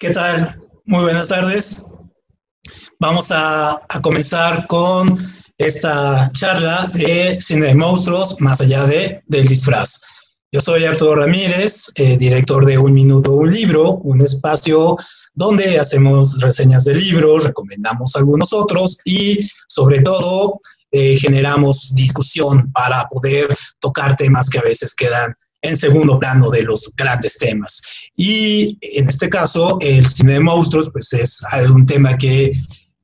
¿Qué 0.00 0.12
tal? 0.12 0.58
Muy 0.86 1.02
buenas 1.02 1.28
tardes. 1.28 1.84
Vamos 3.00 3.30
a, 3.32 3.82
comenzar 4.02 4.66
con 4.66 5.14
esta 5.58 6.32
charla 6.32 6.90
de 6.94 7.38
cine 7.42 7.66
de 7.66 7.74
monstruos 7.74 8.40
más 8.40 8.62
allá 8.62 8.86
de, 8.86 9.22
del 9.26 9.46
disfraz. 9.46 10.00
Yo 10.52 10.62
soy 10.62 10.86
Arturo 10.86 11.16
Ramírez, 11.16 11.92
eh, 11.96 12.16
director 12.16 12.64
de 12.64 12.78
Un 12.78 12.94
Minuto, 12.94 13.32
un 13.32 13.50
Libro, 13.50 13.96
un 13.96 14.22
espacio 14.22 14.96
donde 15.34 15.78
hacemos 15.78 16.40
reseñas 16.40 16.86
de 16.86 16.94
libros, 16.94 17.44
recomendamos 17.44 18.16
algunos 18.16 18.54
otros 18.54 19.00
y 19.04 19.50
sobre 19.68 20.00
todo 20.00 20.62
eh, 20.92 21.18
generamos 21.18 21.94
discusión 21.94 22.72
para 22.72 23.06
poder 23.10 23.54
tocar 23.80 24.16
temas 24.16 24.48
que 24.48 24.60
a 24.60 24.62
veces 24.62 24.94
quedan 24.94 25.34
en 25.62 25.76
segundo 25.76 26.18
plano 26.18 26.50
de 26.50 26.62
los 26.62 26.92
grandes 26.96 27.38
temas. 27.38 27.82
Y 28.16 28.78
en 28.80 29.08
este 29.08 29.28
caso, 29.28 29.78
el 29.80 30.08
cine 30.08 30.34
de 30.34 30.40
monstruos, 30.40 30.90
pues 30.92 31.12
es 31.12 31.44
un 31.68 31.86
tema 31.86 32.16
que, 32.16 32.52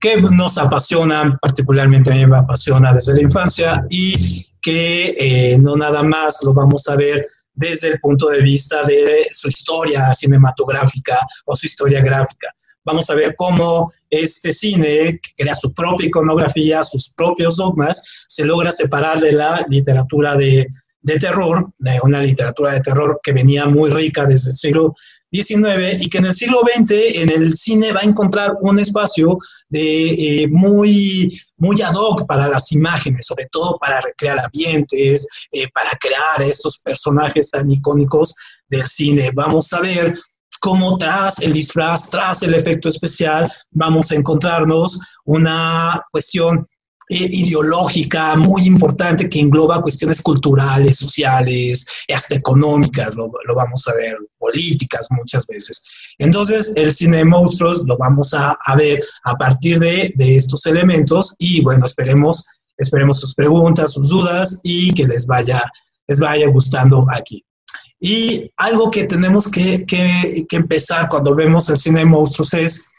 que 0.00 0.20
nos 0.20 0.58
apasiona, 0.58 1.38
particularmente 1.40 2.12
a 2.12 2.14
mí 2.14 2.26
me 2.26 2.38
apasiona 2.38 2.92
desde 2.92 3.14
la 3.14 3.22
infancia 3.22 3.84
y 3.90 4.46
que 4.60 5.14
eh, 5.18 5.58
no 5.58 5.76
nada 5.76 6.02
más 6.02 6.42
lo 6.44 6.54
vamos 6.54 6.88
a 6.88 6.96
ver 6.96 7.24
desde 7.54 7.88
el 7.88 8.00
punto 8.00 8.28
de 8.28 8.42
vista 8.42 8.82
de 8.84 9.26
su 9.30 9.48
historia 9.48 10.12
cinematográfica 10.12 11.18
o 11.46 11.56
su 11.56 11.66
historia 11.66 12.02
gráfica. 12.02 12.54
Vamos 12.84 13.10
a 13.10 13.14
ver 13.14 13.34
cómo 13.36 13.92
este 14.10 14.52
cine, 14.52 15.20
crea 15.36 15.54
su 15.54 15.72
propia 15.74 16.06
iconografía, 16.06 16.84
sus 16.84 17.10
propios 17.10 17.56
dogmas, 17.56 18.02
se 18.28 18.44
logra 18.44 18.70
separar 18.70 19.18
de 19.18 19.32
la 19.32 19.64
literatura 19.68 20.36
de, 20.36 20.68
de 21.06 21.18
terror, 21.20 21.72
una 22.02 22.20
literatura 22.20 22.72
de 22.72 22.80
terror 22.80 23.20
que 23.22 23.32
venía 23.32 23.66
muy 23.66 23.90
rica 23.90 24.26
desde 24.26 24.50
el 24.50 24.56
siglo 24.56 24.96
XIX 25.30 26.02
y 26.02 26.08
que 26.08 26.18
en 26.18 26.24
el 26.24 26.34
siglo 26.34 26.62
XX 26.62 26.90
en 27.22 27.30
el 27.30 27.54
cine 27.54 27.92
va 27.92 28.00
a 28.00 28.04
encontrar 28.04 28.54
un 28.62 28.80
espacio 28.80 29.38
de, 29.68 30.08
eh, 30.08 30.48
muy, 30.50 31.40
muy 31.58 31.80
ad 31.80 31.94
hoc 31.94 32.26
para 32.26 32.48
las 32.48 32.72
imágenes, 32.72 33.24
sobre 33.24 33.46
todo 33.52 33.78
para 33.78 34.00
recrear 34.00 34.40
ambientes, 34.44 35.28
eh, 35.52 35.68
para 35.72 35.90
crear 36.00 36.42
estos 36.42 36.80
personajes 36.80 37.50
tan 37.52 37.70
icónicos 37.70 38.34
del 38.68 38.86
cine. 38.88 39.30
Vamos 39.32 39.72
a 39.72 39.80
ver 39.80 40.12
cómo 40.60 40.98
tras 40.98 41.38
el 41.40 41.52
disfraz, 41.52 42.10
tras 42.10 42.42
el 42.42 42.54
efecto 42.54 42.88
especial, 42.88 43.48
vamos 43.70 44.10
a 44.10 44.16
encontrarnos 44.16 45.00
una 45.24 46.00
cuestión 46.10 46.66
ideológica 47.08 48.34
muy 48.36 48.66
importante 48.66 49.28
que 49.28 49.40
engloba 49.40 49.80
cuestiones 49.80 50.20
culturales, 50.22 50.96
sociales, 50.96 51.86
hasta 52.14 52.34
económicas, 52.34 53.14
lo, 53.14 53.30
vamos 53.54 53.86
a 53.88 53.94
ver, 53.94 54.16
políticas 54.38 55.06
muchas 55.10 55.46
veces. 55.46 55.82
Entonces, 56.18 56.72
el 56.76 56.92
cine 56.92 57.18
de 57.18 57.24
monstruos 57.24 57.84
lo 57.86 57.96
vamos 57.96 58.34
a, 58.34 58.58
ver 58.76 59.02
a 59.24 59.34
partir 59.34 59.78
de, 59.78 60.12
estos 60.18 60.66
elementos 60.66 61.34
y 61.38 61.62
bueno, 61.62 61.86
esperemos, 61.86 62.44
esperemos 62.76 63.20
sus 63.20 63.34
preguntas, 63.34 63.92
sus 63.92 64.08
dudas 64.08 64.60
y 64.64 64.92
que 64.92 65.06
les 65.06 65.26
vaya, 65.26 65.62
les 66.08 66.18
vaya 66.18 66.48
gustando 66.48 67.06
aquí. 67.12 67.44
Y 68.00 68.50
algo 68.56 68.90
que 68.90 69.04
tenemos 69.04 69.48
que, 69.48 69.86
que 69.86 70.56
empezar 70.56 71.08
cuando 71.08 71.34
vemos 71.34 71.70
el 71.70 71.78
cine 71.78 72.00
de 72.00 72.04
monstruos 72.04 72.52
es 72.52 72.92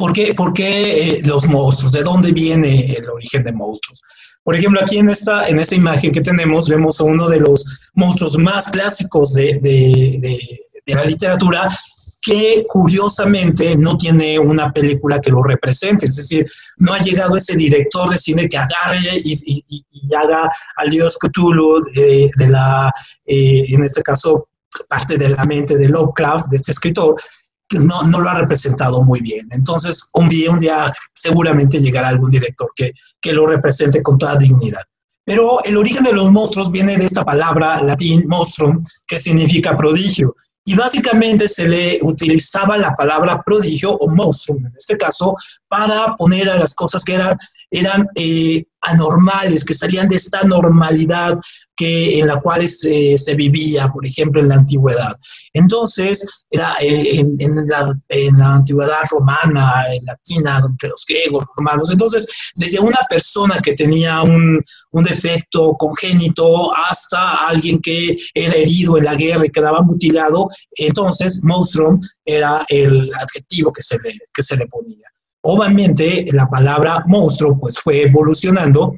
¿Por 0.00 0.14
qué, 0.14 0.32
por 0.32 0.54
qué 0.54 1.18
eh, 1.18 1.22
los 1.26 1.46
monstruos? 1.46 1.92
¿De 1.92 2.02
dónde 2.02 2.32
viene 2.32 2.90
el 2.94 3.06
origen 3.10 3.44
de 3.44 3.52
monstruos? 3.52 4.00
Por 4.42 4.56
ejemplo, 4.56 4.80
aquí 4.82 4.96
en 4.96 5.10
esta, 5.10 5.46
en 5.46 5.60
esta 5.60 5.74
imagen 5.74 6.10
que 6.10 6.22
tenemos 6.22 6.70
vemos 6.70 6.98
a 6.98 7.04
uno 7.04 7.28
de 7.28 7.38
los 7.38 7.66
monstruos 7.92 8.38
más 8.38 8.70
clásicos 8.70 9.34
de, 9.34 9.58
de, 9.60 10.18
de, 10.86 10.94
la 10.94 11.04
literatura 11.04 11.68
que 12.22 12.64
curiosamente 12.66 13.76
no 13.76 13.98
tiene 13.98 14.38
una 14.38 14.72
película 14.72 15.20
que 15.20 15.32
lo 15.32 15.42
represente, 15.42 16.06
es 16.06 16.16
decir, 16.16 16.50
no 16.78 16.94
ha 16.94 16.98
llegado 17.00 17.36
ese 17.36 17.54
director 17.54 18.08
de 18.08 18.16
cine 18.16 18.48
que 18.48 18.56
agarre 18.56 19.20
y, 19.22 19.34
y, 19.44 19.84
y 19.90 20.14
haga 20.14 20.50
al 20.76 20.88
dios 20.88 21.18
Cthulhu 21.18 21.84
de, 21.94 22.30
la, 22.48 22.90
eh, 23.26 23.64
en 23.68 23.84
este 23.84 24.02
caso, 24.02 24.48
parte 24.88 25.18
de 25.18 25.28
la 25.28 25.44
mente 25.44 25.76
de 25.76 25.88
Lovecraft, 25.88 26.46
de 26.48 26.56
este 26.56 26.72
escritor, 26.72 27.20
no, 27.78 28.02
no, 28.02 28.20
lo 28.20 28.28
ha 28.28 28.34
representado 28.34 29.02
muy 29.02 29.20
bien. 29.20 29.46
Entonces, 29.52 30.08
un 30.14 30.28
día, 30.28 30.50
un 30.50 30.58
día 30.58 30.92
seguramente 31.14 31.80
llegará 31.80 32.08
algún 32.08 32.30
director 32.30 32.70
que, 32.74 32.92
que 33.20 33.32
lo 33.32 33.46
represente 33.46 34.02
con 34.02 34.18
toda 34.18 34.36
dignidad. 34.36 34.82
Pero 35.24 35.62
el 35.64 35.76
origen 35.76 36.02
de 36.02 36.12
los 36.12 36.30
monstruos 36.32 36.72
viene 36.72 36.96
de 36.96 37.06
esta 37.06 37.24
palabra 37.24 37.80
latín 37.82 38.24
monstrum, 38.26 38.84
que 39.06 39.18
significa 39.18 39.76
prodigio. 39.76 40.34
Y 40.64 40.74
básicamente 40.74 41.48
se 41.48 41.68
le 41.68 41.98
utilizaba 42.02 42.76
la 42.76 42.94
palabra 42.94 43.42
prodigio 43.42 43.92
o 43.92 44.08
monstrum, 44.08 44.66
en 44.66 44.72
este 44.76 44.98
caso, 44.98 45.34
para 45.68 46.16
poner 46.16 46.50
a 46.50 46.58
las 46.58 46.74
cosas 46.74 47.04
que 47.04 47.14
eran, 47.14 47.36
eran 47.70 48.06
eh, 48.14 48.64
anormales, 48.82 49.64
que 49.64 49.74
salían 49.74 50.08
de 50.08 50.16
esta 50.16 50.42
normalidad 50.44 51.38
que, 51.76 52.18
en 52.18 52.26
la 52.26 52.40
cual 52.40 52.68
se, 52.68 53.16
se 53.16 53.34
vivía, 53.34 53.88
por 53.88 54.06
ejemplo, 54.06 54.40
en 54.40 54.48
la 54.48 54.56
antigüedad. 54.56 55.16
Entonces, 55.52 56.26
era 56.50 56.72
en, 56.80 57.36
en, 57.38 57.68
la, 57.68 57.94
en, 58.08 58.38
la, 58.38 58.54
antigüedad 58.54 59.02
romana, 59.10 59.84
en 59.92 60.04
latina, 60.04 60.60
entre 60.66 60.88
los 60.88 61.04
griegos, 61.06 61.44
romanos. 61.56 61.90
Entonces, 61.90 62.26
desde 62.56 62.80
una 62.80 62.98
persona 63.08 63.60
que 63.62 63.74
tenía 63.74 64.22
un, 64.22 64.62
un, 64.90 65.04
defecto 65.04 65.74
congénito 65.78 66.74
hasta 66.76 67.48
alguien 67.48 67.80
que 67.80 68.16
era 68.34 68.54
herido 68.54 68.98
en 68.98 69.04
la 69.04 69.14
guerra 69.14 69.46
y 69.46 69.50
quedaba 69.50 69.82
mutilado, 69.82 70.48
entonces 70.72 71.40
monstruo 71.44 71.98
era 72.24 72.64
el 72.68 73.10
adjetivo 73.14 73.72
que 73.72 73.82
se 73.82 73.96
le, 74.02 74.18
que 74.34 74.42
se 74.42 74.56
le 74.56 74.66
ponía. 74.66 75.08
Obviamente, 75.42 76.26
la 76.32 76.46
palabra 76.46 77.04
monstruo 77.06 77.58
pues 77.58 77.78
fue 77.78 78.02
evolucionando 78.02 78.94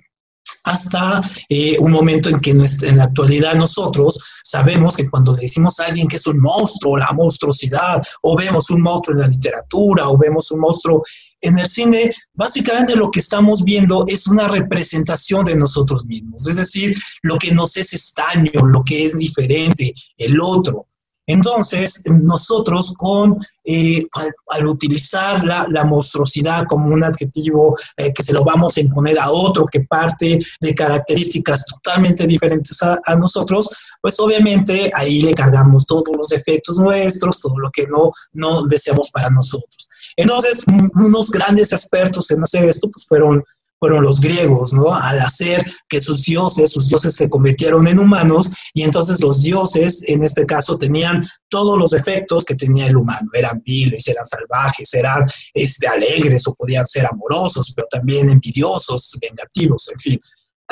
hasta 0.65 1.21
eh, 1.49 1.77
un 1.79 1.91
momento 1.91 2.29
en 2.29 2.41
que 2.41 2.51
en 2.51 2.97
la 2.97 3.05
actualidad 3.05 3.55
nosotros 3.55 4.21
sabemos 4.43 4.97
que 4.97 5.09
cuando 5.09 5.35
le 5.35 5.43
decimos 5.43 5.79
a 5.81 5.87
alguien 5.87 6.09
que 6.09 6.17
es 6.17 6.27
un 6.27 6.41
monstruo, 6.41 6.97
la 6.97 7.13
monstruosidad, 7.13 8.01
o 8.23 8.37
vemos 8.37 8.71
un 8.71 8.83
monstruo 8.83 9.17
en 9.17 9.23
la 9.23 9.29
literatura, 9.29 10.09
o 10.09 10.19
vemos 10.19 10.51
un 10.51 10.61
monstruo 10.61 11.03
en 11.41 11.59
el 11.59 11.69
cine, 11.69 12.13
básicamente 12.35 12.95
lo 12.95 13.11
que 13.11 13.21
estamos 13.21 13.65
viendo 13.65 14.05
es 14.07 14.27
una 14.29 14.47
representación 14.47 15.45
de 15.45 15.57
nosotros 15.57 16.07
mismos, 16.07 16.49
es 16.49 16.57
decir, 16.57 16.95
lo 17.23 17.37
que 17.37 17.53
nos 17.53 17.77
es 17.77 17.93
extraño, 17.93 18.65
lo 18.65 18.85
que 18.85 19.05
es 19.05 19.17
diferente, 19.17 19.93
el 20.17 20.41
otro. 20.41 20.87
Entonces, 21.27 22.03
nosotros 22.06 22.94
con, 22.97 23.38
eh, 23.65 24.05
al, 24.49 24.66
utilizar 24.66 25.44
la, 25.44 25.84
monstruosidad 25.84 26.65
como 26.66 26.93
un 26.93 27.05
adjetivo 27.05 27.77
eh, 27.97 28.12
que 28.12 28.22
se 28.22 28.33
lo 28.33 28.44
vamos 28.44 28.77
a 28.77 28.81
imponer 28.81 29.19
a 29.19 29.31
otro 29.31 29.66
que 29.66 29.81
parte 29.81 30.41
de 30.61 30.75
características 30.75 31.65
totalmente 31.66 32.27
diferentes 32.27 32.82
a, 32.82 32.99
nosotros, 33.16 33.69
pues 34.00 34.19
obviamente 34.19 34.91
ahí 34.94 35.22
le 35.22 35.34
cargamos 35.34 35.87
todos 35.87 36.05
los 36.16 36.28
defectos 36.28 36.78
nuestros, 36.78 37.41
todo 37.41 37.59
lo 37.59 37.71
que 37.71 37.87
no, 37.87 38.11
no 38.32 38.62
deseamos 38.66 39.11
para 39.11 39.31
nosotros. 39.31 39.88
Entonces, 40.16 40.65
unos 40.94 41.31
grandes 41.31 41.72
expertos 41.72 42.31
en 42.31 42.43
hacer 42.43 42.69
esto, 42.69 42.88
pues 42.91 43.06
fueron 43.06 43.44
fueron 43.82 44.04
los 44.04 44.20
griegos, 44.20 44.72
¿no? 44.72 44.94
Al 44.94 45.19
hacer 45.19 45.60
que 45.88 45.98
sus 45.98 46.22
dioses, 46.22 46.70
sus 46.70 46.88
dioses 46.88 47.16
se 47.16 47.28
convirtieron 47.28 47.88
en 47.88 47.98
humanos 47.98 48.48
y 48.75 48.82
entonces 48.82 49.20
los 49.20 49.43
dioses, 49.43 50.04
en 50.09 50.22
este 50.22 50.47
caso, 50.47 50.78
tenían 50.78 51.28
todos 51.48 51.76
los 51.76 51.93
efectos 51.93 52.44
que 52.44 52.54
tenía 52.54 52.87
el 52.87 52.97
humano. 52.97 53.28
Eran 53.34 53.60
viles, 53.66 54.06
eran 54.06 54.25
salvajes, 54.25 54.94
eran 54.94 55.28
este, 55.53 55.88
alegres 55.88 56.47
o 56.47 56.54
podían 56.54 56.87
ser 56.87 57.06
amorosos, 57.06 57.72
pero 57.75 57.88
también 57.91 58.31
envidiosos, 58.31 59.19
vengativos, 59.20 59.91
en 59.93 59.99
fin. 59.99 60.20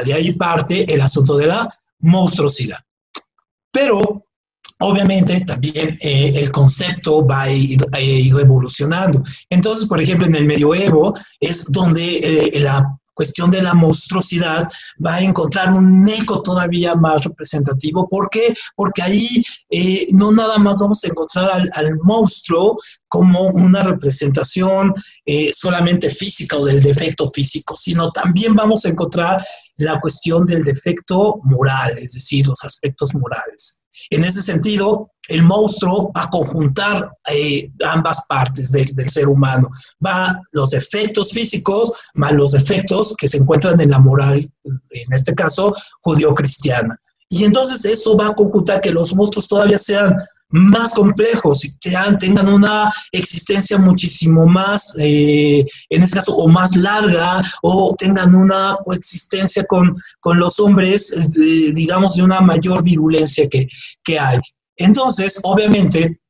De 0.05 0.15
ahí 0.15 0.31
parte 0.35 0.95
el 0.95 1.01
asunto 1.01 1.37
de 1.37 1.49
la 1.49 1.69
monstruosidad. 1.99 2.79
Pero 3.73 4.25
obviamente 4.79 5.41
también 5.41 5.99
eh, 6.01 6.33
el 6.37 6.53
concepto 6.53 7.27
va 7.27 7.43
a 7.43 7.51
ir, 7.51 7.81
evolucionando. 8.41 9.21
Entonces, 9.49 9.87
por 9.87 10.01
ejemplo, 10.01 10.29
en 10.29 10.37
el 10.37 10.45
medioevo 10.45 11.13
es 11.41 11.65
donde 11.73 12.19
eh, 12.19 12.61
la 12.61 13.00
cuestión 13.21 13.51
de 13.51 13.61
la 13.61 13.75
monstruosidad 13.75 14.67
va 15.05 15.17
a 15.17 15.21
encontrar 15.21 15.75
un 15.75 16.09
eco 16.09 16.43
todavía 16.43 16.95
más 16.95 17.23
representativo. 17.23 18.09
¿Por 18.09 18.31
qué? 18.31 18.55
Porque 18.75 19.03
ahí 19.03 19.45
eh, 19.69 20.07
no 20.13 20.33
nada 20.33 20.57
más 20.57 20.77
vamos 20.81 21.05
a 21.05 21.09
encontrar 21.09 21.51
al, 21.51 21.99
monstruo 22.03 22.79
como 23.09 23.49
una 23.49 23.83
representación 23.83 24.95
eh, 25.27 25.51
solamente 25.53 26.09
física 26.09 26.57
o 26.57 26.65
del 26.65 26.83
defecto 26.83 27.29
físico, 27.29 27.77
sino 27.77 28.11
también 28.11 28.55
vamos 28.55 28.87
a 28.87 28.89
encontrar 28.89 29.45
la 29.77 30.01
cuestión 30.01 30.47
del 30.47 30.65
defecto 30.65 31.41
moral, 31.45 31.99
es 31.99 32.13
decir, 32.13 32.47
los 32.47 32.65
aspectos 32.65 33.15
morales. 33.15 33.83
En 34.09 34.25
ese 34.25 34.43
sentido, 34.43 35.11
el 35.31 35.43
monstruo 35.43 36.13
va 36.17 36.23
a 36.23 36.31
conjuntar 36.31 37.11
eh, 37.33 37.71
ambas 37.87 38.25
partes 38.29 38.73
del 38.73 39.09
ser 39.09 39.29
humano. 39.29 39.69
Va 40.05 40.41
los 40.53 40.73
efectos 40.75 41.33
físicos 41.33 41.93
más 42.15 42.33
los 42.33 42.55
efectos 42.55 43.15
que 43.17 43.29
se 43.29 43.39
encuentran 43.39 43.81
en 43.81 43.91
la 43.91 43.99
moral, 43.99 44.51
en 44.65 45.13
este 45.13 45.35
caso, 45.35 45.75
judío-cristiana. 46.03 47.01
Y 47.29 47.45
entonces 47.45 47.85
eso 47.85 48.17
va 48.17 48.29
a 48.29 48.35
conjuntar 48.35 48.81
que 48.81 48.91
los 48.91 49.15
monstruos 49.15 49.47
todavía 49.47 49.79
sean 49.79 50.17
más 50.51 50.95
complejos 50.95 51.65
y 51.65 51.73
tengan 52.19 52.49
una 52.53 52.93
existencia 53.13 53.79
muchísimo 53.79 54.47
más, 54.47 54.97
eh, 54.99 55.65
en 55.91 56.03
este 56.03 56.17
caso, 56.17 56.35
o 56.35 56.49
más 56.49 56.75
larga, 56.75 57.41
o 57.63 57.95
tengan 57.97 58.35
una 58.35 58.77
coexistencia 58.85 59.65
con, 59.65 59.97
con 60.19 60.39
los 60.41 60.59
hombres, 60.59 61.13
eh, 61.13 61.73
digamos, 61.75 62.17
de 62.17 62.25
una 62.25 62.41
mayor 62.41 62.83
virulencia 62.83 63.49
que, 63.49 63.69
que 64.03 64.19
hay. 64.19 64.39
Entonces, 64.81 65.41
obviamente, 65.45 66.21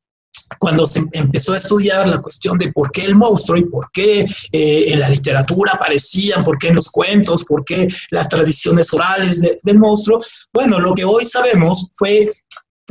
cuando 0.59 0.85
se 0.85 1.03
empezó 1.13 1.53
a 1.53 1.57
estudiar 1.57 2.07
la 2.07 2.21
cuestión 2.21 2.57
de 2.57 2.71
por 2.71 2.91
qué 2.91 3.05
el 3.05 3.15
monstruo 3.15 3.57
y 3.57 3.65
por 3.65 3.91
qué 3.91 4.27
eh, 4.51 4.85
en 4.87 4.99
la 4.99 5.09
literatura 5.09 5.73
aparecían, 5.73 6.43
por 6.43 6.57
qué 6.57 6.69
en 6.69 6.75
los 6.75 6.89
cuentos, 6.89 7.43
por 7.43 7.65
qué 7.65 7.87
las 8.11 8.29
tradiciones 8.29 8.93
orales 8.93 9.41
del 9.41 9.79
monstruo, 9.79 10.21
bueno, 10.53 10.79
lo 10.79 10.93
que 10.93 11.03
hoy 11.03 11.25
sabemos 11.25 11.87
fue 11.93 12.29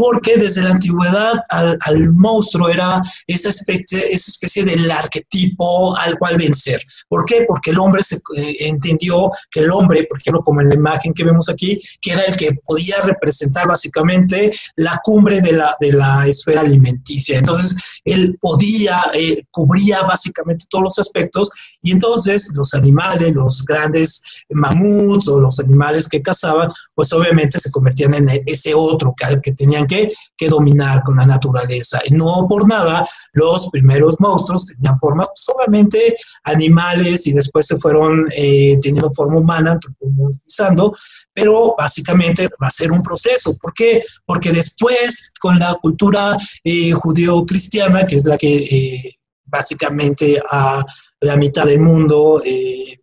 porque 0.00 0.38
desde 0.38 0.62
la 0.62 0.70
antigüedad 0.70 1.44
al, 1.50 2.10
monstruo 2.14 2.70
era 2.70 3.02
esa 3.26 3.50
especie, 3.50 3.98
esa 3.98 4.30
especie 4.30 4.64
del 4.64 4.90
arquetipo 4.90 5.94
al 5.98 6.18
cual 6.18 6.38
vencer. 6.38 6.80
¿Por 7.06 7.26
qué? 7.26 7.44
Porque 7.46 7.72
el 7.72 7.78
hombre 7.78 8.02
se 8.02 8.16
eh, 8.16 8.56
entendió 8.60 9.30
que 9.50 9.60
el 9.60 9.70
hombre, 9.70 10.06
por 10.08 10.18
ejemplo, 10.18 10.42
como 10.42 10.62
en 10.62 10.70
la 10.70 10.76
imagen 10.76 11.12
que 11.12 11.22
vemos 11.22 11.50
aquí, 11.50 11.78
que 12.00 12.12
era 12.12 12.24
el 12.24 12.34
que 12.34 12.48
podía 12.66 12.98
representar 13.02 13.68
básicamente 13.68 14.50
la 14.76 14.98
cumbre 15.04 15.42
de 15.42 15.52
la, 15.52 15.76
de 15.80 15.92
la 15.92 16.26
esfera 16.26 16.62
alimenticia. 16.62 17.38
Entonces, 17.38 17.76
él 18.06 18.38
podía, 18.40 19.02
eh, 19.12 19.44
cubría 19.50 20.00
básicamente 20.00 20.64
todos 20.70 20.84
los 20.84 20.98
aspectos 20.98 21.50
y 21.82 21.92
entonces 21.92 22.50
los 22.54 22.72
animales, 22.72 23.34
los 23.34 23.66
grandes 23.66 24.22
mamuts 24.48 25.28
o 25.28 25.38
los 25.40 25.60
animales 25.60 26.08
que 26.08 26.22
cazaban, 26.22 26.70
pues 26.94 27.12
obviamente 27.12 27.58
se 27.58 27.70
convertían 27.70 28.14
en 28.14 28.42
ese 28.46 28.72
otro 28.72 29.14
que, 29.14 29.38
que 29.42 29.52
tenían 29.52 29.86
que, 29.90 30.12
que 30.36 30.48
dominar 30.48 31.02
con 31.02 31.16
la 31.16 31.26
naturaleza. 31.26 32.00
Y 32.06 32.14
no 32.14 32.46
por 32.48 32.66
nada 32.66 33.06
los 33.32 33.68
primeros 33.70 34.16
monstruos 34.20 34.66
tenían 34.66 34.98
formas 34.98 35.28
solamente 35.34 36.16
animales 36.44 37.26
y 37.26 37.32
después 37.32 37.66
se 37.66 37.76
fueron 37.78 38.26
eh, 38.36 38.78
teniendo 38.80 39.12
forma 39.12 39.38
humana, 39.38 39.72
antropomorfizando, 39.72 40.96
pero 41.34 41.74
básicamente 41.76 42.48
va 42.62 42.68
a 42.68 42.70
ser 42.70 42.92
un 42.92 43.02
proceso. 43.02 43.56
¿Por 43.60 43.72
qué? 43.74 44.04
Porque 44.24 44.52
después, 44.52 45.30
con 45.40 45.58
la 45.58 45.74
cultura 45.74 46.36
eh, 46.64 46.92
judeo-cristiana, 46.92 48.06
que 48.06 48.16
es 48.16 48.24
la 48.24 48.38
que 48.38 48.56
eh, 48.56 49.16
básicamente 49.44 50.40
a 50.50 50.84
la 51.20 51.36
mitad 51.36 51.66
del 51.66 51.80
mundo, 51.80 52.40
eh, 52.44 53.00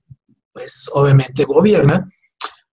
pues 0.54 0.90
obviamente 0.94 1.45
gobierna, 1.45 2.07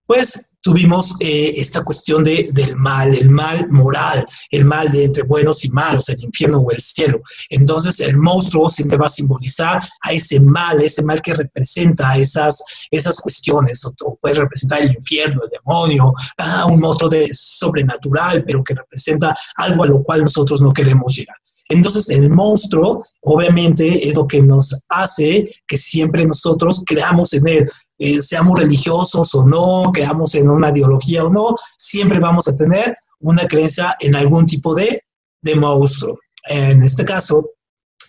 pues 0.07 0.54
tuvimos 0.65 1.15
eh, 1.21 1.53
esta 1.57 1.85
cuestión 1.85 2.25
de, 2.25 2.47
del 2.53 2.75
mal, 2.77 3.15
el 3.15 3.29
mal 3.29 3.67
moral, 3.69 4.27
el 4.51 4.65
mal 4.65 4.91
de 4.91 5.05
entre 5.05 5.23
buenos 5.23 5.63
y 5.65 5.69
malos, 5.69 6.09
el 6.09 6.25
infierno 6.25 6.61
o 6.61 6.71
el 6.71 6.81
cielo. 6.81 7.21
Entonces 7.51 8.01
el 8.01 8.17
monstruo 8.17 8.71
siempre 8.71 8.97
va 8.97 9.05
a 9.05 9.11
simbolizar 9.11 9.83
a 10.01 10.13
ese 10.13 10.41
mal, 10.41 10.81
ese 10.83 11.05
mal 11.05 11.21
que 11.21 11.35
representa 11.35 12.17
esas, 12.17 12.65
esas 12.91 13.21
cuestiones, 13.21 13.85
o, 13.85 14.17
puede 14.17 14.41
representar 14.41 14.81
el 14.81 14.95
infierno, 14.95 15.43
el 15.45 15.51
demonio, 15.51 16.15
ah, 16.39 16.65
un 16.65 16.81
monstruo 16.81 17.11
de 17.11 17.29
sobrenatural, 17.31 18.43
pero 18.47 18.65
que 18.65 18.75
representa 18.75 19.37
algo 19.57 19.85
a 19.85 19.89
lo 19.89 20.03
cual 20.03 20.23
nosotros 20.23 20.63
no 20.63 20.73
queremos 20.73 21.15
llegar. 21.15 21.37
Entonces 21.69 22.11
el 22.11 22.31
monstruo 22.31 23.05
obviamente 23.23 24.07
es 24.07 24.15
lo 24.15 24.27
que 24.27 24.43
nos 24.43 24.85
hace 24.89 25.45
que 25.67 25.79
siempre 25.79 26.27
nosotros 26.27 26.83
creamos 26.87 27.33
en 27.33 27.49
él, 27.49 27.71
eh, 27.99 28.21
seamos 28.21 28.59
religiosos 28.59 29.35
o 29.35 29.47
no, 29.47 29.91
creamos 29.93 30.35
en 30.35 30.51
una 30.51 30.71
ideología 30.71 31.25
o 31.25 31.31
no, 31.31 31.55
siempre 31.79 32.19
vamos 32.19 32.49
a 32.49 32.57
tener 32.57 32.97
una 33.21 33.47
creencia 33.47 33.95
en 34.01 34.17
algún 34.17 34.47
tipo 34.47 34.75
de, 34.75 35.01
de 35.43 35.55
monstruo. 35.55 36.19
En 36.49 36.83
este 36.83 37.05
caso, 37.05 37.51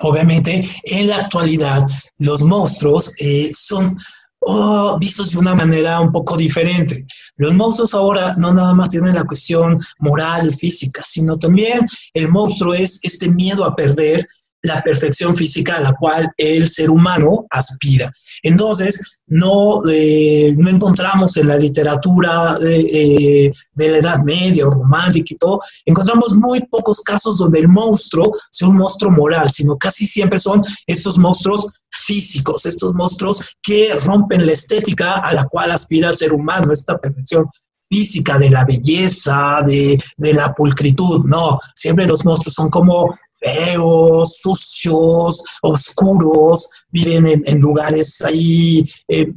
obviamente, 0.01 0.67
en 0.83 1.07
la 1.07 1.17
actualidad, 1.17 1.87
los 2.17 2.41
monstruos 2.41 3.13
eh, 3.19 3.51
son 3.53 3.95
oh, 4.41 4.97
vistos 4.99 5.31
de 5.31 5.39
una 5.39 5.55
manera 5.55 5.99
un 5.99 6.11
poco 6.11 6.35
diferente. 6.35 7.05
Los 7.37 7.53
monstruos 7.53 7.93
ahora 7.93 8.35
no 8.37 8.53
nada 8.53 8.73
más 8.73 8.89
tienen 8.89 9.15
la 9.15 9.23
cuestión 9.23 9.79
moral 9.99 10.49
y 10.49 10.55
física, 10.55 11.01
sino 11.05 11.37
también 11.37 11.81
el 12.13 12.29
monstruo 12.29 12.73
es 12.73 12.99
este 13.03 13.29
miedo 13.29 13.63
a 13.65 13.75
perder 13.75 14.27
la 14.65 14.81
perfección 14.81 15.35
física 15.35 15.77
a 15.77 15.81
la 15.81 15.93
cual 15.93 16.29
el 16.37 16.69
ser 16.69 16.89
humano 16.89 17.45
aspira. 17.49 18.11
Entonces, 18.43 18.99
no, 19.27 19.81
eh, 19.89 20.53
no 20.57 20.69
encontramos 20.69 21.35
en 21.37 21.47
la 21.47 21.57
literatura 21.57 22.57
de, 22.59 22.79
eh, 22.79 23.51
de, 23.73 23.89
la 23.89 23.97
Edad 23.97 24.19
Media 24.23 24.67
o 24.67 24.71
romántica 24.71 25.33
y 25.33 25.37
todo, 25.37 25.59
encontramos 25.85 26.35
muy 26.35 26.61
pocos 26.69 27.01
casos 27.01 27.37
donde 27.37 27.59
el 27.59 27.67
monstruo 27.67 28.33
sea 28.51 28.67
un 28.67 28.77
monstruo 28.77 29.11
moral, 29.11 29.51
sino 29.51 29.77
casi 29.77 30.05
siempre 30.05 30.37
son 30.37 30.61
estos 30.85 31.17
monstruos 31.17 31.67
físicos, 31.89 32.65
estos 32.65 32.93
monstruos 32.93 33.43
que 33.63 33.93
rompen 34.05 34.45
la 34.45 34.51
estética 34.53 35.15
a 35.15 35.33
la 35.33 35.45
cual 35.45 35.71
aspira 35.71 36.09
el 36.09 36.15
ser 36.15 36.33
humano, 36.33 36.71
esta 36.71 36.97
perfección 36.97 37.45
física 37.89 38.37
de 38.37 38.49
la 38.49 38.65
belleza, 38.65 39.61
de, 39.65 40.01
de 40.17 40.33
la 40.33 40.53
pulcritud, 40.53 41.25
no, 41.25 41.59
siempre 41.75 42.05
los 42.05 42.25
monstruos 42.25 42.55
son 42.55 42.69
como 42.69 43.15
feos, 43.45 44.37
sucios, 44.37 45.43
oscuros, 45.61 46.69
viven 46.89 47.43
en, 47.45 47.59
lugares 47.59 48.21
ahí, 48.21 48.89
eh, 49.07 49.27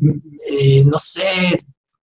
eh, 0.51 0.85
no 0.85 0.99
sé, 0.99 1.59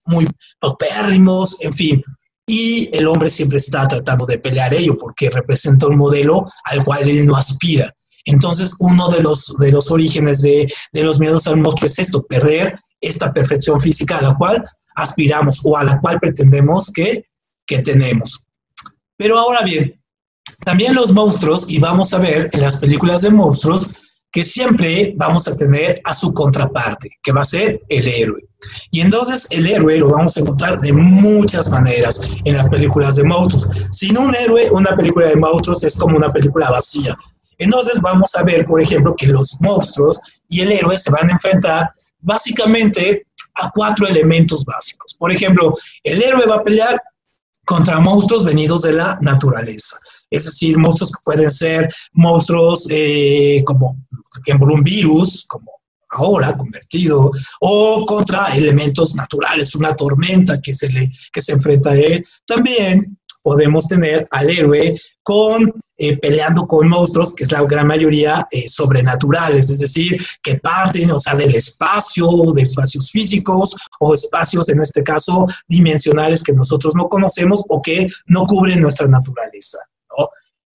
muy 0.05 0.27
paupérrimos, 0.59 1.57
en 1.61 1.73
fin. 1.73 2.03
Y 2.45 2.95
el 2.95 3.07
hombre 3.07 3.29
siempre 3.29 3.57
está 3.57 3.87
tratando 3.87 4.25
de 4.25 4.39
pelear 4.39 4.73
ello 4.73 4.97
porque 4.97 5.29
representa 5.29 5.87
un 5.87 5.97
modelo 5.97 6.49
al 6.65 6.83
cual 6.85 7.09
él 7.09 7.25
no 7.25 7.35
aspira. 7.35 7.93
Entonces, 8.25 8.75
uno 8.79 9.09
de 9.09 9.21
los, 9.21 9.55
de 9.59 9.71
los 9.71 9.91
orígenes 9.91 10.41
de, 10.41 10.71
de 10.93 11.03
los 11.03 11.19
miedos 11.19 11.47
al 11.47 11.57
monstruo 11.57 11.87
es 11.87 11.99
esto, 11.99 12.23
perder 12.23 12.79
esta 13.01 13.31
perfección 13.33 13.79
física 13.79 14.17
a 14.17 14.21
la 14.21 14.35
cual 14.35 14.63
aspiramos 14.95 15.61
o 15.63 15.77
a 15.77 15.83
la 15.83 15.99
cual 15.99 16.19
pretendemos 16.19 16.91
que, 16.91 17.25
que 17.65 17.79
tenemos. 17.79 18.45
Pero 19.17 19.37
ahora 19.37 19.61
bien, 19.63 19.99
también 20.65 20.95
los 20.95 21.11
monstruos, 21.13 21.69
y 21.69 21.79
vamos 21.79 22.13
a 22.13 22.17
ver 22.17 22.49
en 22.53 22.61
las 22.61 22.77
películas 22.77 23.21
de 23.21 23.29
monstruos, 23.29 23.91
que 24.31 24.43
siempre 24.43 25.13
vamos 25.17 25.47
a 25.47 25.55
tener 25.55 26.01
a 26.03 26.13
su 26.13 26.33
contraparte, 26.33 27.09
que 27.23 27.31
va 27.31 27.41
a 27.41 27.45
ser 27.45 27.81
el 27.89 28.07
héroe. 28.07 28.41
Y 28.91 29.01
entonces 29.01 29.47
el 29.51 29.67
héroe 29.67 29.97
lo 29.97 30.09
vamos 30.09 30.35
a 30.35 30.41
encontrar 30.41 30.79
de 30.79 30.91
muchas 30.91 31.69
maneras 31.69 32.21
en 32.43 32.57
las 32.57 32.67
películas 32.69 33.15
de 33.15 33.23
monstruos. 33.23 33.69
Sin 33.91 34.17
un 34.17 34.35
héroe, 34.35 34.69
una 34.71 34.95
película 34.95 35.27
de 35.27 35.37
monstruos 35.37 35.83
es 35.83 35.97
como 35.97 36.17
una 36.17 36.33
película 36.33 36.69
vacía. 36.69 37.17
Entonces 37.59 38.01
vamos 38.01 38.35
a 38.35 38.43
ver, 38.43 38.65
por 38.65 38.81
ejemplo, 38.81 39.15
que 39.15 39.27
los 39.27 39.57
monstruos 39.61 40.19
y 40.49 40.61
el 40.61 40.71
héroe 40.71 40.97
se 40.97 41.11
van 41.11 41.29
a 41.29 41.33
enfrentar 41.33 41.89
básicamente 42.19 43.25
a 43.55 43.71
cuatro 43.71 44.07
elementos 44.07 44.65
básicos. 44.65 45.15
Por 45.17 45.31
ejemplo, 45.31 45.73
el 46.03 46.21
héroe 46.21 46.45
va 46.45 46.55
a 46.55 46.63
pelear 46.63 47.01
contra 47.65 47.99
monstruos 47.99 48.43
venidos 48.43 48.83
de 48.83 48.93
la 48.93 49.17
naturaleza 49.21 49.97
es 50.29 50.45
decir, 50.45 50.77
monstruos 50.77 51.11
que 51.11 51.21
pueden 51.23 51.49
ser 51.49 51.89
monstruos 52.13 52.87
eh, 52.89 53.63
como, 53.65 53.97
por 54.09 54.41
ejemplo, 54.45 54.73
un 54.73 54.83
virus, 54.83 55.45
como 55.47 55.71
ahora 56.09 56.55
convertido, 56.55 57.31
o 57.59 58.05
contra 58.05 58.55
elementos 58.55 59.15
naturales, 59.15 59.75
una 59.75 59.93
tormenta 59.93 60.61
que 60.61 60.73
se, 60.73 60.89
le, 60.89 61.11
que 61.31 61.41
se 61.41 61.53
enfrenta 61.53 61.91
a 61.91 61.95
él. 61.95 62.25
También 62.45 63.17
podemos 63.47 63.87
tener 63.87 64.27
al 64.31 64.49
héroe 64.49 64.99
con, 65.23 65.71
eh, 65.97 66.17
peleando 66.17 66.67
con 66.67 66.89
monstruos, 66.89 67.33
que 67.33 67.45
es 67.45 67.51
la 67.51 67.63
gran 67.63 67.87
mayoría 67.87 68.45
eh, 68.51 68.67
sobrenaturales, 68.67 69.69
es 69.69 69.79
decir, 69.79 70.21
que 70.43 70.55
parten, 70.55 71.11
o 71.11 71.19
sea, 71.19 71.35
del 71.35 71.55
espacio, 71.55 72.27
de 72.53 72.63
espacios 72.63 73.09
físicos 73.09 73.75
o 73.99 74.13
espacios, 74.13 74.67
en 74.69 74.81
este 74.81 75.03
caso, 75.03 75.47
dimensionales 75.67 76.43
que 76.43 76.53
nosotros 76.53 76.93
no 76.95 77.07
conocemos 77.07 77.63
o 77.69 77.81
que 77.81 78.07
no 78.25 78.45
cubren 78.45 78.81
nuestra 78.81 79.07
naturaleza. 79.07 79.79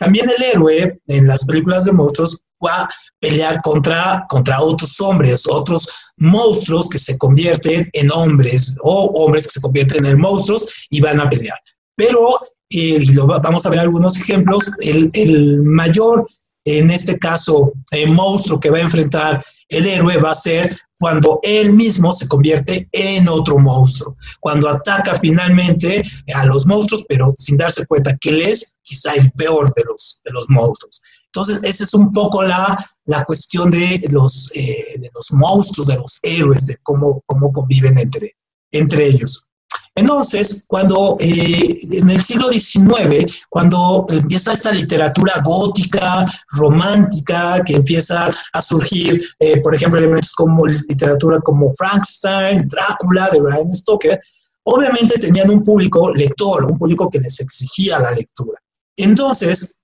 También 0.03 0.27
el 0.37 0.43
héroe 0.43 1.01
en 1.07 1.29
las 1.29 1.45
películas 1.45 1.85
de 1.85 1.93
monstruos 1.93 2.43
va 2.65 2.83
a 2.83 2.89
pelear 3.21 3.63
contra, 3.63 4.27
contra 4.29 4.61
otros 4.61 5.01
hombres, 5.01 5.47
otros 5.47 5.89
monstruos 6.17 6.89
que 6.89 6.99
se 6.99 7.17
convierten 7.19 7.89
en 7.93 8.11
hombres 8.11 8.77
o 8.83 9.13
hombres 9.15 9.45
que 9.45 9.53
se 9.53 9.61
convierten 9.61 10.05
en 10.05 10.19
monstruos 10.19 10.67
y 10.91 11.01
van 11.01 11.21
a 11.21 11.31
pelear. 11.31 11.57
Pero, 11.95 12.41
eh, 12.71 12.99
y 13.01 13.13
lo, 13.13 13.29
vamos 13.29 13.65
a 13.65 13.71
ver 13.71 13.79
algunos 13.79 14.17
ejemplos, 14.17 14.73
el, 14.81 15.09
el 15.13 15.63
mayor, 15.63 16.27
en 16.65 16.91
este 16.91 17.19
caso, 17.19 17.73
el 17.91 18.13
monstruo 18.13 18.61
que 18.61 18.71
va 18.71 18.79
a 18.79 18.83
enfrentar 18.83 19.45
el 19.69 19.87
héroe 19.87 20.19
va 20.19 20.31
a 20.31 20.35
ser 20.35 20.77
cuando 20.99 21.41
él 21.43 21.73
mismo 21.73 22.13
se 22.13 22.29
convierte 22.29 22.89
en 22.93 23.27
otro 23.29 23.59
monstruo, 23.59 24.17
cuando 24.39 24.69
ataca 24.69 25.17
finalmente 25.17 26.01
a 26.35 26.47
los 26.47 26.65
monstruos, 26.65 27.05
pero 27.09 27.35
sin 27.37 27.57
darse 27.57 27.85
cuenta 27.87 28.17
que 28.21 28.29
él 28.29 28.43
es 28.43 28.75
quizá 28.83 29.13
el 29.15 29.33
peor 29.33 29.73
de 29.75 29.83
los, 29.85 30.21
de 30.25 30.31
los 30.31 30.49
monstruos. 30.49 31.03
Entonces, 31.27 31.61
esa 31.65 31.83
es 31.83 31.95
un 31.95 32.13
poco 32.13 32.45
la, 32.45 32.89
la 33.07 33.25
cuestión 33.25 33.71
de 33.71 34.01
los, 34.11 34.53
eh, 34.55 35.01
de 35.01 35.11
los 35.13 35.33
monstruos, 35.33 35.89
de 35.89 35.97
los 35.97 36.21
héroes, 36.23 36.67
de 36.67 36.77
cómo, 36.85 37.23
cómo 37.27 37.51
conviven 37.53 37.99
entre, 37.99 38.37
entre 38.71 39.07
ellos. 39.09 39.49
Entonces, 39.95 40.65
cuando 40.69 41.17
eh, 41.21 41.79
en 41.91 42.09
el 42.09 42.23
siglo 42.23 42.49
XIX, 42.49 43.31
cuando 43.51 44.07
empieza 44.09 44.55
esta 44.55 44.73
literatura 44.73 45.43
gótica, 45.45 46.25
romántica, 46.53 47.63
que 47.65 47.75
empieza 47.75 48.35
a 48.55 48.63
surgir, 48.63 49.23
eh, 49.39 49.61
por 49.61 49.75
ejemplo, 49.75 49.99
elementos 49.99 50.33
como 50.33 50.67
literatura 50.67 51.41
como 51.41 51.73
Frankenstein, 51.75 52.67
Drácula, 52.69 53.29
de 53.31 53.41
Bram 53.41 53.75
Stoker, 53.75 54.19
obviamente 54.65 55.19
tenían 55.19 55.51
un 55.51 55.63
público 55.63 56.11
lector, 56.15 56.65
un 56.65 56.79
público 56.79 57.11
que 57.11 57.21
les 57.21 57.39
exigía 57.41 57.99
la 57.99 58.13
lectura. 58.13 58.59
Entonces, 58.97 59.82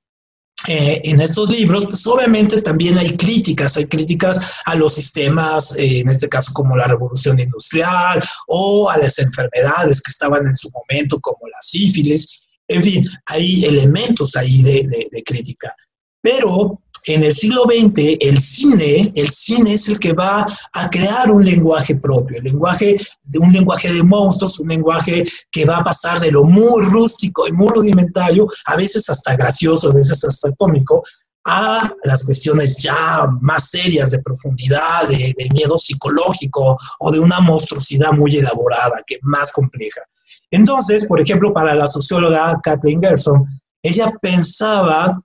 eh, 0.69 1.01
en 1.05 1.21
estos 1.21 1.49
libros, 1.51 1.87
pues 1.87 2.07
obviamente 2.07 2.61
también 2.61 2.99
hay 2.99 3.17
críticas, 3.17 3.77
hay 3.77 3.87
críticas 3.87 4.39
a 4.67 4.75
los 4.75 4.95
sistemas, 4.95 5.77
eh, 5.79 6.01
en 6.01 6.09
este 6.11 6.29
caso 6.29 6.53
como 6.53 6.77
la 6.77 6.87
revolución 6.87 7.41
industrial 7.41 8.23
o 8.49 8.91
a 8.91 8.99
las 8.99 9.19
enfermedades 9.19 10.03
que 10.03 10.11
estaban 10.11 10.47
en 10.47 10.55
su 10.55 10.71
momento 10.71 11.19
como 11.21 11.49
la 11.49 11.59
sífilis, 11.63 12.29
en 12.69 12.85
fin, 12.85 13.09
hay 13.27 13.65
elementos 13.65 14.37
ahí 14.37 14.63
de, 14.63 14.87
de 15.11 15.23
crítica. 15.25 15.75
Pero 16.21 16.83
en 17.09 17.23
el 17.23 17.35
siglo 17.35 17.65
XX, 17.65 18.17
el 18.21 18.41
cine, 18.41 19.13
el 19.15 19.29
cine 19.31 19.75
es 19.75 19.89
el 19.89 19.99
que 19.99 20.13
va 20.13 20.47
a 20.73 20.91
crear 20.91 21.31
un 21.31 21.45
lenguaje 21.45 21.97
propio, 21.97 22.39
el 22.39 22.45
lenguaje, 22.45 22.97
un 23.35 23.53
lenguaje 23.53 23.93
de 23.93 24.03
monstruos, 24.03 24.61
un 24.61 24.69
lenguaje 24.69 25.25
que 25.51 25.65
va 25.65 25.79
a 25.79 25.83
pasar 25.83 26.21
de 26.21 26.31
lo 26.31 26.45
muy 26.45 26.85
rústico 26.85 27.47
y 27.47 27.53
muy 27.53 27.69
rudimentario, 27.69 28.47
a 28.67 28.77
veces 28.77 29.09
hasta 29.09 29.37
gracioso, 29.37 29.91
a 29.91 29.95
veces 29.95 30.23
hasta 30.25 30.53
cómico, 30.57 31.03
a 31.47 31.91
las 32.05 32.25
cuestiones 32.25 32.77
ya 32.77 33.27
más 33.41 33.71
serias 33.71 34.11
de 34.11 34.21
profundidad, 34.21 35.09
de, 35.09 35.35
de 35.37 35.49
miedo 35.55 35.79
psicológico 35.79 36.77
o 36.99 37.11
de 37.11 37.21
una 37.21 37.41
monstruosidad 37.41 38.13
muy 38.13 38.37
elaborada, 38.37 39.03
que 39.07 39.19
más 39.23 39.51
compleja. 39.53 40.03
Entonces, 40.51 41.07
por 41.07 41.21
ejemplo, 41.21 41.53
para 41.53 41.75
la 41.75 41.87
socióloga 41.87 42.59
Kathleen 42.63 43.01
Gerson, 43.01 43.47
ella 43.83 44.13
pensaba 44.21 45.19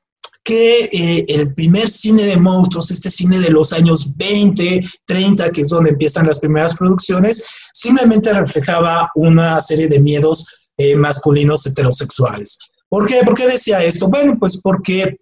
que 0.43 0.89
eh, 0.91 1.25
el 1.29 1.53
primer 1.53 1.89
cine 1.89 2.23
de 2.23 2.37
monstruos, 2.37 2.91
este 2.91 3.09
cine 3.09 3.39
de 3.39 3.49
los 3.49 3.71
años 3.71 4.15
20, 4.17 4.83
30, 5.05 5.51
que 5.51 5.61
es 5.61 5.69
donde 5.69 5.91
empiezan 5.91 6.27
las 6.27 6.39
primeras 6.39 6.75
producciones, 6.75 7.45
simplemente 7.73 8.33
reflejaba 8.33 9.09
una 9.15 9.61
serie 9.61 9.87
de 9.87 9.99
miedos 9.99 10.45
eh, 10.77 10.95
masculinos 10.95 11.65
heterosexuales. 11.65 12.59
¿Por 12.89 13.07
qué? 13.07 13.21
¿Por 13.25 13.35
qué 13.35 13.47
decía 13.47 13.83
esto? 13.83 14.09
Bueno, 14.09 14.37
pues 14.39 14.59
porque 14.61 15.17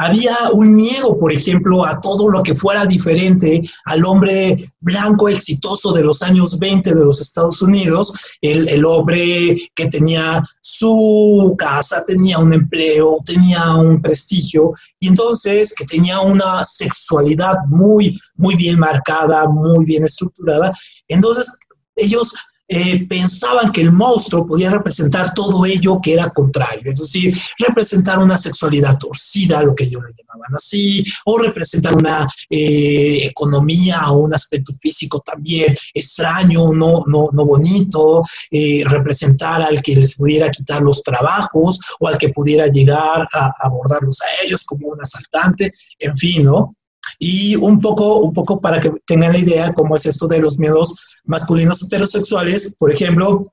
había 0.00 0.34
un 0.54 0.74
miedo, 0.74 1.14
por 1.18 1.30
ejemplo, 1.30 1.84
a 1.84 2.00
todo 2.00 2.30
lo 2.30 2.42
que 2.42 2.54
fuera 2.54 2.86
diferente 2.86 3.62
al 3.84 4.02
hombre 4.06 4.72
blanco 4.80 5.28
exitoso 5.28 5.92
de 5.92 6.02
los 6.02 6.22
años 6.22 6.58
20 6.58 6.94
de 6.94 7.04
los 7.04 7.20
Estados 7.20 7.60
Unidos, 7.60 8.14
el, 8.40 8.82
hombre 8.86 9.58
que 9.74 9.88
tenía 9.88 10.42
su 10.62 11.54
casa, 11.58 12.02
tenía 12.06 12.38
un 12.38 12.54
empleo, 12.54 13.18
tenía 13.26 13.74
un 13.74 14.00
prestigio, 14.00 14.72
y 15.00 15.08
entonces 15.08 15.74
que 15.74 15.84
tenía 15.84 16.18
una 16.20 16.64
sexualidad 16.64 17.56
muy, 17.68 18.18
muy 18.36 18.56
bien 18.56 18.78
marcada, 18.78 19.46
muy 19.48 19.84
bien 19.84 20.04
estructurada. 20.04 20.72
Entonces, 21.08 21.58
ellos 21.96 22.34
eh, 22.72 23.04
pensaban 23.08 23.72
que 23.72 23.80
el 23.80 23.90
monstruo 23.90 24.46
podía 24.46 24.70
representar 24.70 25.34
todo 25.34 25.66
ello 25.66 25.98
que 26.00 26.12
era 26.12 26.30
contrario, 26.30 26.82
es 26.84 27.00
decir, 27.00 27.36
representar 27.58 28.20
una 28.20 28.36
sexualidad 28.36 28.96
torcida, 28.96 29.60
lo 29.64 29.74
que 29.74 29.84
ellos 29.84 30.04
le 30.06 30.14
llamaban 30.14 30.54
así, 30.54 31.02
o 31.24 31.36
representar 31.36 31.96
una 31.96 32.28
eh, 32.48 33.26
economía 33.26 34.12
o 34.12 34.18
un 34.18 34.34
aspecto 34.34 34.72
físico 34.80 35.18
también 35.18 35.76
extraño, 35.92 36.72
no, 36.72 37.02
no, 37.08 37.30
no 37.32 37.44
bonito, 37.44 38.22
eh, 38.52 38.84
representar 38.86 39.62
al 39.62 39.82
que 39.82 39.96
les 39.96 40.14
pudiera 40.14 40.48
quitar 40.48 40.80
los 40.80 41.02
trabajos 41.02 41.80
o 41.98 42.06
al 42.06 42.18
que 42.18 42.28
pudiera 42.28 42.68
llegar 42.68 43.26
a 43.32 43.52
abordarlos 43.58 44.20
a 44.20 44.44
ellos 44.44 44.62
como 44.62 44.90
un 44.90 45.00
asaltante, 45.02 45.72
en 45.98 46.16
fin, 46.16 46.44
¿no? 46.44 46.76
Y 47.18 47.56
un 47.56 47.80
poco, 47.80 48.18
un 48.18 48.32
poco 48.32 48.60
para 48.60 48.80
que 48.80 48.92
tengan 49.06 49.32
la 49.32 49.38
idea 49.38 49.74
cómo 49.74 49.96
es 49.96 50.06
esto 50.06 50.28
de 50.28 50.38
los 50.38 50.58
miedos 50.58 50.94
masculinos 51.24 51.82
heterosexuales, 51.82 52.74
por 52.78 52.92
ejemplo, 52.92 53.52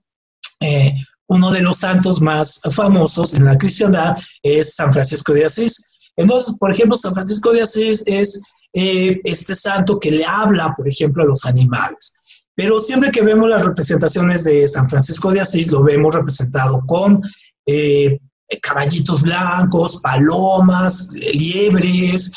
eh, 0.59 0.93
uno 1.27 1.51
de 1.51 1.61
los 1.61 1.79
santos 1.79 2.21
más 2.21 2.61
famosos 2.71 3.33
en 3.33 3.45
la 3.45 3.57
cristiandad 3.57 4.15
es 4.43 4.75
San 4.75 4.93
Francisco 4.93 5.33
de 5.33 5.45
Asís. 5.45 5.89
Entonces, 6.15 6.55
por 6.57 6.71
ejemplo, 6.71 6.95
San 6.95 7.13
Francisco 7.13 7.51
de 7.51 7.61
Asís 7.61 8.03
es 8.07 8.41
eh, 8.73 9.19
este 9.23 9.53
santo 9.53 9.99
que 9.99 10.11
le 10.11 10.25
habla, 10.25 10.73
por 10.77 10.87
ejemplo, 10.87 11.23
a 11.23 11.27
los 11.27 11.45
animales. 11.45 12.15
Pero 12.55 12.79
siempre 12.79 13.11
que 13.11 13.21
vemos 13.21 13.49
las 13.49 13.63
representaciones 13.63 14.45
de 14.45 14.67
San 14.67 14.89
Francisco 14.89 15.31
de 15.31 15.41
Asís, 15.41 15.71
lo 15.71 15.83
vemos 15.83 16.15
representado 16.15 16.81
con 16.87 17.21
eh, 17.67 18.17
caballitos 18.61 19.21
blancos, 19.21 19.99
palomas, 20.01 21.09
liebres, 21.13 22.31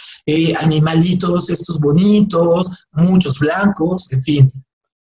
animalitos 0.61 1.49
estos 1.49 1.81
bonitos, 1.81 2.87
muchos 2.93 3.39
blancos, 3.39 4.13
en 4.13 4.23
fin. 4.25 4.53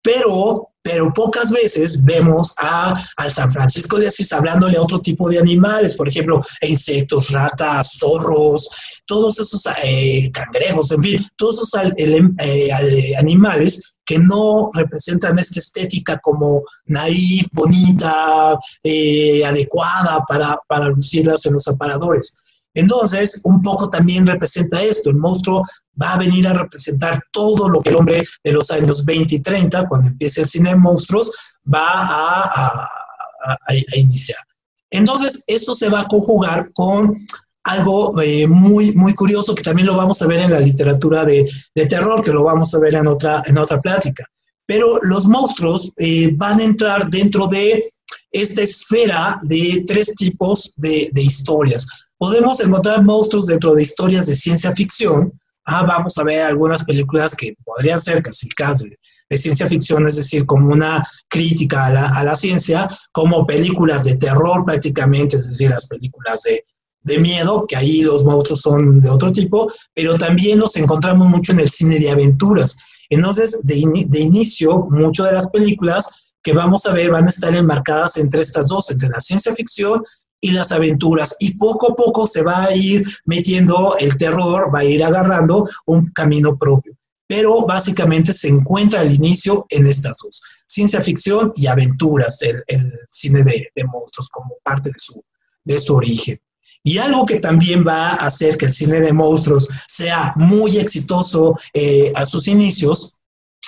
Pero, 0.03 0.71
pero 0.83 1.13
pocas 1.13 1.51
veces 1.51 2.05
vemos 2.05 2.55
a, 2.59 2.95
al 3.17 3.31
San 3.31 3.53
Francisco 3.53 3.99
de 3.99 4.09
Asís 4.09 4.33
hablándole 4.33 4.79
a 4.79 4.83
otro 4.83 5.01
tipo 5.01 5.29
de 5.29 5.39
animales, 5.39 5.95
por 5.95 6.09
ejemplo, 6.09 6.43
insectos, 6.63 7.31
ratas, 7.31 7.99
zorros, 7.99 8.71
todos 9.07 9.39
esos 9.39 9.63
eh, 9.85 10.31
cangrejos, 10.33 10.91
en 10.93 11.03
fin, 11.03 11.27
todos 11.37 11.57
esos 11.57 11.93
eh, 11.99 13.15
animales 13.17 13.83
que 14.11 14.19
no 14.19 14.71
representan 14.73 15.39
esta 15.39 15.61
estética 15.61 16.19
como 16.19 16.63
naif, 16.87 17.47
bonita, 17.53 18.59
eh, 18.83 19.45
adecuada 19.45 20.25
para, 20.29 20.59
para 20.67 20.89
lucirlas 20.89 21.47
en 21.47 21.53
los 21.53 21.69
aparadores. 21.69 22.37
Entonces, 22.75 23.41
un 23.45 23.63
poco 23.63 23.89
también 23.89 24.27
representa 24.27 24.83
esto, 24.83 25.11
el 25.11 25.17
monstruo 25.17 25.65
va 26.01 26.15
a 26.15 26.19
venir 26.19 26.47
a 26.47 26.53
representar 26.53 27.23
todo 27.33 27.69
lo 27.69 27.81
que 27.81 27.91
el 27.91 27.97
hombre 27.97 28.25
de 28.43 28.53
los 28.53 28.71
años 28.71 29.05
20 29.05 29.35
y 29.35 29.41
30, 29.41 29.87
cuando 29.87 30.09
empiece 30.09 30.43
el 30.43 30.49
cine 30.49 30.71
de 30.71 30.77
monstruos, 30.77 31.33
va 31.73 31.83
a, 31.85 32.89
iniciar. 33.95 34.39
Entonces, 34.91 35.45
esto 35.47 35.75
se 35.75 35.89
va 35.89 36.01
a 36.01 36.09
conjugar 36.09 36.73
con 36.73 37.17
algo 37.65 38.21
eh, 38.21 38.47
muy, 38.47 38.93
muy 38.93 39.15
curioso 39.15 39.55
que 39.55 39.63
también 39.63 39.87
lo 39.87 39.97
vamos 39.97 40.21
a 40.21 40.27
ver 40.27 40.41
en 40.41 40.53
la 40.53 40.61
literatura 40.61 41.25
de, 41.25 41.49
terror, 41.89 42.23
que 42.25 42.33
lo 42.33 42.45
vamos 42.45 42.75
a 42.75 42.81
ver 42.81 42.95
en 42.95 43.07
otra, 43.07 43.43
en 43.47 43.59
otra 43.59 43.81
plática. 43.81 44.25
Pero 44.67 44.99
los 45.03 45.27
monstruos 45.27 45.93
eh, 45.99 46.31
van 46.35 46.61
a 46.61 46.65
entrar 46.65 47.09
dentro 47.09 47.47
de 47.47 47.85
esta 48.33 48.63
esfera 48.63 49.39
de 49.43 49.85
tres 49.87 50.15
tipos 50.17 50.73
de, 50.77 51.09
de 51.13 51.23
historias. 51.23 51.87
Podemos 52.19 52.61
encontrar 52.61 53.03
monstruos 53.05 53.47
dentro 53.47 53.75
de 53.75 53.83
historias 53.83 54.27
de 54.27 54.35
ciencia 54.35 54.73
ficción, 54.73 55.33
ah, 55.71 55.85
vamos 55.85 56.17
a 56.19 56.25
ver 56.25 56.43
algunas 56.43 56.85
películas 56.85 57.35
que 57.35 57.55
podrían 57.65 58.01
ser 58.01 58.23
casi 58.23 58.89
de, 58.89 58.97
de 59.31 59.39
ciencia 59.39 59.69
ficción, 59.69 60.07
es 60.07 60.17
decir, 60.17 60.45
como 60.45 60.69
una 60.69 61.07
crítica 61.29 61.87
a 61.87 61.91
la, 61.91 62.09
a 62.09 62.25
la, 62.25 62.35
ciencia, 62.35 62.89
como 63.13 63.47
películas 63.47 64.05
de 64.05 64.17
terror 64.17 64.65
prácticamente, 64.65 65.37
es 65.37 65.47
decir, 65.47 65.71
las 65.71 65.87
películas 65.87 66.43
de, 66.43 66.65
de 67.03 67.19
miedo, 67.19 67.65
que 67.67 67.77
ahí 67.77 68.03
los 68.03 68.25
monstruos 68.25 68.61
son 68.61 69.01
de 69.01 69.09
otro 69.09 69.33
tipo, 69.33 69.73
pero 69.95 70.19
también 70.19 70.59
los 70.59 70.77
encontramos 70.77 71.29
mucho 71.29 71.53
en 71.53 71.61
el 71.61 71.71
cine 71.71 71.99
de 71.99 72.11
aventuras. 72.11 72.79
Entonces, 73.09 73.65
de, 73.65 73.83
de 74.09 74.21
inicio, 74.21 74.87
muchas 74.91 75.27
de 75.27 75.33
las 75.33 75.51
películas 75.51 76.09
que 76.43 76.53
vamos 76.53 76.87
a 76.87 76.93
ver 76.93 77.11
van 77.11 77.27
a 77.27 77.31
estar 77.31 77.55
enmarcadas 77.55 78.17
entre 78.17 78.41
estas 78.41 78.69
dos, 78.69 78.91
entre 78.91 79.09
la 79.09 79.21
ciencia 79.21 79.55
ficción 79.55 80.03
y 80.41 80.51
las 80.51 80.73
aventuras. 80.73 81.37
Y 81.39 81.55
poco 81.55 81.93
a 81.93 81.97
poco 81.97 82.27
se 82.27 82.43
va 82.43 82.65
a 82.65 82.75
ir 82.75 83.05
metiendo 83.25 83.97
el 83.99 84.17
terror, 84.17 84.75
va 84.75 84.81
a 84.81 84.85
ir 84.85 85.03
agarrando 85.05 85.69
un 85.87 86.11
camino 86.13 86.57
propio. 86.57 86.95
Pero 87.27 87.65
básicamente 87.67 88.33
se 88.33 88.49
encuentra 88.49 89.01
al 89.01 89.13
inicio 89.13 89.67
en 89.69 89.87
estas 89.87 90.19
dos, 90.23 90.43
ciencia 90.67 91.01
ficción 91.01 91.53
y 91.55 91.67
aventuras, 91.67 92.43
el, 92.43 92.93
cine 93.11 93.43
de, 93.45 93.71
monstruos 93.85 94.29
como 94.29 94.57
parte 94.65 94.91
de 94.91 94.99
su, 94.99 95.23
de 95.65 95.81
su 95.81 95.95
origen. 95.95 96.41
Y 96.83 96.99
algo 96.99 97.27
que 97.27 97.39
también 97.39 97.85
va 97.87 98.11
a 98.11 98.27
hacer 98.27 98.57
que 98.57 98.67
el 98.67 98.73
cine 98.73 99.01
de 99.01 99.13
monstruos 99.13 99.69
sea 99.87 100.33
muy 100.37 100.79
exitoso 100.79 101.55
eh, 101.75 102.11
a 102.17 102.25
sus 102.25 102.49
inicios 102.49 103.20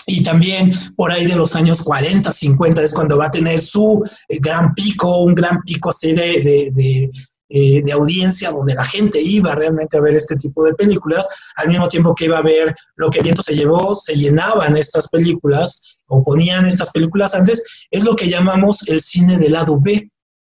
y 0.07 0.23
también 0.23 0.73
por 0.97 1.13
ahí 1.13 1.27
de 1.27 1.37
los 1.37 1.55
años 1.55 1.83
40, 1.83 2.33
50 2.33 2.83
es 2.83 2.93
cuando 2.93 3.19
va 3.19 3.27
a 3.27 3.31
tener 3.31 3.61
su 3.61 4.03
eh, 4.29 4.39
gran 4.41 4.75
pico, 4.75 5.25
un 5.25 5.35
gran 5.35 5.61
pico 5.63 5.91
así 5.91 6.13
de, 6.13 7.11
eh, 7.55 7.83
de, 7.83 7.93
audiencia, 7.93 8.51
donde 8.51 8.75
la 8.75 8.85
gente 8.85 9.21
iba 9.21 9.55
realmente 9.55 9.97
a 9.97 10.01
ver 10.01 10.15
este 10.15 10.37
tipo 10.37 10.65
de 10.65 10.75
películas, 10.75 11.29
al 11.57 11.69
mismo 11.69 11.87
tiempo 11.87 12.15
que 12.15 12.25
iba 12.25 12.39
a 12.39 12.43
ver 12.43 12.75
lo 12.97 13.11
que 13.11 13.19
el 13.19 13.25
viento 13.25 13.43
se 13.43 13.55
llevó, 13.55 13.95
se 13.95 14.15
llenaban 14.15 14.75
estas 14.77 15.09
películas 15.09 15.99
o 16.07 16.25
ponían 16.25 16.65
estas 16.65 16.91
películas 16.93 17.35
antes, 17.35 17.63
es 17.91 18.05
lo 18.05 18.17
que 18.17 18.29
llamamos 18.29 18.89
el 18.89 19.01
cine 19.01 19.39
del 19.39 19.53
lado 19.53 19.79
B. 19.79 20.11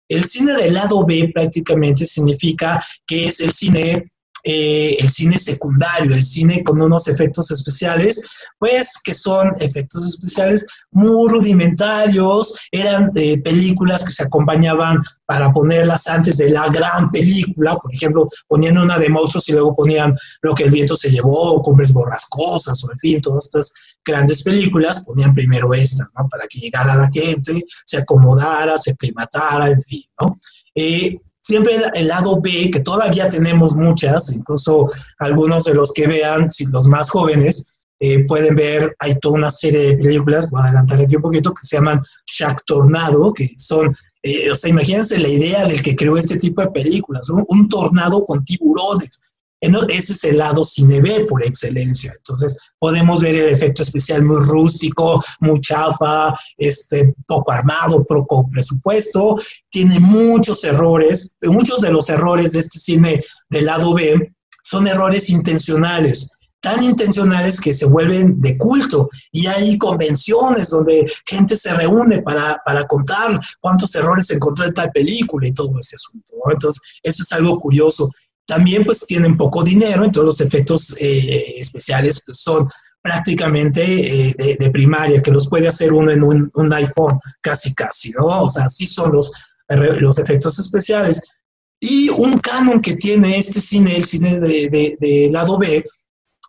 El 0.09 0.25
cine 0.25 0.55
del 0.55 0.73
lado 0.73 1.05
B 1.05 1.31
prácticamente 1.33 2.05
significa 2.05 2.83
que 3.05 3.27
es 3.27 3.41
el 3.41 3.51
cine 3.51 4.07
eh, 4.43 4.97
el 4.99 5.09
cine 5.09 5.37
secundario, 5.37 6.13
el 6.13 6.23
cine 6.23 6.63
con 6.63 6.81
unos 6.81 7.07
efectos 7.07 7.51
especiales, 7.51 8.27
pues 8.59 8.93
que 9.03 9.13
son 9.13 9.53
efectos 9.59 10.05
especiales 10.05 10.65
muy 10.91 11.29
rudimentarios, 11.29 12.55
eran 12.71 13.11
eh, 13.15 13.39
películas 13.41 14.05
que 14.05 14.11
se 14.11 14.23
acompañaban 14.23 15.03
para 15.25 15.51
ponerlas 15.51 16.07
antes 16.07 16.37
de 16.37 16.49
la 16.49 16.69
gran 16.69 17.11
película, 17.11 17.75
por 17.77 17.93
ejemplo, 17.93 18.29
ponían 18.47 18.77
una 18.77 18.97
de 18.97 19.09
monstruos 19.09 19.49
y 19.49 19.53
luego 19.53 19.75
ponían 19.75 20.15
lo 20.41 20.55
que 20.55 20.63
el 20.63 20.71
viento 20.71 20.95
se 20.95 21.11
llevó, 21.11 21.61
Cumbres 21.61 21.91
Borrascosas, 21.91 22.83
o 22.83 22.91
en 22.91 22.99
fin, 22.99 23.21
todas 23.21 23.45
estas 23.45 23.73
grandes 24.05 24.41
películas, 24.41 25.03
ponían 25.03 25.33
primero 25.33 25.73
estas, 25.73 26.07
¿no? 26.17 26.27
Para 26.29 26.47
que 26.47 26.59
llegara 26.59 26.95
la 26.95 27.09
gente, 27.11 27.63
se 27.85 27.97
acomodara, 27.97 28.77
se 28.77 28.95
primatara, 28.95 29.69
en 29.69 29.81
fin, 29.83 30.03
¿no? 30.21 30.39
Eh, 30.79 31.19
siempre 31.41 31.73
el, 31.95 32.07
lado 32.07 32.39
B, 32.39 32.69
que 32.71 32.81
todavía 32.81 33.27
tenemos 33.29 33.75
muchas, 33.75 34.31
incluso 34.31 34.91
algunos 35.17 35.63
de 35.63 35.73
los 35.73 35.91
que 35.91 36.05
vean, 36.05 36.45
los 36.71 36.87
más 36.87 37.09
jóvenes, 37.09 37.79
eh, 37.99 38.25
pueden 38.25 38.55
ver, 38.55 38.95
hay 38.99 39.17
toda 39.17 39.39
una 39.39 39.49
serie 39.49 39.79
de 39.79 39.97
películas, 39.97 40.51
voy 40.51 40.61
a 40.61 40.65
adelantar 40.65 41.01
aquí 41.01 41.15
un 41.15 41.23
poquito, 41.23 41.51
que 41.51 41.65
se 41.65 41.77
llaman 41.77 42.03
Shack 42.27 42.63
Tornado, 42.67 43.33
que 43.33 43.49
son, 43.57 43.97
eh, 44.21 44.51
o 44.51 44.55
sea, 44.55 44.69
imagínense 44.69 45.17
la 45.17 45.29
idea 45.29 45.65
del 45.65 45.81
que 45.81 45.95
creó 45.95 46.15
este 46.15 46.37
tipo 46.37 46.61
de 46.61 46.69
películas, 46.69 47.27
un 47.29 47.67
tornado 47.69 48.23
con 48.23 48.45
tiburones, 48.45 49.19
ese 49.61 50.13
es 50.13 50.23
el 50.23 50.37
lado 50.37 50.63
cine 50.63 51.01
B 51.01 51.25
por 51.27 51.43
excelencia. 51.43 52.13
Entonces, 52.15 52.57
podemos 52.79 53.21
ver 53.21 53.35
el 53.35 53.49
efecto 53.49 53.83
especial 53.83 54.23
muy 54.23 54.39
rústico, 54.39 55.23
muy 55.39 55.59
chafa, 55.61 56.33
este, 56.57 57.13
poco 57.25 57.51
armado, 57.51 58.05
poco 58.05 58.49
presupuesto. 58.49 59.37
Tiene 59.69 59.99
muchos 59.99 60.63
errores. 60.63 61.35
Muchos 61.41 61.81
de 61.81 61.91
los 61.91 62.09
errores 62.09 62.53
de 62.53 62.59
este 62.59 62.79
cine 62.79 63.23
del 63.49 63.65
lado 63.65 63.93
B 63.93 64.33
son 64.63 64.87
errores 64.87 65.29
intencionales 65.29 66.31
tan 66.59 66.83
intencionales 66.83 67.61
que 67.61 67.73
se 67.73 67.85
vuelven 67.85 68.41
de 68.41 68.57
culto 68.57 69.09
y 69.31 69.45
hay 69.45 69.77
convenciones 69.77 70.69
donde 70.69 71.09
gente 71.25 71.55
se 71.55 71.73
reúne 71.73 72.21
para, 72.21 72.61
para 72.65 72.85
contar 72.87 73.39
cuántos 73.61 73.93
errores 73.95 74.29
encontró 74.31 74.65
en 74.65 74.73
tal 74.73 74.91
película 74.91 75.47
y 75.47 75.53
todo 75.53 75.79
ese 75.79 75.95
asunto. 75.95 76.33
Entonces, 76.51 76.81
eso 77.03 77.23
es 77.23 77.31
algo 77.31 77.57
curioso. 77.59 78.09
También 78.47 78.85
pues 78.85 79.05
tienen 79.05 79.35
poco 79.35 79.61
dinero, 79.61 80.05
entonces 80.05 80.23
los 80.23 80.41
efectos 80.41 80.95
eh, 80.99 81.55
especiales 81.59 82.23
pues, 82.25 82.39
son 82.39 82.69
prácticamente 83.01 83.83
eh, 83.83 84.57
de, 84.57 84.69
primaria, 84.71 85.21
que 85.21 85.31
los 85.31 85.49
puede 85.49 85.67
hacer 85.67 85.93
uno 85.93 86.11
en 86.11 86.23
un, 86.23 86.73
iPhone 86.73 87.19
casi 87.41 87.75
casi, 87.75 88.11
¿no? 88.11 88.43
O 88.43 88.49
sea, 88.49 88.67
sí 88.67 88.85
son 88.85 89.11
los, 89.11 89.31
los 89.99 90.17
efectos 90.17 90.59
especiales. 90.59 91.21
Y 91.79 92.09
un 92.09 92.39
canon 92.39 92.81
que 92.81 92.95
tiene 92.95 93.37
este 93.37 93.61
cine, 93.61 93.95
el 93.97 94.05
cine 94.05 94.39
de, 94.39 94.97
de, 94.99 95.29
lado 95.31 95.57
B, 95.57 95.85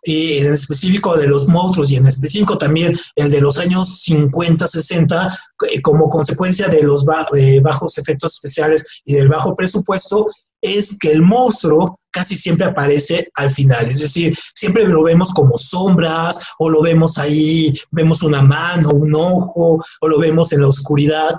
eh, 0.03 0.39
en 0.39 0.53
específico 0.53 1.17
de 1.17 1.27
los 1.27 1.47
monstruos 1.47 1.91
y 1.91 1.97
en 1.97 2.07
específico 2.07 2.57
también 2.57 2.97
el 3.15 3.29
de 3.29 3.41
los 3.41 3.57
años 3.57 4.01
50, 4.01 4.67
60, 4.67 5.39
como 5.83 6.09
consecuencia 6.09 6.69
de 6.69 6.83
los 6.83 7.05
bajos 7.05 7.97
efectos 7.97 8.35
especiales 8.35 8.85
y 9.05 9.15
del 9.15 9.27
bajo 9.27 9.55
presupuesto, 9.55 10.27
es 10.61 10.97
que 10.97 11.11
el 11.11 11.21
monstruo 11.21 11.99
casi 12.11 12.35
siempre 12.35 12.65
aparece 12.65 13.29
al 13.35 13.51
final, 13.51 13.87
es 13.89 13.99
decir, 13.99 14.37
siempre 14.55 14.87
lo 14.87 15.03
vemos 15.03 15.31
como 15.31 15.57
sombras 15.57 16.39
o 16.57 16.69
lo 16.69 16.81
vemos 16.81 17.17
ahí, 17.17 17.79
vemos 17.91 18.23
una 18.23 18.41
mano, 18.41 18.89
un 18.89 19.13
ojo 19.15 19.83
o 20.01 20.07
lo 20.07 20.19
vemos 20.19 20.51
en 20.53 20.61
la 20.61 20.67
oscuridad 20.67 21.35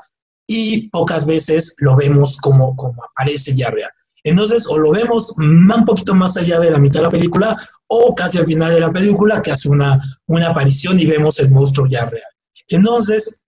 y 0.47 0.89
pocas 0.91 1.27
veces 1.27 1.75
lo 1.79 1.97
vemos 1.97 2.39
como, 2.39 2.75
como 2.77 3.03
aparece 3.05 3.55
ya 3.55 3.71
real. 3.71 3.91
Entonces, 4.23 4.67
o 4.69 4.77
lo 4.77 4.91
vemos 4.91 5.35
un 5.39 5.85
poquito 5.87 6.15
más 6.15 6.37
allá 6.37 6.61
de 6.61 6.71
la 6.71 6.79
mitad 6.79 7.01
de 7.01 7.07
la 7.07 7.11
película 7.11 7.57
o 7.89 8.15
casi 8.15 8.39
al 8.39 8.45
final 8.45 8.75
de 8.75 8.81
la 8.81 8.93
película 8.93 9.41
que 9.41 9.53
hace 9.53 9.69
una, 9.69 9.99
una 10.27 10.51
aparición 10.51 10.99
y 10.99 11.07
vemos 11.07 11.39
el 11.41 11.51
monstruo 11.51 11.87
ya 11.89 12.05
real. 12.05 12.23
Entonces, 12.69 13.43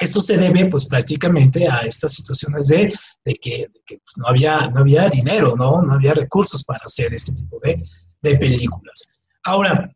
eso 0.00 0.22
se 0.22 0.38
debe 0.38 0.66
pues 0.66 0.86
prácticamente 0.86 1.68
a 1.68 1.80
estas 1.80 2.14
situaciones 2.14 2.68
de, 2.68 2.92
que, 3.40 3.66
pues, 3.86 4.00
no, 4.16 4.26
había, 4.26 4.68
no 4.68 4.80
había 4.80 5.06
dinero, 5.08 5.54
¿no? 5.56 5.82
No 5.82 5.92
había 5.92 6.14
recursos 6.14 6.64
para 6.64 6.80
hacer 6.84 7.12
este 7.12 7.32
tipo 7.32 7.60
de, 7.62 7.84
películas. 8.38 9.08
Ahora, 9.44 9.90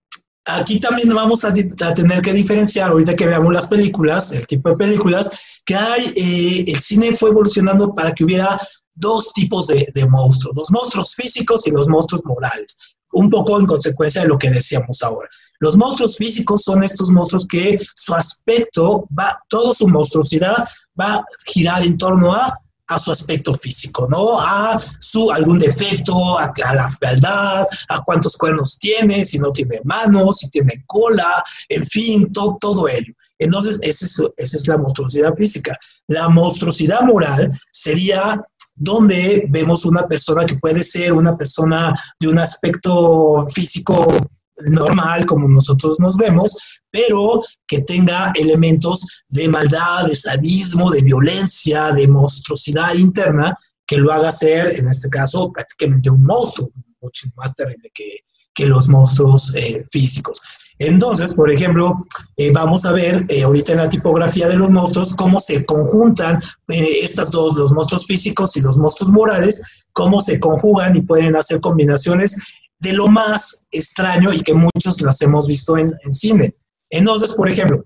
aquí 0.45 0.79
también 0.79 1.09
vamos 1.09 1.45
a, 1.45 1.55
tener 1.55 2.23
que 2.23 2.33
diferenciar, 2.35 2.91
ahorita 2.91 3.17
que 3.17 3.27
veamos 3.27 3.53
las 3.53 3.67
películas, 3.67 4.33
el 4.33 4.47
tipo 4.47 4.69
de 4.69 4.77
películas, 4.77 5.31
que 5.65 5.75
hay, 5.75 6.13
eh, 6.17 6.65
el 6.69 6.81
cine 6.81 7.15
fue 7.15 7.31
evolucionando 7.31 7.95
para 7.95 8.13
que 8.13 8.25
hubiera 8.25 8.59
dos 8.95 9.33
tipos 9.33 9.69
de, 9.69 9.89
de, 9.95 10.07
monstruos, 10.07 10.55
los 10.55 10.71
monstruos 10.71 11.15
físicos 11.15 11.67
y 11.67 11.71
los 11.71 11.89
monstruos 11.89 12.25
morales, 12.27 12.77
un 13.13 13.31
poco 13.31 13.59
en 13.59 13.67
consecuencia 13.67 14.23
de 14.23 14.29
lo 14.29 14.39
que 14.39 14.51
decíamos 14.51 15.03
ahora. 15.03 15.29
Los 15.65 15.79
monstruos 15.79 16.19
físicos 16.19 16.61
son 16.61 16.83
estos 16.85 17.11
monstruos 17.11 17.47
que 17.47 17.81
su 17.95 18.15
aspecto 18.15 19.09
va, 19.19 19.41
toda 19.49 19.73
su 19.73 19.89
monstruosidad 19.89 20.69
va 21.01 21.15
a 21.15 21.25
girar 21.47 21.83
en 21.83 21.97
torno 21.97 22.35
a, 22.35 22.61
a 22.89 22.99
su 22.99 23.11
aspecto 23.11 23.55
físico, 23.55 24.07
¿no? 24.11 24.39
A 24.39 24.79
su 25.01 25.31
algún 25.31 25.59
defecto, 25.59 26.39
a, 26.39 26.53
la 26.75 26.91
fealdad, 26.91 27.65
a 27.89 28.05
cuántos 28.05 28.37
cuernos 28.37 28.79
tiene, 28.79 29.25
si 29.25 29.39
no 29.39 29.53
tiene 29.53 29.81
manos, 29.85 30.37
si 30.37 30.51
tiene 30.51 30.85
cola, 30.87 31.43
en 31.71 31.87
fin, 31.87 32.31
todo, 32.31 32.87
ello. 32.87 33.15
Entonces, 33.39 33.79
esa 33.81 34.05
es, 34.05 34.23
esa 34.37 34.57
es 34.59 34.69
la 34.69 34.77
monstruosidad 34.77 35.35
física. 35.35 35.79
La 36.09 36.29
monstruosidad 36.29 37.01
moral 37.07 37.59
sería 37.73 38.39
donde 38.75 39.47
vemos 39.49 39.87
una 39.87 40.07
persona 40.07 40.45
que 40.45 40.59
puede 40.59 40.85
ser 40.85 41.15
una 41.15 41.39
persona 41.39 41.99
de 42.21 42.29
un 42.29 42.39
aspecto 42.39 43.47
físico 43.49 44.29
normal 44.57 45.27
como 45.27 45.49
nosotros 45.49 45.99
nos 46.01 46.17
vemos, 46.17 46.57
pero 46.91 47.43
que 47.67 47.81
tenga 47.83 48.33
elementos 48.35 49.25
de 49.29 49.49
maldad, 49.49 50.07
de 50.07 50.17
sadismo, 50.17 50.91
de 50.91 51.03
violencia, 51.03 51.93
de 51.93 52.07
monstruosidad 52.07 52.95
interna, 52.95 53.57
que 53.87 53.97
lo 53.97 54.13
haga 54.13 54.31
ser, 54.31 54.79
en 54.79 54.89
este 54.89 55.09
caso, 55.09 55.53
prácticamente 55.53 56.11
un 56.11 56.25
monstruo, 56.25 56.71
mucho 57.01 57.29
más 57.37 57.55
terrible 57.55 57.91
que, 57.93 58.19
que 58.55 58.67
los 58.67 58.89
monstruos 58.89 59.55
eh, 59.57 59.85
físicos. 59.91 60.41
Entonces, 60.79 61.35
por 61.35 61.51
ejemplo, 61.51 62.05
eh, 62.37 62.51
vamos 62.53 62.85
a 62.85 62.93
ver 62.93 63.25
eh, 63.29 63.43
ahorita 63.43 63.73
en 63.73 63.79
la 63.79 63.89
tipografía 63.89 64.49
de 64.49 64.57
los 64.57 64.71
monstruos 64.71 65.15
cómo 65.15 65.39
se 65.39 65.65
conjuntan 65.67 66.43
estas 66.69 67.31
dos, 67.31 67.55
los 67.55 67.73
monstruos 67.73 68.07
físicos 68.07 68.57
y 68.57 68.61
los 68.61 68.77
monstruos 68.77 69.13
morales, 69.13 69.63
cómo 69.93 70.21
se 70.21 70.41
conjugan 70.41 70.97
y 70.97 71.03
pueden 71.03 71.37
hacer 71.37 71.61
combinaciones 71.61 72.37
de 72.79 72.93
lo 72.93 73.07
más 73.09 73.67
extraño 73.71 74.33
y 74.33 74.41
que 74.41 74.55
muchos 74.55 75.01
las 75.01 75.21
hemos 75.23 75.47
visto 75.47 75.77
en, 75.77 75.93
cine. 76.11 76.55
Entonces, 76.91 77.33
por 77.33 77.49
ejemplo, 77.49 77.85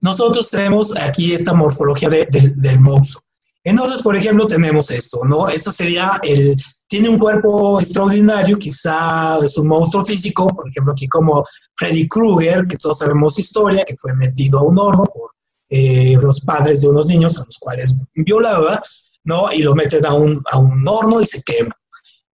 nosotros 0.00 0.50
tenemos 0.50 0.96
aquí 0.96 1.32
esta 1.32 1.52
morfología 1.52 2.08
del 2.08 2.80
monstruo. 2.80 3.22
Entonces, 3.64 4.02
por 4.02 4.14
ejemplo, 4.14 4.46
tenemos 4.46 4.90
esto, 4.90 5.20
¿no? 5.24 5.48
Esto 5.48 5.72
sería 5.72 6.20
el, 6.22 6.62
tiene 6.86 7.08
un 7.08 7.18
cuerpo 7.18 7.80
extraordinario, 7.80 8.58
quizá 8.58 9.38
es 9.42 9.56
un 9.56 9.68
monstruo 9.68 10.04
físico, 10.04 10.46
por 10.48 10.68
ejemplo, 10.68 10.92
aquí 10.92 11.08
como 11.08 11.44
Freddy 11.76 12.06
Krueger, 12.06 12.66
que 12.66 12.76
todos 12.76 12.98
sabemos 12.98 13.38
historia, 13.38 13.84
que 13.84 13.96
fue 13.96 14.14
metido 14.14 14.58
a 14.58 14.62
un 14.62 14.78
horno 14.78 15.04
por 15.04 15.30
eh, 15.70 16.14
los 16.20 16.42
padres 16.42 16.82
de 16.82 16.88
unos 16.90 17.06
niños 17.06 17.38
a 17.38 17.44
los 17.44 17.58
cuales 17.58 17.96
violaba, 18.14 18.82
¿no? 19.24 19.50
Y 19.50 19.62
lo 19.62 19.74
meten 19.74 20.04
a 20.04 20.12
un, 20.12 20.42
a 20.52 20.58
un 20.58 20.86
horno 20.86 21.22
y 21.22 21.26
se 21.26 21.42
quema 21.42 21.74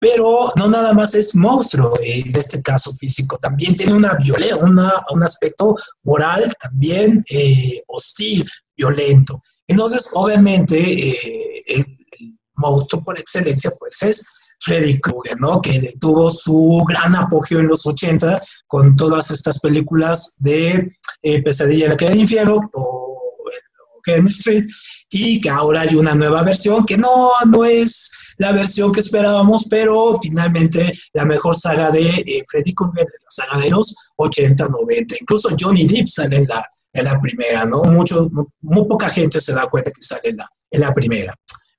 pero 0.04 0.50
no 0.56 0.68
nada 0.68 0.92
más 0.92 1.14
es 1.14 1.34
monstruo, 1.34 1.98
en 2.02 2.36
este 2.36 2.60
caso 2.60 2.92
físico, 2.92 3.38
también 3.38 3.74
tiene 3.74 3.94
una 3.94 4.14
violencia, 4.16 4.58
un 4.58 5.22
aspecto 5.22 5.74
moral 6.02 6.54
también 6.60 7.24
eh, 7.30 7.82
hostil, 7.86 8.46
violento. 8.76 9.42
Entonces, 9.66 10.10
obviamente, 10.12 10.76
eh, 10.78 11.62
el 11.68 11.98
monstruo 12.56 13.02
por 13.02 13.18
excelencia, 13.18 13.72
pues 13.78 14.02
es 14.02 14.26
Freddy 14.60 15.00
Krueger, 15.00 15.40
¿no? 15.40 15.62
Que 15.62 15.94
tuvo 15.98 16.30
su 16.30 16.84
gran 16.86 17.16
apogeo 17.16 17.60
en 17.60 17.68
los 17.68 17.86
80 17.86 18.42
con 18.66 18.96
todas 18.96 19.30
estas 19.30 19.58
películas 19.60 20.36
de 20.40 20.86
eh, 21.22 21.42
Pesadilla 21.42 21.86
en 21.86 21.90
la 21.92 21.96
calle 21.96 22.10
del 22.10 22.20
infierno 22.20 22.60
o, 22.74 23.22
o 23.38 24.26
Street, 24.26 24.66
y 25.10 25.40
que 25.40 25.48
ahora 25.48 25.80
hay 25.80 25.94
una 25.94 26.14
nueva 26.14 26.42
versión 26.42 26.84
que 26.84 26.98
no, 26.98 27.30
no 27.46 27.64
es 27.64 28.10
la 28.38 28.52
versión 28.52 28.92
que 28.92 29.00
esperábamos, 29.00 29.66
pero 29.68 30.18
finalmente 30.20 30.92
la 31.12 31.24
mejor 31.24 31.56
saga 31.56 31.90
de 31.90 32.08
eh, 32.08 32.44
Freddy 32.48 32.74
Krueger, 32.74 33.06
la 33.06 33.30
saga 33.30 33.62
de 33.62 33.70
los 33.70 33.94
80, 34.16 34.68
90. 34.68 35.16
Incluso 35.20 35.54
Johnny 35.58 35.86
Depp 35.86 36.08
sale 36.08 36.36
en 36.36 36.46
la, 36.46 36.66
en 36.92 37.04
la 37.04 37.20
primera, 37.20 37.64
¿no? 37.64 37.82
Mucho, 37.84 38.30
muy 38.62 38.84
poca 38.86 39.08
gente 39.10 39.40
se 39.40 39.52
da 39.52 39.66
cuenta 39.66 39.90
que 39.90 40.02
sale 40.02 40.30
en 40.30 40.36
la, 40.38 40.48
en 40.70 40.80
la 40.80 40.92
primera. 40.92 41.34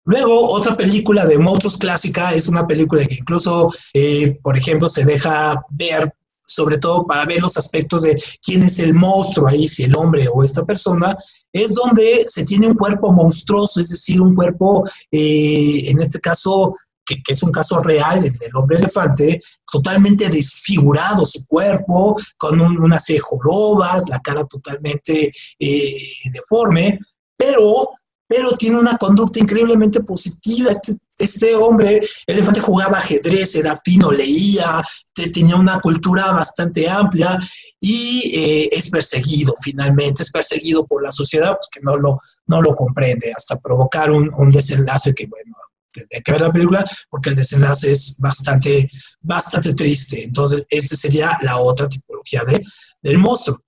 Luego, 0.06 0.50
otra 0.52 0.78
película 0.78 1.26
de 1.26 1.40
monstruos 1.40 1.78
clásica 1.78 2.34
es 2.34 2.48
una 2.48 2.68
película 2.68 3.04
que 3.06 3.16
incluso, 3.16 3.74
eh, 3.94 4.38
por 4.44 4.56
ejemplo, 4.56 4.88
se 4.88 5.04
deja 5.04 5.60
ver, 5.72 6.14
sobre 6.46 6.78
todo 6.78 7.08
para 7.08 7.26
ver 7.26 7.42
los 7.42 7.58
aspectos 7.58 8.04
de 8.04 8.22
quién 8.44 8.62
es 8.62 8.78
el 8.78 8.94
monstruo 8.94 9.48
ahí, 9.48 9.68
si 9.68 9.84
el 9.84 9.96
hombre 9.96 10.28
o 10.32 10.44
esta 10.44 10.64
persona, 10.64 11.18
es 11.56 11.74
donde 11.74 12.26
se 12.28 12.44
tiene 12.44 12.68
un 12.68 12.76
cuerpo 12.76 13.14
monstruoso, 13.14 13.80
es 13.80 13.90
decir, 13.90 14.20
un 14.20 14.36
cuerpo, 14.36 14.84
eh, 15.10 15.90
en 15.90 16.02
este 16.02 16.20
caso, 16.20 16.76
que, 17.06 17.16
es 17.26 17.44
un 17.44 17.52
caso 17.54 17.80
real 17.80 18.20
del, 18.20 18.38
hombre 18.56 18.80
elefante, 18.80 19.40
totalmente 19.72 20.28
desfigurado 20.28 21.26
su 21.26 21.46
cuerpo, 21.48 22.18
con 22.38 22.60
una 22.60 23.00
serie 23.00 23.20
de 23.20 23.28
jorobas, 23.28 24.04
la 24.10 24.20
cara 24.20 24.44
totalmente 24.44 25.32
eh, 25.60 25.96
deforme, 26.34 27.00
pero 27.38 27.88
pero 28.28 28.58
tiene 28.58 28.80
una 28.80 28.98
conducta 28.98 29.40
increíblemente 29.40 30.02
positiva. 30.02 30.72
Este, 30.72 30.94
este 31.18 31.56
hombre, 31.56 32.02
elefante, 32.28 32.60
jugaba 32.60 32.98
ajedrez, 32.98 33.56
era 33.56 33.80
fino, 33.84 34.12
leía, 34.12 34.82
tenía 35.14 35.56
una 35.56 35.80
cultura 35.80 36.32
bastante 36.32 36.90
amplia 36.90 37.40
y 37.80 38.32
eh, 38.36 38.70
es 38.72 38.90
perseguido 38.90 39.54
finalmente, 39.62 40.24
es 40.24 40.32
perseguido 40.32 40.86
por 40.86 41.04
la 41.04 41.12
sociedad 41.12 41.56
pues, 41.56 41.70
que 41.72 41.82
no 41.82 41.96
lo, 41.98 42.20
no 42.48 42.62
lo 42.62 42.74
comprende, 42.76 43.32
hasta 43.36 43.60
provocar 43.60 44.12
un, 44.12 44.32
un 44.36 44.52
desenlace 44.52 45.14
que, 45.14 45.28
bueno, 45.28 45.56
tendría 45.94 46.22
que 46.22 46.32
ver 46.32 46.42
la 46.42 46.52
película 46.52 46.86
porque 47.10 47.30
el 47.30 47.36
desenlace 47.36 47.92
es 47.92 48.18
bastante, 48.20 48.90
bastante 49.22 49.74
triste. 49.74 50.24
Entonces, 50.24 50.66
esta 50.70 50.96
sería 50.98 51.38
la 51.42 51.58
otra 51.58 51.88
tipología 51.88 52.44
de, 52.44 52.62
del 53.02 53.18
monstruo. 53.18 53.62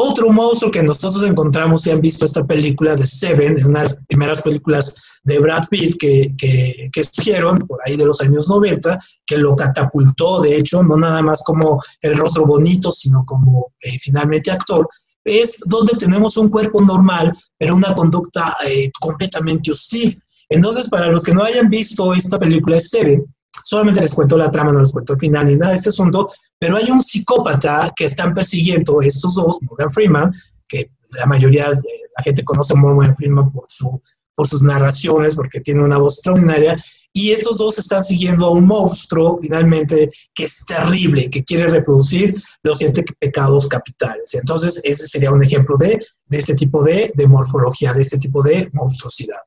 Otro 0.00 0.30
monstruo 0.30 0.70
que 0.70 0.80
nosotros 0.80 1.24
encontramos, 1.24 1.82
si 1.82 1.90
han 1.90 2.00
visto 2.00 2.24
esta 2.24 2.46
película 2.46 2.94
de 2.94 3.04
Seven, 3.04 3.56
una 3.66 3.80
de 3.80 3.84
las 3.86 4.04
primeras 4.06 4.42
películas 4.42 4.94
de 5.24 5.40
Brad 5.40 5.64
Pitt 5.68 5.96
que, 5.98 6.28
que, 6.38 6.88
que 6.92 7.02
surgieron 7.02 7.58
por 7.66 7.80
ahí 7.84 7.96
de 7.96 8.06
los 8.06 8.20
años 8.20 8.48
90, 8.48 8.96
que 9.26 9.38
lo 9.38 9.56
catapultó, 9.56 10.40
de 10.40 10.56
hecho, 10.56 10.84
no 10.84 10.96
nada 10.96 11.20
más 11.20 11.42
como 11.44 11.82
el 12.00 12.16
rostro 12.16 12.46
bonito, 12.46 12.92
sino 12.92 13.24
como 13.26 13.72
eh, 13.82 13.98
finalmente 14.00 14.52
actor, 14.52 14.88
es 15.24 15.58
donde 15.66 15.94
tenemos 15.98 16.36
un 16.36 16.48
cuerpo 16.48 16.80
normal, 16.80 17.36
pero 17.58 17.74
una 17.74 17.92
conducta 17.96 18.56
eh, 18.68 18.92
completamente 19.00 19.72
hostil. 19.72 20.22
Entonces, 20.48 20.88
para 20.88 21.08
los 21.08 21.24
que 21.24 21.34
no 21.34 21.42
hayan 21.42 21.68
visto 21.68 22.14
esta 22.14 22.38
película 22.38 22.76
de 22.76 22.82
Seven, 22.82 23.34
solamente 23.64 24.00
les 24.00 24.14
cuento 24.14 24.36
la 24.36 24.52
trama, 24.52 24.72
no 24.72 24.80
les 24.80 24.92
cuento 24.92 25.14
el 25.14 25.18
final 25.18 25.46
ni 25.46 25.56
nada 25.56 25.72
de 25.72 25.78
este 25.78 25.88
asunto, 25.88 26.30
pero 26.58 26.76
hay 26.76 26.90
un 26.90 27.02
psicópata 27.02 27.92
que 27.94 28.04
están 28.04 28.34
persiguiendo 28.34 29.00
estos 29.02 29.34
dos, 29.34 29.58
Morgan 29.62 29.92
Freeman, 29.92 30.32
que 30.66 30.90
la 31.18 31.26
mayoría 31.26 31.68
de 31.68 31.82
la 32.16 32.22
gente 32.24 32.44
conoce 32.44 32.74
a 32.74 32.76
Morgan 32.76 33.14
Freeman 33.16 33.52
por, 33.52 33.64
su, 33.68 34.00
por 34.34 34.48
sus 34.48 34.62
narraciones, 34.62 35.34
porque 35.34 35.60
tiene 35.60 35.82
una 35.82 35.98
voz 35.98 36.14
extraordinaria, 36.14 36.82
y 37.12 37.32
estos 37.32 37.58
dos 37.58 37.78
están 37.78 38.04
siguiendo 38.04 38.46
a 38.46 38.50
un 38.52 38.66
monstruo, 38.66 39.38
finalmente, 39.40 40.10
que 40.34 40.44
es 40.44 40.64
terrible, 40.66 41.30
que 41.30 41.42
quiere 41.42 41.68
reproducir 41.68 42.34
los 42.62 42.78
siete 42.78 43.04
pecados 43.18 43.66
capitales. 43.66 44.34
Entonces, 44.34 44.80
ese 44.84 45.08
sería 45.08 45.32
un 45.32 45.42
ejemplo 45.42 45.76
de, 45.78 45.98
de 46.26 46.38
este 46.38 46.54
tipo 46.54 46.82
de, 46.82 47.10
de 47.14 47.26
morfología, 47.26 47.92
de 47.92 48.02
este 48.02 48.18
tipo 48.18 48.42
de 48.42 48.68
monstruosidad. 48.72 49.38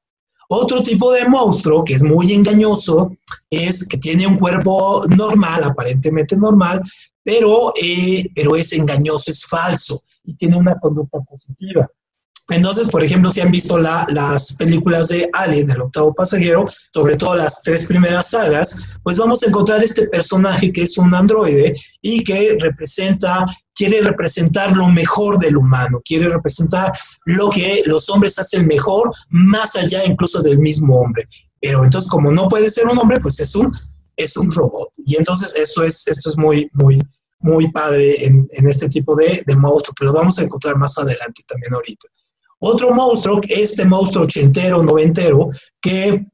Otro 0.54 0.84
tipo 0.84 1.14
de 1.14 1.30
monstruo 1.30 1.86
que 1.86 1.94
es 1.94 2.04
muy 2.04 2.34
engañoso 2.34 3.16
es 3.50 3.88
que 3.88 3.98
tiene 3.98 4.28
un 4.28 4.38
cuerpo 4.38 5.06
normal, 5.08 5.64
aparentemente 5.64 6.36
normal, 6.36 6.82
pero, 7.24 7.72
eh, 7.82 8.28
pero 8.36 8.58
es 8.58 8.74
engañoso, 8.74 9.32
es 9.32 9.46
falso 9.46 10.02
y 10.26 10.36
tiene 10.36 10.58
una 10.58 10.78
conducta 10.78 11.22
positiva. 11.22 11.90
Entonces, 12.52 12.90
por 12.90 13.02
ejemplo, 13.02 13.32
si 13.32 13.40
han 13.40 13.50
visto 13.50 13.78
las 13.78 14.54
películas 14.58 15.08
de 15.08 15.30
Alien, 15.32 15.72
el 15.72 15.82
octavo 15.82 16.14
pasajero, 16.14 16.66
sobre 16.94 17.16
todo 17.16 17.36
las 17.36 17.62
tres 17.62 17.86
primeras 17.86 18.32
sagas, 18.32 18.84
pues 19.04 19.18
vamos 19.18 19.42
a 19.42 19.48
encontrar 19.48 19.82
este 19.82 20.08
personaje 20.10 20.70
que 20.72 20.82
es 20.82 20.98
un 20.98 21.16
androide 21.16 21.76
y 22.02 22.24
que 22.26 22.58
representa, 22.60 23.46
quiere 23.74 24.02
representar 24.02 24.76
lo 24.76 24.90
mejor 24.90 25.40
del 25.40 25.56
humano, 25.56 26.02
quiere 26.04 26.28
representar 26.28 26.92
lo 27.24 27.50
que 27.50 27.84
los 27.86 28.10
hombres 28.10 28.38
hacen 28.38 28.68
mejor, 28.68 29.14
más 29.30 29.78
allá 29.78 30.04
incluso 30.06 30.42
del 30.42 30.60
mismo 30.60 31.00
hombre. 31.00 31.30
Pero 31.62 31.86
entonces, 31.86 32.10
como 32.10 32.34
no 32.34 32.50
puede 32.50 32.70
ser 32.70 32.88
un 32.88 33.00
hombre, 33.00 33.22
pues 33.22 33.40
es 33.40 33.56
un, 33.56 33.74
es 34.18 34.36
un 34.36 34.52
robot. 34.52 34.90
Y 34.98 35.16
entonces 35.16 35.56
eso 35.56 35.84
es, 35.84 36.06
esto 36.06 36.30
es 36.30 36.38
muy, 36.38 36.70
muy, 36.74 37.02
muy 37.40 37.72
padre 37.72 38.26
en, 38.26 38.46
este 38.68 38.90
tipo 38.90 39.16
de, 39.16 39.42
de 39.48 39.56
monstruo, 39.56 39.96
que 39.98 40.06
lo 40.06 40.12
vamos 40.12 40.38
a 40.38 40.44
encontrar 40.44 40.76
más 40.76 40.98
adelante 40.98 41.44
también 41.48 41.74
ahorita. 41.74 42.08
Otro 42.64 42.92
monstruo, 42.92 43.42
este 43.50 43.86
monstruo 43.86 44.26
ochentero, 44.26 44.84
noventero, 44.84 45.50
que 45.82 46.28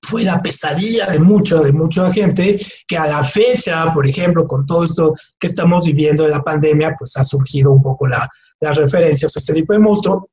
fue 0.00 0.22
la 0.22 0.40
pesadilla 0.40 1.06
de 1.06 1.18
mucha, 1.18 1.60
de 1.60 1.72
mucha 1.72 2.10
gente, 2.10 2.56
que 2.88 2.96
a 2.96 3.06
la 3.06 3.22
fecha, 3.22 3.92
por 3.92 4.06
ejemplo, 4.06 4.46
con 4.46 4.64
todo 4.64 4.84
esto 4.84 5.14
que 5.38 5.48
estamos 5.48 5.84
viviendo 5.84 6.24
de 6.24 6.30
la 6.30 6.42
pandemia, 6.42 6.94
pues 6.98 7.14
ha 7.18 7.24
surgido 7.24 7.72
un 7.72 7.82
poco 7.82 8.06
la, 8.06 8.26
las 8.60 8.78
referencias 8.78 9.36
a 9.36 9.38
este 9.38 9.52
tipo 9.52 9.74
de 9.74 9.80
monstruo. 9.80 10.30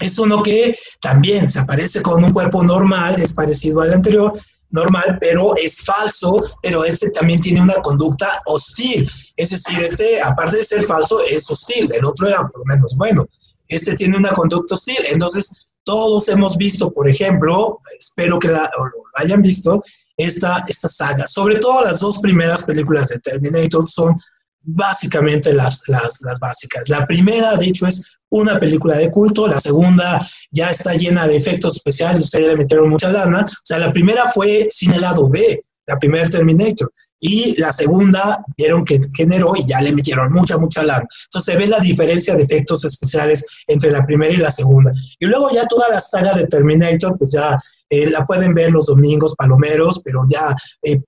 Es 0.00 0.18
uno 0.18 0.42
que 0.42 0.74
también 1.02 1.50
se 1.50 1.58
aparece 1.58 2.00
con 2.00 2.24
un 2.24 2.32
cuerpo 2.32 2.62
normal, 2.62 3.20
es 3.20 3.34
parecido 3.34 3.82
al 3.82 3.92
anterior, 3.92 4.40
normal, 4.70 5.18
pero 5.20 5.54
es 5.56 5.84
falso, 5.84 6.42
pero 6.62 6.82
este 6.84 7.10
también 7.10 7.40
tiene 7.40 7.60
una 7.60 7.74
conducta 7.82 8.40
hostil. 8.46 9.06
Es 9.36 9.50
decir, 9.50 9.82
este, 9.82 10.22
aparte 10.22 10.58
de 10.58 10.64
ser 10.64 10.82
falso, 10.84 11.20
es 11.28 11.50
hostil. 11.50 11.90
El 11.92 12.06
otro 12.06 12.26
era 12.26 12.38
por 12.48 12.60
lo 12.60 12.64
menos 12.64 12.96
bueno 12.96 13.26
este 13.68 13.94
tiene 13.94 14.16
una 14.16 14.32
conducta 14.32 14.74
hostil. 14.74 14.98
Entonces, 15.08 15.66
todos 15.84 16.28
hemos 16.28 16.56
visto, 16.56 16.92
por 16.92 17.08
ejemplo, 17.08 17.78
espero 17.98 18.38
que 18.38 18.48
la, 18.48 18.68
lo 18.78 18.90
hayan 19.16 19.42
visto, 19.42 19.82
esta, 20.16 20.64
esta 20.68 20.88
saga. 20.88 21.26
Sobre 21.26 21.56
todo 21.56 21.82
las 21.82 22.00
dos 22.00 22.18
primeras 22.18 22.64
películas 22.64 23.08
de 23.08 23.20
Terminator 23.20 23.86
son 23.86 24.16
básicamente 24.62 25.54
las, 25.54 25.82
las, 25.88 26.20
las 26.22 26.38
básicas. 26.40 26.88
La 26.88 27.06
primera, 27.06 27.56
de 27.56 27.66
hecho, 27.66 27.86
es 27.86 28.04
una 28.30 28.58
película 28.58 28.96
de 28.96 29.10
culto, 29.10 29.46
la 29.46 29.60
segunda 29.60 30.26
ya 30.50 30.70
está 30.70 30.94
llena 30.94 31.26
de 31.26 31.36
efectos 31.36 31.76
especiales, 31.76 32.24
ustedes 32.24 32.48
le 32.48 32.56
metieron 32.56 32.90
mucha 32.90 33.10
lana. 33.10 33.46
O 33.48 33.64
sea, 33.64 33.78
la 33.78 33.92
primera 33.92 34.26
fue 34.26 34.68
sin 34.70 34.92
el 34.92 35.00
lado 35.00 35.28
B, 35.28 35.64
la 35.86 35.98
primera 35.98 36.28
Terminator 36.28 36.92
y 37.20 37.60
la 37.60 37.72
segunda 37.72 38.44
vieron 38.56 38.84
que 38.84 39.00
generó 39.14 39.52
y 39.56 39.66
ya 39.66 39.80
le 39.80 39.92
metieron 39.92 40.32
mucha, 40.32 40.56
mucha 40.56 40.82
lana. 40.82 41.06
Entonces 41.24 41.52
se 41.52 41.58
ve 41.58 41.66
la 41.66 41.80
diferencia 41.80 42.34
de 42.34 42.44
efectos 42.44 42.84
especiales 42.84 43.44
entre 43.66 43.90
la 43.90 44.04
primera 44.06 44.32
y 44.32 44.36
la 44.36 44.50
segunda. 44.50 44.92
Y 45.18 45.26
luego 45.26 45.50
ya 45.52 45.66
toda 45.66 45.88
la 45.88 46.00
saga 46.00 46.34
de 46.34 46.46
Terminator, 46.46 47.18
pues 47.18 47.30
ya 47.32 47.58
eh, 47.90 48.08
la 48.10 48.24
pueden 48.24 48.54
ver 48.54 48.70
los 48.70 48.86
domingos 48.86 49.34
palomeros, 49.36 50.00
pero 50.04 50.20
ya 50.28 50.54
eh, 50.82 51.00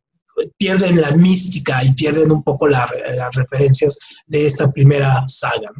pierden 0.57 1.01
la 1.01 1.13
mística 1.13 1.85
y 1.85 1.93
pierden 1.93 2.31
un 2.31 2.43
poco 2.43 2.67
las 2.67 2.91
referencias 3.35 3.99
de 4.27 4.47
esta 4.47 4.71
primera 4.71 5.25
saga. 5.29 5.71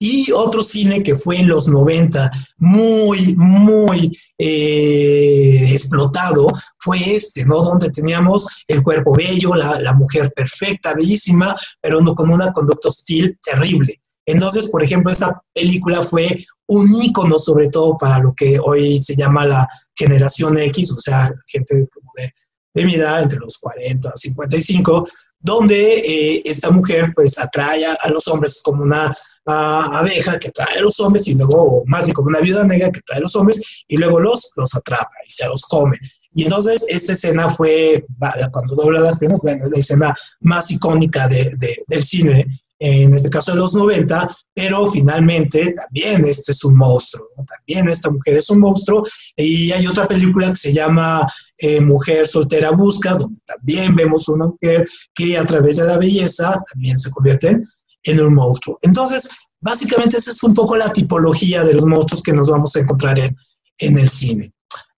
Y 0.00 0.30
otro 0.30 0.62
cine 0.62 1.02
que 1.02 1.16
fue 1.16 1.38
en 1.38 1.48
los 1.48 1.66
90 1.68 2.30
muy, 2.58 3.34
muy 3.36 4.16
eh, 4.38 5.66
explotado 5.72 6.46
fue 6.78 7.16
este, 7.16 7.44
¿no? 7.44 7.62
Donde 7.62 7.90
teníamos 7.90 8.46
el 8.68 8.82
cuerpo 8.82 9.16
bello, 9.16 9.54
la, 9.54 9.80
la 9.80 9.92
mujer 9.94 10.32
perfecta, 10.34 10.94
bellísima, 10.94 11.56
pero 11.80 12.00
no, 12.00 12.14
con 12.14 12.30
una 12.30 12.52
conducta 12.52 12.88
hostil 12.88 13.36
terrible. 13.42 14.00
Entonces, 14.26 14.68
por 14.68 14.82
ejemplo, 14.84 15.10
esta 15.10 15.42
película 15.54 16.02
fue 16.02 16.44
un 16.68 16.88
ícono 17.02 17.38
sobre 17.38 17.68
todo 17.70 17.96
para 17.96 18.18
lo 18.18 18.34
que 18.34 18.58
hoy 18.62 18.98
se 18.98 19.16
llama 19.16 19.46
la 19.46 19.66
generación 19.96 20.58
X, 20.58 20.92
o 20.92 21.00
sea, 21.00 21.32
gente 21.46 21.74
de, 21.74 22.32
de 22.74 22.84
mi 22.84 22.94
edad, 22.94 23.22
entre 23.22 23.38
los 23.38 23.58
40 23.58 24.12
y 24.14 24.20
55, 24.20 25.08
donde 25.40 25.98
eh, 25.98 26.42
esta 26.44 26.70
mujer 26.70 27.12
pues 27.14 27.38
atrae 27.38 27.86
a, 27.86 28.10
los 28.10 28.26
hombres 28.28 28.60
como 28.62 28.82
una 28.82 29.14
abeja 29.48 30.38
que 30.38 30.48
atrae 30.48 30.78
a 30.78 30.82
los 30.82 31.00
hombres 31.00 31.26
y 31.28 31.34
luego, 31.34 31.82
más 31.86 32.04
bien 32.04 32.14
como 32.14 32.28
una 32.28 32.40
viuda 32.40 32.64
negra 32.64 32.90
que 32.90 33.00
atrae 33.00 33.18
a 33.18 33.22
los 33.22 33.34
hombres 33.36 33.60
y 33.88 33.96
luego 33.96 34.20
los, 34.20 34.52
los 34.56 34.74
atrapa 34.74 35.10
y 35.26 35.30
se 35.30 35.46
los 35.46 35.62
come. 35.62 35.98
Y 36.32 36.44
entonces 36.44 36.84
esta 36.88 37.14
escena 37.14 37.54
fue, 37.54 38.04
cuando 38.52 38.76
dobla 38.76 39.00
las 39.00 39.18
piernas, 39.18 39.40
bueno, 39.42 39.64
es 39.64 39.70
la 39.70 39.78
escena 39.78 40.16
más 40.40 40.70
icónica 40.70 41.26
de, 41.26 41.56
del 41.86 42.04
cine, 42.04 42.46
en 42.80 43.12
este 43.12 43.28
caso 43.28 43.52
de 43.52 43.58
los 43.58 43.74
90, 43.74 44.28
pero 44.54 44.86
finalmente 44.86 45.74
también 45.74 46.24
este 46.24 46.52
es 46.52 46.64
un 46.64 46.76
monstruo, 46.76 47.26
también 47.44 47.88
esta 47.88 48.08
mujer 48.10 48.36
es 48.36 48.48
un 48.50 48.60
monstruo. 48.60 49.04
Y 49.36 49.72
hay 49.72 49.86
otra 49.86 50.06
película 50.06 50.50
que 50.50 50.56
se 50.56 50.72
llama 50.72 51.26
eh, 51.56 51.80
Mujer 51.80 52.26
Soltera 52.26 52.70
Busca, 52.70 53.14
donde 53.14 53.40
también 53.44 53.96
vemos 53.96 54.28
una 54.28 54.46
mujer 54.46 54.86
que 55.14 55.36
a 55.36 55.44
través 55.44 55.76
de 55.76 55.84
la 55.84 55.98
belleza 55.98 56.62
también 56.72 56.98
se 56.98 57.10
convierte 57.10 57.64
en 58.04 58.20
un 58.20 58.34
monstruo. 58.34 58.78
Entonces, 58.82 59.30
básicamente 59.60 60.16
esa 60.16 60.30
es 60.30 60.42
un 60.42 60.54
poco 60.54 60.76
la 60.76 60.92
tipología 60.92 61.64
de 61.64 61.74
los 61.74 61.84
monstruos 61.84 62.22
que 62.22 62.32
nos 62.32 62.48
vamos 62.48 62.74
a 62.76 62.80
encontrar 62.80 63.18
en, 63.18 63.36
en 63.78 63.98
el 63.98 64.08
cine. 64.08 64.52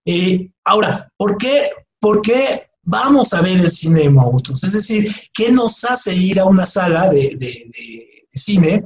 Eh, 0.04 0.50
ahora, 0.64 1.10
¿por 1.16 1.36
qué, 1.36 1.68
¿por 2.00 2.22
qué 2.22 2.70
vamos 2.82 3.32
a 3.34 3.40
ver 3.40 3.60
el 3.60 3.70
cine 3.70 4.00
de 4.00 4.10
monstruos? 4.10 4.64
Es 4.64 4.72
decir, 4.72 5.14
¿qué 5.32 5.52
nos 5.52 5.84
hace 5.84 6.14
ir 6.14 6.40
a 6.40 6.46
una 6.46 6.66
sala 6.66 7.08
de, 7.08 7.36
de, 7.36 8.26
cine 8.32 8.84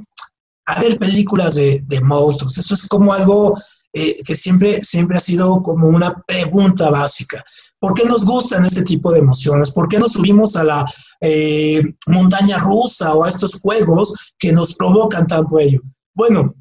a 0.65 0.81
ver 0.81 0.97
películas 0.97 1.55
de, 1.55 1.81
de, 1.85 2.01
monstruos? 2.01 2.57
Eso 2.57 2.73
es 2.73 2.87
como 2.87 3.13
algo 3.13 3.57
eh, 3.93 4.21
que 4.23 4.35
siempre, 4.35 4.81
siempre 4.81 5.17
ha 5.17 5.21
sido 5.21 5.63
como 5.63 5.87
una 5.87 6.13
pregunta 6.27 6.89
básica. 6.89 7.43
¿Por 7.85 7.93
qué 7.93 8.05
nos 8.05 8.25
gustan 8.25 8.65
este 8.65 8.81
tipo 8.81 9.11
de 9.11 9.19
emociones? 9.19 9.69
¿Por 9.69 9.87
qué 9.87 9.99
nos 9.99 10.13
subimos 10.13 10.55
a 10.55 10.63
la 10.63 10.91
eh, 11.21 11.83
montaña 12.07 12.57
rusa 12.57 13.13
o 13.13 13.23
a 13.23 13.29
estos 13.29 13.59
juegos 13.61 14.15
que 14.39 14.51
nos 14.51 14.73
provocan 14.73 15.27
tanto 15.27 15.59
ello? 15.59 15.81
Bueno, 16.15 16.55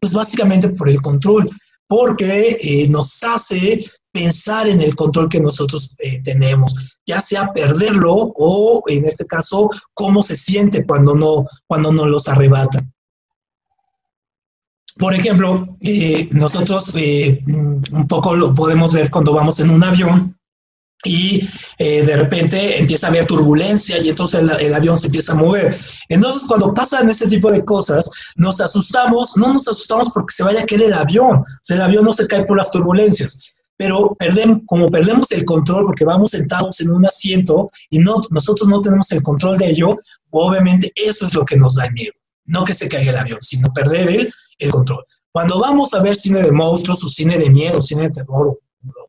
pues 0.00 0.12
básicamente 0.12 0.68
por 0.68 0.88
el 0.88 1.02
control, 1.02 1.50
porque 1.88 2.56
eh, 2.60 2.88
nos 2.88 3.20
hace 3.24 3.84
pensar 4.12 4.68
en 4.68 4.80
el 4.80 4.94
control 4.94 5.28
que 5.28 5.40
nosotros 5.40 5.96
eh, 5.98 6.22
tenemos. 6.22 6.72
ya 7.04 7.20
sea 7.20 7.52
perderlo 7.52 8.14
o, 8.36 8.80
en 8.86 9.06
este 9.06 9.26
caso, 9.26 9.68
cómo 9.92 10.22
se 10.22 10.36
siente 10.36 10.86
cuando 10.86 11.16
no, 11.16 11.48
cuando 11.66 11.90
no 11.90 12.06
los 12.06 12.28
arrebatan. 12.28 12.94
Por 14.98 15.14
ejemplo, 15.14 15.76
nosotros 16.30 16.94
un 16.94 18.06
poco 18.06 18.36
lo 18.36 18.54
podemos 18.54 18.92
ver 18.92 19.10
cuando 19.10 19.32
vamos 19.32 19.58
en 19.58 19.70
un 19.70 19.82
avión 19.82 20.36
y 21.04 21.48
eh, 21.78 22.02
de 22.02 22.16
repente 22.16 22.78
empieza 22.78 23.06
a 23.06 23.10
haber 23.10 23.26
turbulencia 23.26 23.98
y 23.98 24.08
entonces 24.08 24.42
el, 24.42 24.74
avión 24.74 24.98
se 24.98 25.06
empieza 25.06 25.32
a 25.32 25.36
mover. 25.36 25.76
Entonces, 26.08 26.44
cuando 26.48 26.74
pasan 26.74 27.08
ese 27.08 27.28
tipo 27.28 27.50
de 27.52 27.64
cosas, 27.64 28.10
nos 28.36 28.60
asustamos, 28.60 29.36
no 29.36 29.52
nos 29.52 29.68
asustamos 29.68 30.10
porque 30.12 30.34
se 30.34 30.42
vaya 30.42 30.62
a 30.62 30.66
caer 30.66 30.82
el 30.82 30.92
avión, 30.92 31.36
o 31.36 31.44
sea, 31.62 31.76
el 31.76 31.82
avión 31.82 32.04
no 32.04 32.12
se 32.12 32.26
cae 32.26 32.44
por 32.44 32.56
las 32.56 32.70
turbulencias, 32.70 33.40
pero 33.76 34.14
perdemos, 34.18 34.60
como 34.66 34.90
perdemos 34.90 35.30
el 35.32 35.44
control 35.44 35.86
porque 35.86 36.04
vamos 36.04 36.30
sentados 36.30 36.80
en 36.80 36.92
un 36.92 37.06
asiento 37.06 37.70
y 37.90 37.98
no, 37.98 38.16
nosotros 38.30 38.68
no 38.68 38.80
tenemos 38.80 39.10
el 39.12 39.22
control 39.22 39.58
de 39.58 39.70
ello, 39.70 39.96
obviamente 40.30 40.92
eso 40.94 41.26
es 41.26 41.34
lo 41.34 41.44
que 41.44 41.56
nos 41.56 41.76
da 41.76 41.90
miedo, 41.90 42.12
no 42.46 42.64
que 42.64 42.74
se 42.74 42.88
caiga 42.88 43.10
el 43.10 43.18
avión, 43.18 43.38
sino 43.42 43.72
perder 43.72 44.08
el, 44.08 44.32
el 44.58 44.70
control. 44.70 45.04
Cuando 45.32 45.58
vamos 45.58 45.92
a 45.94 46.00
ver 46.00 46.14
cine 46.14 46.42
de 46.42 46.52
monstruos 46.52 47.02
o 47.02 47.08
cine 47.08 47.36
de 47.36 47.50
miedo, 47.50 47.82
cine 47.82 48.02
de 48.02 48.10
terror, 48.10 48.56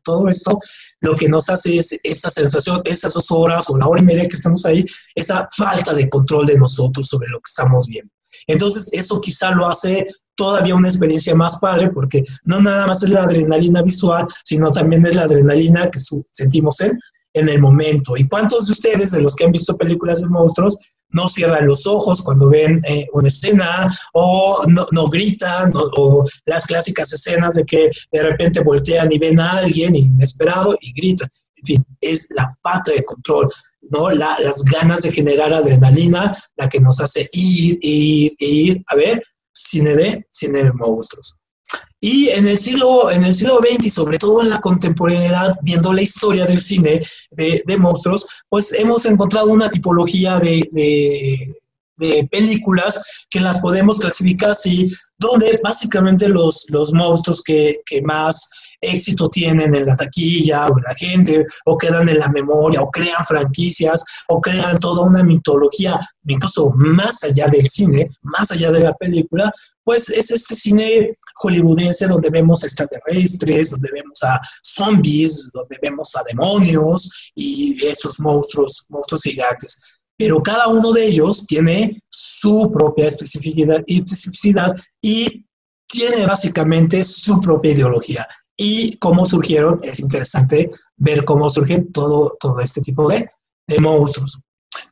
todo 0.04 0.28
esto, 0.28 0.58
lo 1.00 1.16
que 1.16 1.28
nos 1.28 1.48
hace 1.48 1.78
es 1.78 1.98
esa 2.02 2.30
sensación, 2.30 2.82
esas 2.84 3.14
dos 3.14 3.30
horas 3.30 3.68
o 3.68 3.76
la 3.76 3.86
hora 3.86 4.02
y 4.02 4.04
media 4.04 4.28
que 4.28 4.36
estamos 4.36 4.64
ahí, 4.66 4.84
esa 5.14 5.48
falta 5.56 5.94
de 5.94 6.08
control 6.08 6.46
de 6.46 6.58
nosotros 6.58 7.06
sobre 7.06 7.28
lo 7.28 7.38
que 7.38 7.48
estamos 7.48 7.86
viendo. 7.86 8.12
Entonces, 8.46 8.88
eso 8.92 9.20
quizá 9.20 9.50
lo 9.52 9.68
hace 9.68 10.06
todavía 10.36 10.74
una 10.74 10.88
experiencia 10.88 11.34
más 11.34 11.58
padre 11.58 11.90
porque 11.90 12.22
no 12.44 12.60
nada 12.60 12.86
más 12.86 13.02
es 13.02 13.08
la 13.08 13.24
adrenalina 13.24 13.82
visual, 13.82 14.26
sino 14.44 14.70
también 14.70 15.04
es 15.06 15.14
la 15.14 15.22
adrenalina 15.22 15.90
que 15.90 15.98
sentimos 16.30 16.80
en, 16.80 16.98
en 17.32 17.48
el 17.48 17.60
momento. 17.60 18.16
¿Y 18.16 18.28
cuántos 18.28 18.66
de 18.66 18.72
ustedes, 18.72 19.12
de 19.12 19.22
los 19.22 19.34
que 19.34 19.44
han 19.44 19.52
visto 19.52 19.76
películas 19.76 20.20
de 20.20 20.28
monstruos, 20.28 20.78
no 21.10 21.28
cierran 21.28 21.66
los 21.66 21.86
ojos 21.86 22.22
cuando 22.22 22.48
ven 22.48 22.80
eh, 22.88 23.06
una 23.12 23.28
escena 23.28 23.90
o 24.12 24.62
no, 24.92 25.08
gritan 25.08 25.72
o, 25.76 26.24
las 26.46 26.66
clásicas 26.66 27.12
escenas 27.12 27.54
de 27.54 27.64
que 27.64 27.90
de 28.12 28.22
repente 28.22 28.60
voltean 28.60 29.10
y 29.10 29.18
ven 29.18 29.40
a 29.40 29.58
alguien 29.58 29.94
inesperado 29.94 30.76
y 30.80 30.92
gritan. 30.92 31.28
En 31.56 31.64
fin, 31.64 31.86
es 32.00 32.26
la 32.30 32.54
falta 32.62 32.92
de 32.92 33.04
control, 33.04 33.48
¿no? 33.90 34.10
las 34.10 34.62
ganas 34.64 35.02
de 35.02 35.10
generar 35.10 35.54
adrenalina 35.54 36.36
la 36.56 36.68
que 36.68 36.80
nos 36.80 37.00
hace 37.00 37.28
ir, 37.32 37.78
ir, 37.80 38.34
ir, 38.38 38.84
a 38.88 38.94
ver, 38.94 39.22
cine 39.54 39.94
de, 39.94 40.26
cine 40.30 40.64
de 40.64 40.72
monstruos. 40.74 41.36
Y 42.00 42.28
en 42.28 42.46
el 42.46 42.58
siglo, 42.58 43.10
en 43.10 43.24
el 43.24 43.34
siglo 43.34 43.58
XX 43.58 43.92
sobre 43.92 44.18
todo 44.18 44.42
en 44.42 44.50
la 44.50 44.60
contemporaneidad, 44.60 45.54
viendo 45.62 45.92
la 45.92 46.02
historia 46.02 46.46
del 46.46 46.60
cine 46.60 47.02
de, 47.30 47.62
de 47.66 47.76
monstruos, 47.78 48.26
pues 48.48 48.72
hemos 48.74 49.06
encontrado 49.06 49.48
una 49.48 49.70
tipología 49.70 50.38
de, 50.38 50.68
de, 50.72 51.54
de, 51.96 52.28
películas 52.30 53.02
que 53.30 53.40
las 53.40 53.60
podemos 53.60 53.98
clasificar 53.98 54.50
así, 54.50 54.92
donde 55.18 55.58
básicamente 55.64 56.28
los, 56.28 56.66
los 56.70 56.92
monstruos 56.92 57.42
que, 57.42 57.80
que 57.86 58.02
más 58.02 58.50
éxito 58.80 59.28
tienen 59.28 59.74
en 59.74 59.86
la 59.86 59.96
taquilla 59.96 60.66
o 60.66 60.78
en 60.78 60.84
la 60.84 60.94
gente, 60.94 61.46
o 61.64 61.78
quedan 61.78 62.08
en 62.08 62.18
la 62.18 62.28
memoria, 62.28 62.80
o 62.82 62.90
crean 62.90 63.24
franquicias, 63.26 64.04
o 64.28 64.40
crean 64.40 64.78
toda 64.78 65.02
una 65.06 65.24
mitología, 65.24 65.98
incluso 66.26 66.70
más 66.76 67.24
allá 67.24 67.46
del 67.48 67.68
cine, 67.68 68.10
más 68.22 68.50
allá 68.50 68.70
de 68.70 68.80
la 68.80 68.94
película, 68.94 69.50
pues 69.84 70.10
es 70.10 70.30
este 70.30 70.54
cine 70.54 71.16
hollywoodense 71.38 72.06
donde 72.06 72.30
vemos 72.30 72.64
extraterrestres, 72.64 73.70
donde 73.70 73.90
vemos 73.92 74.22
a 74.22 74.40
zombies, 74.62 75.50
donde 75.52 75.78
vemos 75.82 76.14
a 76.16 76.22
demonios 76.24 77.32
y 77.34 77.86
esos 77.86 78.20
monstruos, 78.20 78.86
monstruos 78.88 79.22
gigantes. 79.22 79.80
Pero 80.18 80.42
cada 80.42 80.68
uno 80.68 80.92
de 80.92 81.06
ellos 81.06 81.46
tiene 81.46 82.02
su 82.08 82.70
propia 82.72 83.06
especificidad 83.06 83.82
especificidad 83.86 84.74
y 85.02 85.44
tiene 85.88 86.26
básicamente 86.26 87.04
su 87.04 87.40
propia 87.40 87.72
ideología 87.72 88.26
y 88.56 88.96
cómo 88.96 89.26
surgieron, 89.26 89.80
es 89.82 90.00
interesante 90.00 90.70
ver 90.96 91.24
cómo 91.24 91.50
surgen 91.50 91.92
todo, 91.92 92.36
todo 92.40 92.60
este 92.60 92.80
tipo 92.80 93.08
de, 93.08 93.28
de 93.68 93.78
monstruos. 93.78 94.40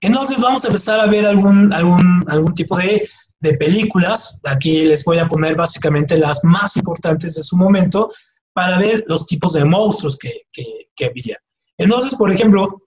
Entonces 0.00 0.40
vamos 0.40 0.64
a 0.64 0.68
empezar 0.68 1.00
a 1.00 1.06
ver 1.06 1.26
algún, 1.26 1.72
algún, 1.72 2.24
algún 2.28 2.54
tipo 2.54 2.76
de, 2.76 3.08
de, 3.44 3.54
películas. 3.54 4.40
Aquí 4.44 4.84
les 4.84 5.04
voy 5.04 5.18
a 5.18 5.28
poner 5.28 5.56
básicamente 5.56 6.16
las 6.16 6.42
más 6.44 6.76
importantes 6.76 7.34
de 7.34 7.42
su 7.42 7.56
momento 7.56 8.10
para 8.52 8.78
ver 8.78 9.04
los 9.06 9.26
tipos 9.26 9.52
de 9.52 9.64
monstruos 9.64 10.16
que, 10.16 10.32
que, 10.52 11.04
había. 11.04 11.38
Entonces, 11.76 12.14
por 12.14 12.30
ejemplo, 12.32 12.82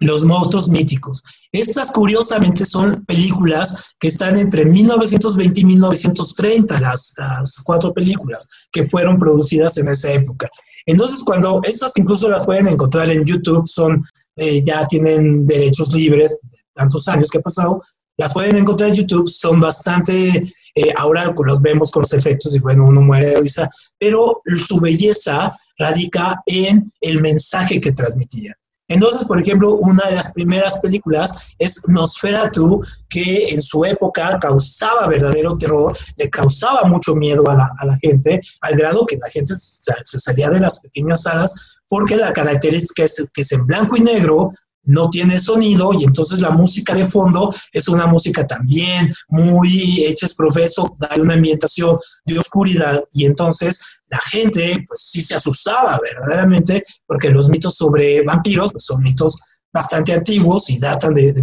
los 0.00 0.24
monstruos 0.24 0.68
míticos. 0.68 1.22
Estas 1.52 1.92
curiosamente 1.92 2.64
son 2.64 3.04
películas 3.04 3.84
que 3.98 4.08
están 4.08 4.36
entre 4.36 4.64
1920 4.64 5.60
y 5.60 5.64
1930, 5.64 6.80
las, 6.80 7.14
las 7.18 7.62
cuatro 7.64 7.92
películas 7.92 8.48
que 8.72 8.84
fueron 8.84 9.18
producidas 9.18 9.76
en 9.78 9.88
esa 9.88 10.12
época. 10.12 10.48
Entonces, 10.86 11.22
cuando 11.24 11.60
estas 11.64 11.96
incluso 11.96 12.28
las 12.28 12.46
pueden 12.46 12.68
encontrar 12.68 13.10
en 13.10 13.24
YouTube, 13.24 13.66
son, 13.66 14.04
eh, 14.36 14.62
ya 14.64 14.86
tienen 14.86 15.44
derechos 15.46 15.92
libres, 15.92 16.38
tantos 16.74 17.08
años 17.08 17.30
que 17.30 17.38
ha 17.38 17.42
pasado, 17.42 17.82
las 18.20 18.34
pueden 18.34 18.58
encontrar 18.58 18.90
en 18.90 18.96
YouTube, 18.96 19.30
son 19.30 19.60
bastante, 19.60 20.44
eh, 20.74 20.92
ahora 20.98 21.34
los 21.42 21.62
vemos 21.62 21.90
con 21.90 22.02
los 22.02 22.12
efectos 22.12 22.54
y 22.54 22.58
bueno, 22.58 22.84
uno 22.84 23.00
muere 23.00 23.30
de 23.30 23.40
risa, 23.40 23.70
pero 23.98 24.42
su 24.58 24.78
belleza 24.78 25.56
radica 25.78 26.42
en 26.44 26.92
el 27.00 27.22
mensaje 27.22 27.80
que 27.80 27.92
transmitían. 27.92 28.54
Entonces, 28.88 29.24
por 29.26 29.40
ejemplo, 29.40 29.76
una 29.76 30.06
de 30.10 30.16
las 30.16 30.32
primeras 30.32 30.80
películas 30.80 31.34
es 31.58 31.88
Nosferatu, 31.88 32.82
que 33.08 33.48
en 33.54 33.62
su 33.62 33.86
época 33.86 34.38
causaba 34.38 35.06
verdadero 35.06 35.56
terror, 35.56 35.96
le 36.16 36.28
causaba 36.28 36.82
mucho 36.84 37.14
miedo 37.14 37.48
a 37.48 37.54
la, 37.54 37.98
gente, 38.02 38.42
al 38.60 38.76
grado 38.76 39.06
que 39.06 39.16
la 39.16 39.30
gente 39.30 39.54
se, 39.56 40.18
salía 40.18 40.50
de 40.50 40.60
las 40.60 40.80
pequeñas 40.80 41.22
salas 41.22 41.54
porque 41.88 42.16
la 42.16 42.34
característica 42.34 43.04
es 43.04 43.30
que 43.32 43.40
es 43.40 43.52
en 43.52 43.64
blanco 43.66 43.96
y 43.96 44.02
negro, 44.02 44.50
no 44.84 45.08
tiene 45.10 45.38
sonido 45.38 45.92
y 45.98 46.04
entonces 46.04 46.40
la 46.40 46.50
música 46.50 46.94
de 46.94 47.06
fondo 47.06 47.52
es 47.72 47.88
una 47.88 48.06
música 48.06 48.46
también 48.46 49.14
muy 49.28 50.04
hecha 50.04 50.26
es 50.26 50.34
profeso, 50.34 50.96
da 50.98 51.10
una 51.18 51.34
ambientación 51.34 51.98
de 52.24 52.38
oscuridad 52.38 53.02
y 53.12 53.24
entonces 53.26 53.80
la 54.08 54.18
gente 54.30 54.84
pues 54.88 55.00
sí 55.10 55.22
se 55.22 55.34
asustaba 55.34 55.98
verdaderamente 56.02 56.84
porque 57.06 57.30
los 57.30 57.48
mitos 57.48 57.76
sobre 57.76 58.22
vampiros 58.22 58.72
pues, 58.72 58.84
son 58.84 59.02
mitos 59.02 59.38
bastante 59.72 60.12
antiguos 60.12 60.68
y 60.70 60.78
datan 60.78 61.14
de, 61.14 61.32
de 61.32 61.42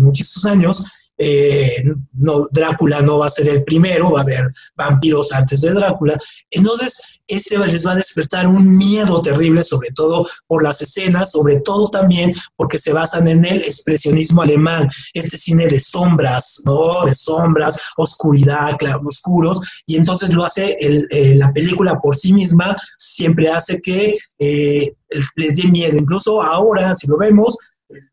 años 0.49 0.85
eh, 1.19 1.83
no, 2.13 2.47
Drácula 2.51 3.01
no 3.01 3.19
va 3.19 3.25
a 3.25 3.31
ser 3.31 3.47
el 3.49 3.63
primero, 3.63 4.11
va 4.11 4.19
a 4.19 4.23
haber 4.23 4.53
vampiros 4.75 5.31
antes 5.31 5.61
de 5.61 5.73
Drácula. 5.73 6.17
Entonces, 6.51 7.16
este 7.27 7.57
les 7.57 7.85
va 7.85 7.91
a 7.91 7.97
despertar 7.97 8.47
un 8.47 8.77
miedo 8.77 9.21
terrible, 9.21 9.63
sobre 9.63 9.89
todo 9.91 10.25
por 10.47 10.63
las 10.63 10.81
escenas, 10.81 11.31
sobre 11.31 11.59
todo 11.61 11.89
también 11.89 12.33
porque 12.55 12.77
se 12.77 12.93
basan 12.93 13.27
en 13.27 13.43
el 13.45 13.57
expresionismo 13.57 14.41
alemán, 14.41 14.87
este 15.13 15.37
cine 15.37 15.67
de 15.67 15.79
sombras, 15.79 16.61
¿no? 16.65 17.05
De 17.05 17.13
sombras, 17.13 17.79
oscuridad, 17.97 18.77
claroscuros, 18.77 19.59
y 19.85 19.97
entonces 19.97 20.33
lo 20.33 20.45
hace 20.45 20.77
la 21.11 21.51
película 21.51 21.99
por 21.99 22.15
sí 22.15 22.33
misma, 22.33 22.75
siempre 22.97 23.49
hace 23.49 23.81
que 23.81 24.15
eh, 24.39 24.91
les 25.35 25.55
dé 25.55 25.67
miedo. 25.69 25.97
Incluso 25.97 26.41
ahora, 26.41 26.93
si 26.95 27.07
lo 27.07 27.17
vemos, 27.17 27.57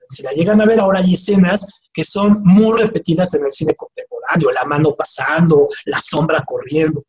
si 0.08 0.22
la 0.22 0.32
llegan 0.32 0.60
a 0.60 0.66
ver, 0.66 0.80
ahora 0.80 1.00
hay 1.00 1.14
escenas 1.14 1.70
que 1.92 2.04
son 2.04 2.42
muy 2.42 2.80
repetidas 2.80 3.34
en 3.34 3.44
el 3.44 3.52
cine 3.52 3.74
contemporáneo, 3.74 4.50
la 4.52 4.64
mano 4.64 4.94
pasando, 4.96 5.68
la 5.84 6.00
sombra 6.00 6.44
corriendo. 6.44 7.04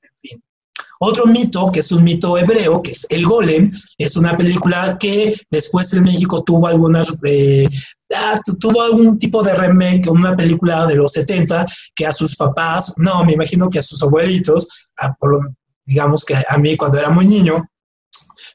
Otro 0.99 1.25
mito, 1.25 1.71
que 1.71 1.79
es 1.79 1.91
un 1.91 2.03
mito 2.03 2.38
hebreo, 2.38 2.81
que 2.81 2.91
es 2.91 3.05
El 3.10 3.25
Golem, 3.25 3.71
es 3.97 4.15
una 4.15 4.38
película 4.38 4.97
que 4.99 5.36
después 5.51 5.93
en 5.93 6.03
México 6.03 6.43
tuvo 6.43 6.67
algunas, 6.67 7.19
eh, 7.25 7.67
ah, 8.15 8.39
tuvo 8.60 8.81
algún 8.81 9.19
tipo 9.19 9.43
de 9.43 9.53
remake, 9.53 10.10
una 10.10 10.36
película 10.36 10.86
de 10.88 10.95
los 10.95 11.12
70, 11.13 11.65
que 11.95 12.05
a 12.05 12.12
sus 12.12 12.36
papás, 12.36 12.93
no, 12.97 13.23
me 13.25 13.34
imagino 13.34 13.69
que 13.69 13.79
a 13.79 13.81
sus 13.81 14.01
abuelitos, 14.03 14.67
digamos 15.86 16.23
que 16.23 16.36
a 16.36 16.58
mí 16.58 16.77
cuando 16.77 16.97
era 16.97 17.10
muy 17.10 17.27
niño, 17.27 17.67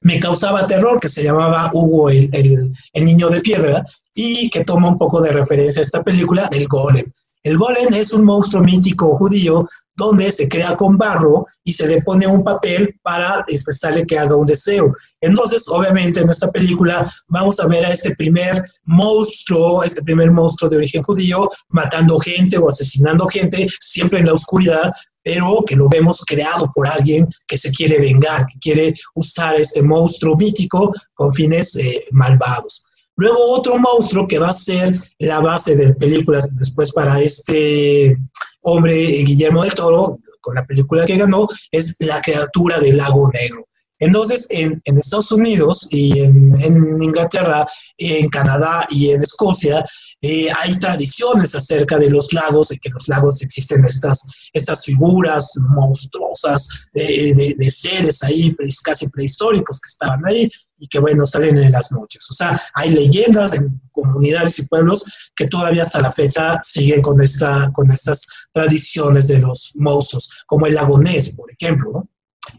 me 0.03 0.19
causaba 0.19 0.67
terror, 0.67 0.99
que 0.99 1.09
se 1.09 1.23
llamaba 1.23 1.69
Hugo 1.73 2.09
el, 2.09 2.31
el, 2.33 3.05
niño 3.05 3.29
de 3.29 3.41
piedra, 3.41 3.85
y 4.15 4.49
que 4.49 4.65
toma 4.65 4.89
un 4.89 4.99
poco 4.99 5.21
de 5.21 5.33
referencia 5.33 5.81
a 5.81 5.85
esta 5.85 6.03
película 6.03 6.49
del 6.49 6.67
golem. 6.67 7.05
El 7.43 7.57
golem 7.57 7.95
es 7.95 8.13
un 8.13 8.25
monstruo 8.25 8.63
mítico 8.63 9.17
judío 9.17 9.65
donde 9.97 10.31
se 10.33 10.49
crea 10.49 10.77
con 10.77 10.97
barro 10.97 11.47
y 11.65 11.73
se 11.73 11.87
le 11.87 12.03
pone 12.03 12.27
un 12.27 12.43
papel 12.43 12.99
para 13.03 13.45
expresarle 13.49 14.07
que 14.07 14.19
haga 14.19 14.37
un 14.37 14.47
deseo. 14.47 14.95
Entonces, 15.21 15.69
obviamente, 15.69 16.21
en 16.21 16.29
esta 16.29 16.51
película 16.51 17.11
vamos 17.29 17.61
a 17.61 17.67
ver 17.67 17.85
a 17.85 17.93
este 17.93 18.15
primer 18.15 18.63
monstruo, 18.85 19.83
este 19.83 20.03
primer 20.03 20.31
monstruo 20.31 20.71
de 20.71 20.79
origen 20.79 21.03
judío, 21.03 21.49
matando 21.69 22.19
gente 22.19 22.59
o 22.59 22.69
asesinando 22.69 23.27
gente, 23.27 23.67
siempre 23.81 24.21
en 24.21 24.27
la 24.27 24.35
oscuridad, 24.35 24.93
pero 25.23 25.63
que 25.67 25.77
lo 25.77 25.89
vemos 25.89 26.25
creado 26.27 26.71
por 26.75 26.87
alguien 26.87 27.29
que 27.47 27.59
se 27.59 27.71
quiere 27.71 28.01
vengar, 28.01 28.47
que 28.47 28.59
quiere 28.59 28.95
usar 29.15 29.61
este 29.61 29.83
monstruo 29.83 30.37
mítico 30.37 30.93
con 31.15 31.33
fines 31.33 31.77
eh, 31.77 32.05
malvados. 32.13 32.85
Luego 33.21 33.53
otro 33.53 33.77
monstruo 33.79 34.27
que 34.27 34.39
va 34.39 34.49
a 34.49 34.53
ser 34.55 34.99
la 35.19 35.41
base 35.41 35.77
de 35.77 35.95
películas 35.95 36.49
después 36.57 36.91
para 36.95 37.21
este 37.21 38.17
hombre 38.63 38.95
Guillermo 38.95 39.63
del 39.63 39.75
Toro, 39.75 40.17
con 40.41 40.55
la 40.55 40.65
película 40.65 41.05
que 41.05 41.19
ganó, 41.19 41.47
es 41.71 41.97
la 41.99 42.23
criatura 42.23 42.81
del 42.81 42.97
lago 42.97 43.29
negro. 43.31 43.69
Entonces, 43.99 44.47
en, 44.49 44.81
Estados 44.87 45.31
Unidos 45.33 45.87
y 45.91 46.21
en, 46.21 46.59
en, 46.63 47.03
Inglaterra, 47.03 47.67
en 47.99 48.27
Canadá 48.31 48.87
y 48.89 49.11
en 49.11 49.23
Escocia, 49.23 49.85
eh, 50.23 50.49
hay 50.63 50.77
tradiciones 50.77 51.55
acerca 51.55 51.99
de 51.99 52.11
los 52.11 52.33
lagos, 52.33 52.69
de 52.69 52.79
que 52.79 52.91
los 52.91 53.09
lagos 53.09 53.41
existen 53.43 53.85
estas, 53.85 54.23
estas 54.53 54.85
figuras 54.85 55.51
monstruosas 55.71 56.69
de, 56.93 57.55
de, 57.57 57.71
seres 57.71 58.23
ahí 58.23 58.55
casi 58.85 59.09
prehistóricos 59.09 59.81
que 59.81 59.89
estaban 59.89 60.27
ahí 60.27 60.51
y 60.77 60.89
que, 60.89 60.99
bueno, 60.99 61.25
salen 61.25 61.57
en 61.57 61.73
las 61.73 61.91
noches. 61.93 62.27
O 62.31 62.35
sea, 62.35 62.61
hay 62.75 62.91
leyendas 62.91 63.55
en 63.55 63.81
comunidades 63.93 64.59
y 64.59 64.67
pueblos 64.67 65.05
que 65.35 65.47
todavía 65.47 65.83
hasta 65.83 66.01
la 66.01 66.13
fecha 66.13 66.59
siguen 66.63 67.01
con, 67.01 67.23
esta, 67.23 67.71
con 67.73 67.91
estas 67.91 68.27
tradiciones 68.53 69.29
de 69.29 69.39
los 69.39 69.73
monstruos, 69.77 70.31
como 70.47 70.67
el 70.67 70.75
lagonés, 70.75 71.31
por 71.31 71.51
ejemplo, 71.51 71.91
¿no? 71.93 72.09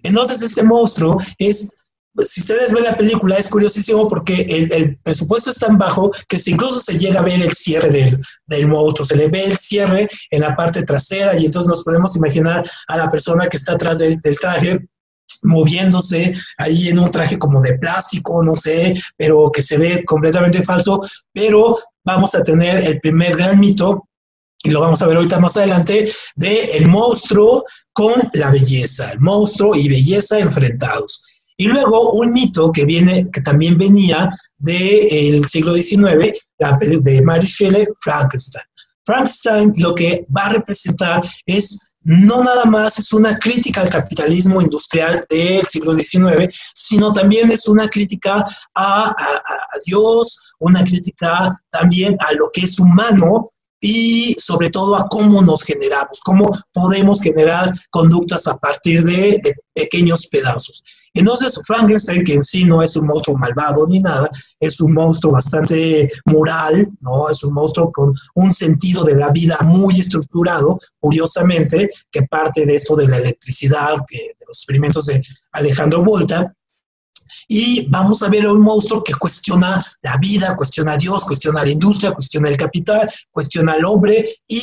Entonces, 0.04 0.42
este 0.42 0.64
monstruo 0.64 1.18
es 1.38 1.76
si 2.20 2.42
ustedes 2.42 2.74
ven 2.74 2.84
la 2.84 2.98
película, 2.98 3.38
es 3.38 3.50
curiosísimo 3.50 4.08
porque 4.08 4.68
el, 4.72 4.98
presupuesto 4.98 5.52
es 5.52 5.58
tan 5.58 5.78
bajo 5.78 6.12
que 6.28 6.40
incluso 6.46 6.82
se 6.82 6.98
llega 6.98 7.20
a 7.20 7.24
ver 7.24 7.42
el 7.42 7.54
cierre 7.54 7.90
del, 7.90 8.22
del, 8.48 8.68
monstruo, 8.68 9.06
se 9.06 9.16
le 9.16 9.30
ve 9.30 9.46
el 9.46 9.58
cierre 9.58 10.10
en 10.30 10.42
la 10.42 10.56
parte 10.56 10.84
trasera 10.84 11.38
y 11.38 11.46
entonces 11.46 11.70
nos 11.70 11.84
podemos 11.84 12.16
imaginar 12.16 12.70
a 12.88 12.98
la 12.98 13.10
persona 13.10 13.48
que 13.48 13.58
está 13.58 13.74
atrás 13.74 14.00
del, 14.00 14.20
del 14.22 14.38
traje 14.40 14.80
moviéndose 15.44 16.34
ahí 16.58 16.90
en 16.90 17.00
un 17.00 17.10
traje 17.10 17.40
como 17.40 17.62
de 17.62 17.78
plástico, 17.78 18.44
no 18.44 18.56
sé, 18.56 18.94
pero 19.18 19.50
que 19.52 19.62
se 19.62 19.78
ve 19.78 20.04
completamente 20.06 20.62
falso, 20.64 21.02
pero 21.34 21.80
vamos 22.04 22.36
a 22.36 22.44
tener 22.44 22.86
el 22.86 23.00
primer 23.00 23.38
gran 23.38 23.60
mito 23.60 24.08
y 24.64 24.70
lo 24.70 24.82
vamos 24.82 25.02
a 25.02 25.08
ver 25.08 25.18
ahorita 25.18 25.40
más 25.40 25.58
adelante, 25.58 26.12
de 26.36 26.64
el 26.78 26.88
monstruo 26.88 27.64
con 27.94 28.14
la 28.34 28.52
belleza, 28.52 29.12
el 29.14 29.20
monstruo 29.20 29.76
y 29.76 29.90
belleza 29.90 30.38
enfrentados. 30.40 31.24
Y 31.62 31.66
luego 31.66 32.14
un 32.14 32.34
mito 32.34 32.72
que 32.72 32.86
viene, 32.86 33.30
que 33.32 33.40
también 33.40 33.78
venía 33.78 34.32
del 34.58 35.48
siglo 35.48 35.76
XIX, 35.76 36.34
la, 36.58 36.76
de 36.80 37.22
Mary 37.22 37.46
Shelley, 37.46 37.86
Frankenstein. 38.00 38.66
Frankenstein 39.06 39.72
lo 39.78 39.94
que 39.94 40.26
va 40.36 40.46
a 40.46 40.54
representar 40.54 41.22
es 41.46 41.94
no 42.02 42.44
nada 42.44 42.66
más 42.66 42.98
es 42.98 43.14
una 43.14 43.38
crítica 43.38 43.82
al 43.82 43.92
capitalismo 43.92 44.60
industrial 44.60 45.24
del 45.30 45.64
siglo 45.68 45.96
XIX, 45.96 46.52
sino 46.74 47.14
también 47.14 47.52
es 47.52 47.68
una 47.68 47.88
crítica 47.88 48.44
a, 48.74 49.10
a, 49.10 49.14
Dios, 49.86 50.56
una 50.58 50.84
crítica 50.84 51.62
también 51.70 52.18
a 52.22 52.34
lo 52.34 52.50
que 52.52 52.62
es 52.62 52.80
humano 52.80 53.52
y 53.82 54.36
sobre 54.40 54.70
todo 54.70 54.96
a 54.96 55.08
cómo 55.10 55.42
nos 55.42 55.64
generamos, 55.64 56.22
cómo 56.24 56.56
podemos 56.72 57.22
generar 57.22 57.74
conductas 57.90 58.48
a 58.48 58.56
partir 58.58 59.04
de, 59.04 59.42
pequeños 59.74 60.28
pedazos. 60.28 60.84
Entonces, 61.14 61.60
Frankenstein, 61.66 62.26
que 62.26 62.36
en 62.36 62.44
sí 62.44 62.66
no 62.66 62.84
es 62.84 62.96
un 62.98 63.08
monstruo 63.08 63.38
malvado 63.38 63.88
ni 63.88 64.02
nada, 64.02 64.30
es 64.60 64.82
un 64.82 64.94
monstruo 64.94 65.32
bastante 65.32 66.12
moral, 66.26 66.90
¿no? 67.00 67.30
Es 67.30 67.44
un 67.44 67.54
monstruo 67.54 67.92
con 67.92 68.14
un 68.36 68.54
sentido 68.54 69.04
de 69.06 69.16
la 69.16 69.30
vida 69.30 69.58
muy 69.64 70.00
estructurado, 70.00 70.78
curiosamente, 71.00 71.90
que 72.12 72.24
parte 72.24 72.66
de 72.66 72.76
esto 72.76 72.98
de 72.98 73.08
la 73.08 73.18
electricidad, 73.18 73.94
de 74.10 74.36
los 74.46 74.60
experimentos 74.60 75.06
de 75.06 75.22
Alejandro 75.54 76.04
Volta, 76.04 76.54
y 77.48 77.88
vamos 77.90 78.24
a 78.24 78.30
ver 78.30 78.46
a 78.46 78.54
un 78.54 78.62
monstruo 78.62 79.04
que 79.04 79.14
cuestiona 79.14 79.86
la 80.04 80.18
vida, 80.18 80.56
cuestiona 80.56 80.94
a 80.94 80.98
Dios, 80.98 81.26
cuestiona 81.26 81.64
la 81.64 81.72
industria, 81.72 82.14
cuestiona 82.14 82.50
el 82.50 82.58
capital, 82.58 83.12
cuestiona 83.30 83.74
al 83.74 83.86
hombre 83.86 84.38
y 84.48 84.62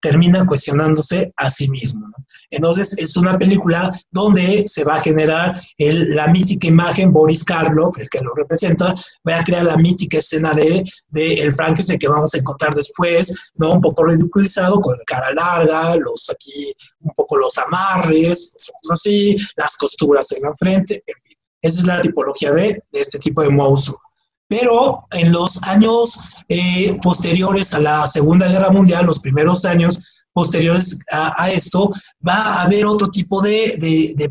termina 0.00 0.46
cuestionándose 0.46 1.32
a 1.36 1.50
sí 1.50 1.68
mismo. 1.68 2.06
Entonces 2.50 2.96
es 2.96 3.16
una 3.16 3.36
película 3.36 3.90
donde 4.10 4.64
se 4.66 4.84
va 4.84 4.96
a 4.96 5.02
generar 5.02 5.60
la 5.78 6.28
mítica 6.28 6.68
imagen, 6.68 7.12
Boris 7.12 7.44
Karloff, 7.44 7.98
el 7.98 8.08
que 8.08 8.20
lo 8.20 8.32
representa, 8.34 8.94
va 9.28 9.40
a 9.40 9.44
crear 9.44 9.64
la 9.64 9.76
mítica 9.76 10.18
escena 10.18 10.54
de, 10.54 10.84
de 11.08 11.34
el 11.34 11.52
Frankenstein 11.52 11.98
que 11.98 12.08
vamos 12.08 12.34
a 12.34 12.38
encontrar 12.38 12.72
después, 12.74 13.52
¿no? 13.56 13.74
un 13.74 13.80
poco 13.80 14.04
ridiculizado, 14.04 14.80
con 14.80 14.96
la 14.96 15.04
cara 15.04 15.32
larga, 15.32 15.96
los 15.96 16.30
aquí, 16.30 16.72
un 17.00 17.12
poco 17.14 17.36
los 17.36 17.58
amarres, 17.58 18.54
así, 18.90 19.36
las 19.56 19.76
costuras 19.76 20.30
en 20.32 20.42
la 20.44 20.54
frente, 20.56 21.02
en 21.06 21.14
fin. 21.22 21.27
Esa 21.62 21.80
es 21.80 21.86
la 21.86 22.00
tipología 22.00 22.52
de, 22.52 22.82
este 22.92 23.18
tipo 23.18 23.42
de 23.42 23.50
monstruo. 23.50 24.00
Pero 24.48 25.04
en 25.10 25.32
los 25.32 25.62
años 25.64 26.18
eh, 26.48 26.96
posteriores 27.02 27.74
a 27.74 27.80
la 27.80 28.06
Segunda 28.06 28.48
Guerra 28.48 28.70
Mundial, 28.70 29.06
los 29.06 29.20
primeros 29.20 29.64
años 29.64 30.00
posteriores 30.32 31.00
a, 31.10 31.50
esto, 31.50 31.92
va 32.26 32.34
a 32.34 32.62
haber 32.62 32.86
otro 32.86 33.08
tipo 33.10 33.42
de, 33.42 33.76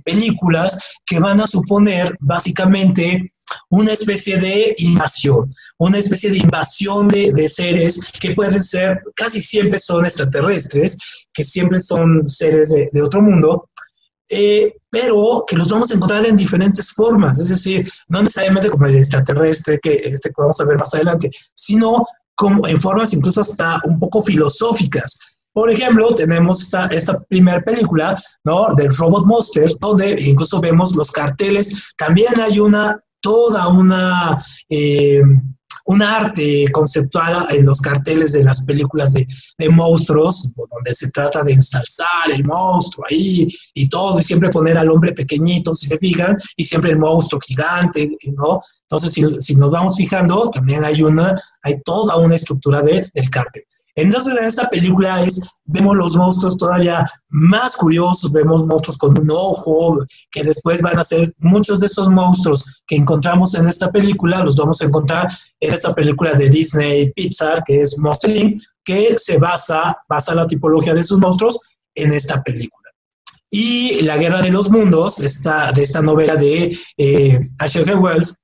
películas 0.05 0.77
que 1.05 1.19
van 1.19 1.41
a 1.41 1.47
suponer 1.47 2.15
básicamente 2.21 3.29
una 3.69 3.91
especie 3.91 4.37
de 4.37 4.73
invasión, 4.77 5.53
una 5.77 5.97
especie 5.97 6.31
de 6.31 6.37
invasión 6.37 7.09
de, 7.09 7.47
seres 7.49 7.99
que 8.21 8.31
pueden 8.35 8.63
ser, 8.63 9.01
casi 9.15 9.41
siempre 9.41 9.79
son 9.79 10.05
extraterrestres, 10.05 10.97
que 11.33 11.43
siempre 11.43 11.79
son 11.81 12.27
seres 12.27 12.73
de 12.93 13.01
otro 13.01 13.21
mundo, 13.21 13.69
eh, 14.29 14.73
pero 14.89 15.43
que 15.47 15.55
los 15.55 15.69
vamos 15.69 15.91
a 15.91 15.95
encontrar 15.95 16.25
en 16.27 16.35
diferentes 16.35 16.91
formas, 16.91 17.39
es 17.39 17.49
decir, 17.49 17.89
no 18.07 18.21
necesariamente 18.21 18.69
como 18.69 18.85
el 18.85 18.97
extraterrestre 18.97 19.79
que, 19.81 20.01
este, 20.03 20.29
que 20.29 20.35
vamos 20.41 20.59
a 20.59 20.65
ver 20.65 20.77
más 20.77 20.93
adelante, 20.93 21.31
sino 21.53 22.05
como 22.35 22.67
en 22.67 22.79
formas 22.79 23.13
incluso 23.13 23.41
hasta 23.41 23.79
un 23.85 23.99
poco 23.99 24.21
filosóficas. 24.21 25.17
Por 25.53 25.71
ejemplo, 25.71 26.13
tenemos 26.13 26.61
esta, 26.61 26.85
esta 26.87 27.19
primera 27.21 27.59
película, 27.61 28.15
¿no? 28.43 28.75
Del 28.75 28.95
Robot 28.95 29.25
Monster, 29.25 29.71
donde 29.79 30.15
incluso 30.21 30.61
vemos 30.61 30.95
los 30.95 31.11
carteles. 31.11 31.83
También 31.97 32.39
hay 32.39 32.59
una, 32.59 33.01
toda 33.21 33.67
una, 33.69 34.45
eh, 34.69 35.19
un 35.87 36.01
arte 36.01 36.65
conceptual 36.71 37.47
en 37.49 37.65
los 37.65 37.79
carteles 37.79 38.33
de 38.33 38.43
las 38.43 38.65
películas 38.65 39.13
de, 39.13 39.25
monstruos, 39.69 40.51
donde 40.55 40.93
se 40.93 41.11
trata 41.11 41.43
de 41.43 41.53
ensalzar 41.53 42.31
el 42.31 42.43
monstruo 42.43 43.05
ahí 43.09 43.47
y 43.73 43.87
todo, 43.87 44.19
y 44.19 44.23
siempre 44.23 44.49
poner 44.49 44.77
al 44.77 44.89
hombre 44.91 45.13
pequeñito, 45.13 45.73
si 45.73 45.87
se 45.87 45.97
fijan, 45.97 46.37
y 46.57 46.63
siempre 46.65 46.91
el 46.91 46.99
monstruo 46.99 47.39
gigante, 47.41 48.09
¿no? 48.35 48.61
Entonces, 48.81 49.13
si, 49.13 49.23
si 49.39 49.55
nos 49.55 49.71
vamos 49.71 49.95
fijando, 49.97 50.49
también 50.49 50.83
hay 50.83 51.01
una, 51.01 51.41
hay 51.63 51.81
toda 51.83 52.17
una 52.17 52.35
estructura 52.35 52.81
de, 52.81 53.09
del 53.13 53.29
cartel. 53.29 53.63
Entonces 53.97 54.37
en 54.37 54.45
esta 54.45 54.69
película 54.69 55.23
es, 55.23 55.41
vemos 55.65 55.97
los 55.97 56.15
monstruos 56.15 56.55
todavía 56.55 57.09
más 57.29 57.75
curiosos, 57.75 58.31
vemos 58.31 58.63
monstruos 58.63 58.95
con 58.95 59.17
un 59.17 59.27
ojo, 59.31 60.05
que 60.29 60.43
después 60.43 60.83
van 60.83 60.99
a 60.99 61.03
ser 61.03 61.33
muchos 61.39 61.79
de 61.79 61.87
esos 61.87 62.07
monstruos 62.07 62.63
que 62.85 62.95
encontramos 62.95 63.55
en 63.55 63.67
esta 63.67 63.91
película, 63.91 64.43
los 64.43 64.55
vamos 64.55 64.79
a 64.81 64.85
encontrar 64.85 65.27
en 65.59 65.73
esta 65.73 65.95
película 65.95 66.33
de 66.33 66.47
Disney 66.47 67.11
Pixar, 67.13 67.63
que 67.63 67.81
es 67.81 67.97
Monster 67.97 68.37
Inc., 68.37 68.61
que 68.85 69.17
se 69.17 69.39
basa, 69.39 69.97
basa 70.07 70.35
la 70.35 70.47
tipología 70.47 70.93
de 70.93 71.03
sus 71.03 71.17
monstruos 71.17 71.59
en 71.95 72.13
esta 72.13 72.43
película. 72.43 72.91
Y 73.49 74.01
La 74.03 74.17
Guerra 74.17 74.43
de 74.43 74.51
los 74.51 74.69
Mundos, 74.69 75.19
esta, 75.19 75.71
de 75.71 75.81
esta 75.81 76.03
novela 76.03 76.35
de 76.35 76.77
eh, 76.97 77.39
Asher 77.57 77.97
Wells, 77.97 78.37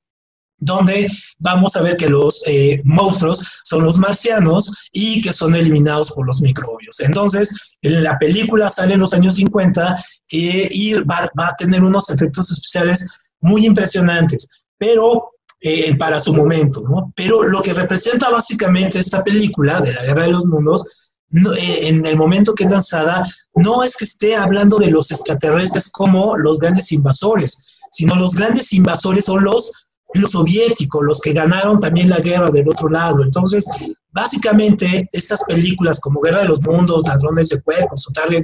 donde 0.64 1.10
vamos 1.40 1.76
a 1.76 1.82
ver 1.82 1.98
que 1.98 2.10
los 2.10 2.42
eh, 2.48 2.82
monstruos 2.86 3.44
son 3.64 3.84
los 3.84 3.98
marcianos 3.98 4.74
y 4.92 5.22
que 5.22 5.34
son 5.34 5.56
eliminados 5.56 6.12
por 6.12 6.26
los 6.26 6.42
microbios. 6.42 7.00
Entonces, 7.02 7.56
la 7.82 8.18
película 8.18 8.70
sale 8.70 8.94
en 8.94 9.02
los 9.02 9.14
años 9.14 9.36
50 9.36 9.96
eh, 10.32 10.70
y 10.72 10.94
va, 11.02 11.30
a 11.38 11.56
tener 11.58 11.84
unos 11.84 12.10
efectos 12.10 12.52
especiales 12.52 13.10
muy 13.42 13.66
impresionantes, 13.66 14.48
pero 14.78 15.32
eh, 15.60 15.96
para 15.98 16.20
su 16.20 16.34
momento, 16.34 16.82
¿no? 16.82 17.12
Pero 17.16 17.44
lo 17.44 17.62
que 17.62 17.74
representa 17.74 18.30
básicamente 18.30 19.00
esta 19.00 19.24
película 19.24 19.82
de 19.82 19.94
la 19.94 20.04
Guerra 20.04 20.24
de 20.24 20.32
los 20.32 20.46
Mundos, 20.46 20.86
en 21.32 22.06
el 22.06 22.16
momento 22.16 22.54
que 22.54 22.64
es 22.64 22.70
lanzada, 22.70 23.26
no 23.56 23.84
es 23.84 23.98
que 23.98 24.06
esté 24.06 24.36
hablando 24.36 24.78
de 24.78 24.92
los 24.92 25.10
extraterrestres 25.10 25.92
como 25.92 26.38
los 26.38 26.60
grandes 26.60 26.92
invasores, 26.92 27.66
sino 27.92 28.16
los 28.16 28.36
grandes 28.36 28.72
invasores 28.74 29.26
son 29.26 29.44
los 29.44 29.83
los 30.16 30.32
soviéticos, 30.32 31.04
los 31.04 31.22
que 31.22 31.34
ganaron 31.34 31.80
también 31.80 32.10
la 32.10 32.20
guerra 32.20 32.52
del 32.52 32.68
otro 32.70 32.90
lado. 32.90 33.24
Entonces, 33.24 33.66
básicamente, 34.12 35.08
estas 35.12 35.44
películas 35.46 36.00
como 36.00 36.22
Guerra 36.22 36.42
de 36.42 36.50
los 36.50 36.62
Mundos, 36.62 37.04
Ladrones 37.08 37.50
de 37.50 37.62
Cuerpos 37.62 38.08
o 38.08 38.14
Target 38.14 38.44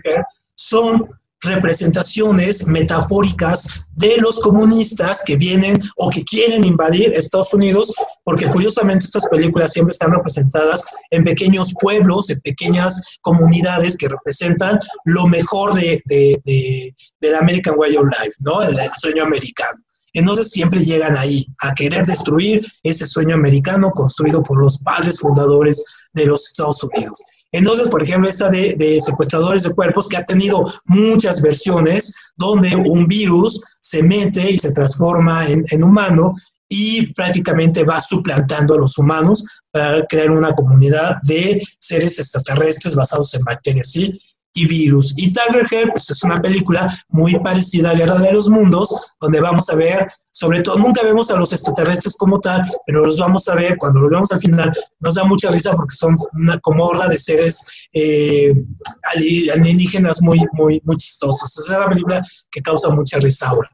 son 0.55 1.07
representaciones 1.41 2.67
metafóricas 2.67 3.85
de 3.91 4.17
los 4.17 4.39
comunistas 4.39 5.23
que 5.25 5.37
vienen 5.37 5.81
o 5.97 6.09
que 6.09 6.23
quieren 6.23 6.65
invadir 6.65 7.11
Estados 7.15 7.53
Unidos, 7.53 7.93
porque 8.25 8.47
curiosamente 8.47 9.05
estas 9.05 9.27
películas 9.29 9.71
siempre 9.71 9.91
están 9.91 10.11
representadas 10.11 10.83
en 11.11 11.23
pequeños 11.23 11.73
pueblos, 11.79 12.29
en 12.29 12.41
pequeñas 12.41 13.01
comunidades 13.21 13.97
que 13.97 14.09
representan 14.09 14.79
lo 15.05 15.27
mejor 15.27 15.73
de, 15.75 16.01
del 17.21 17.35
American 17.35 17.75
Way 17.77 17.97
of 17.97 18.05
Life, 18.05 18.33
¿no? 18.39 18.61
el 18.61 18.75
sueño 18.97 19.23
americano. 19.23 19.79
Entonces 20.13 20.49
siempre 20.49 20.83
llegan 20.83 21.17
ahí 21.17 21.45
a 21.61 21.73
querer 21.73 22.05
destruir 22.05 22.65
ese 22.83 23.05
sueño 23.05 23.35
americano 23.35 23.91
construido 23.91 24.43
por 24.43 24.61
los 24.61 24.79
padres 24.79 25.19
fundadores 25.19 25.83
de 26.13 26.25
los 26.25 26.47
Estados 26.47 26.83
Unidos. 26.83 27.19
Entonces, 27.51 27.87
por 27.87 28.03
ejemplo, 28.03 28.29
esta 28.29 28.49
de, 28.49 28.99
secuestradores 29.03 29.63
de 29.63 29.73
cuerpos 29.73 30.07
que 30.07 30.17
ha 30.17 30.25
tenido 30.25 30.63
muchas 30.85 31.41
versiones 31.41 32.13
donde 32.35 32.75
un 32.75 33.07
virus 33.07 33.61
se 33.81 34.03
mete 34.03 34.51
y 34.51 34.59
se 34.59 34.71
transforma 34.71 35.47
en, 35.47 35.63
en 35.71 35.83
humano 35.83 36.35
y 36.69 37.11
prácticamente 37.13 37.83
va 37.83 37.99
suplantando 37.99 38.75
a 38.75 38.77
los 38.77 38.97
humanos 38.99 39.43
para 39.71 40.05
crear 40.05 40.29
una 40.29 40.53
comunidad 40.53 41.17
de 41.23 41.63
seres 41.79 42.19
extraterrestres 42.19 42.95
basados 42.95 43.33
en 43.33 43.43
bacterias 43.43 43.91
¿sí? 43.91 44.19
Y 44.53 44.67
virus. 44.67 45.13
Y 45.17 45.31
Tiger 45.31 45.89
pues, 45.91 46.09
es 46.09 46.23
una 46.23 46.41
película 46.41 46.87
muy 47.09 47.37
parecida 47.39 47.91
a 47.91 47.93
Guerra 47.93 48.17
de 48.19 48.31
los 48.31 48.49
Mundos, 48.49 48.95
donde 49.19 49.39
vamos 49.41 49.69
a 49.69 49.75
ver, 49.75 50.07
sobre 50.31 50.61
todo, 50.61 50.77
nunca 50.77 51.03
vemos 51.03 51.29
a 51.31 51.37
los 51.37 51.53
extraterrestres 51.53 52.15
como 52.17 52.39
tal, 52.39 52.63
pero 52.85 53.05
los 53.05 53.19
vamos 53.19 53.47
a 53.47 53.55
ver 53.55 53.77
cuando 53.77 54.01
los 54.01 54.09
vemos 54.09 54.31
al 54.31 54.39
final. 54.39 54.73
Nos 54.99 55.15
da 55.15 55.23
mucha 55.23 55.49
risa 55.49 55.75
porque 55.75 55.95
son 55.95 56.15
una 56.33 56.59
como 56.59 56.85
horda 56.85 57.07
de 57.07 57.17
seres 57.17 57.65
eh, 57.93 58.53
alienígenas 59.53 60.21
muy, 60.21 60.39
muy, 60.53 60.81
muy 60.83 60.97
chistosos. 60.97 61.57
Es 61.57 61.69
una 61.69 61.89
película 61.89 62.25
que 62.51 62.61
causa 62.61 62.89
mucha 62.89 63.19
risa 63.19 63.49
ahora. 63.49 63.69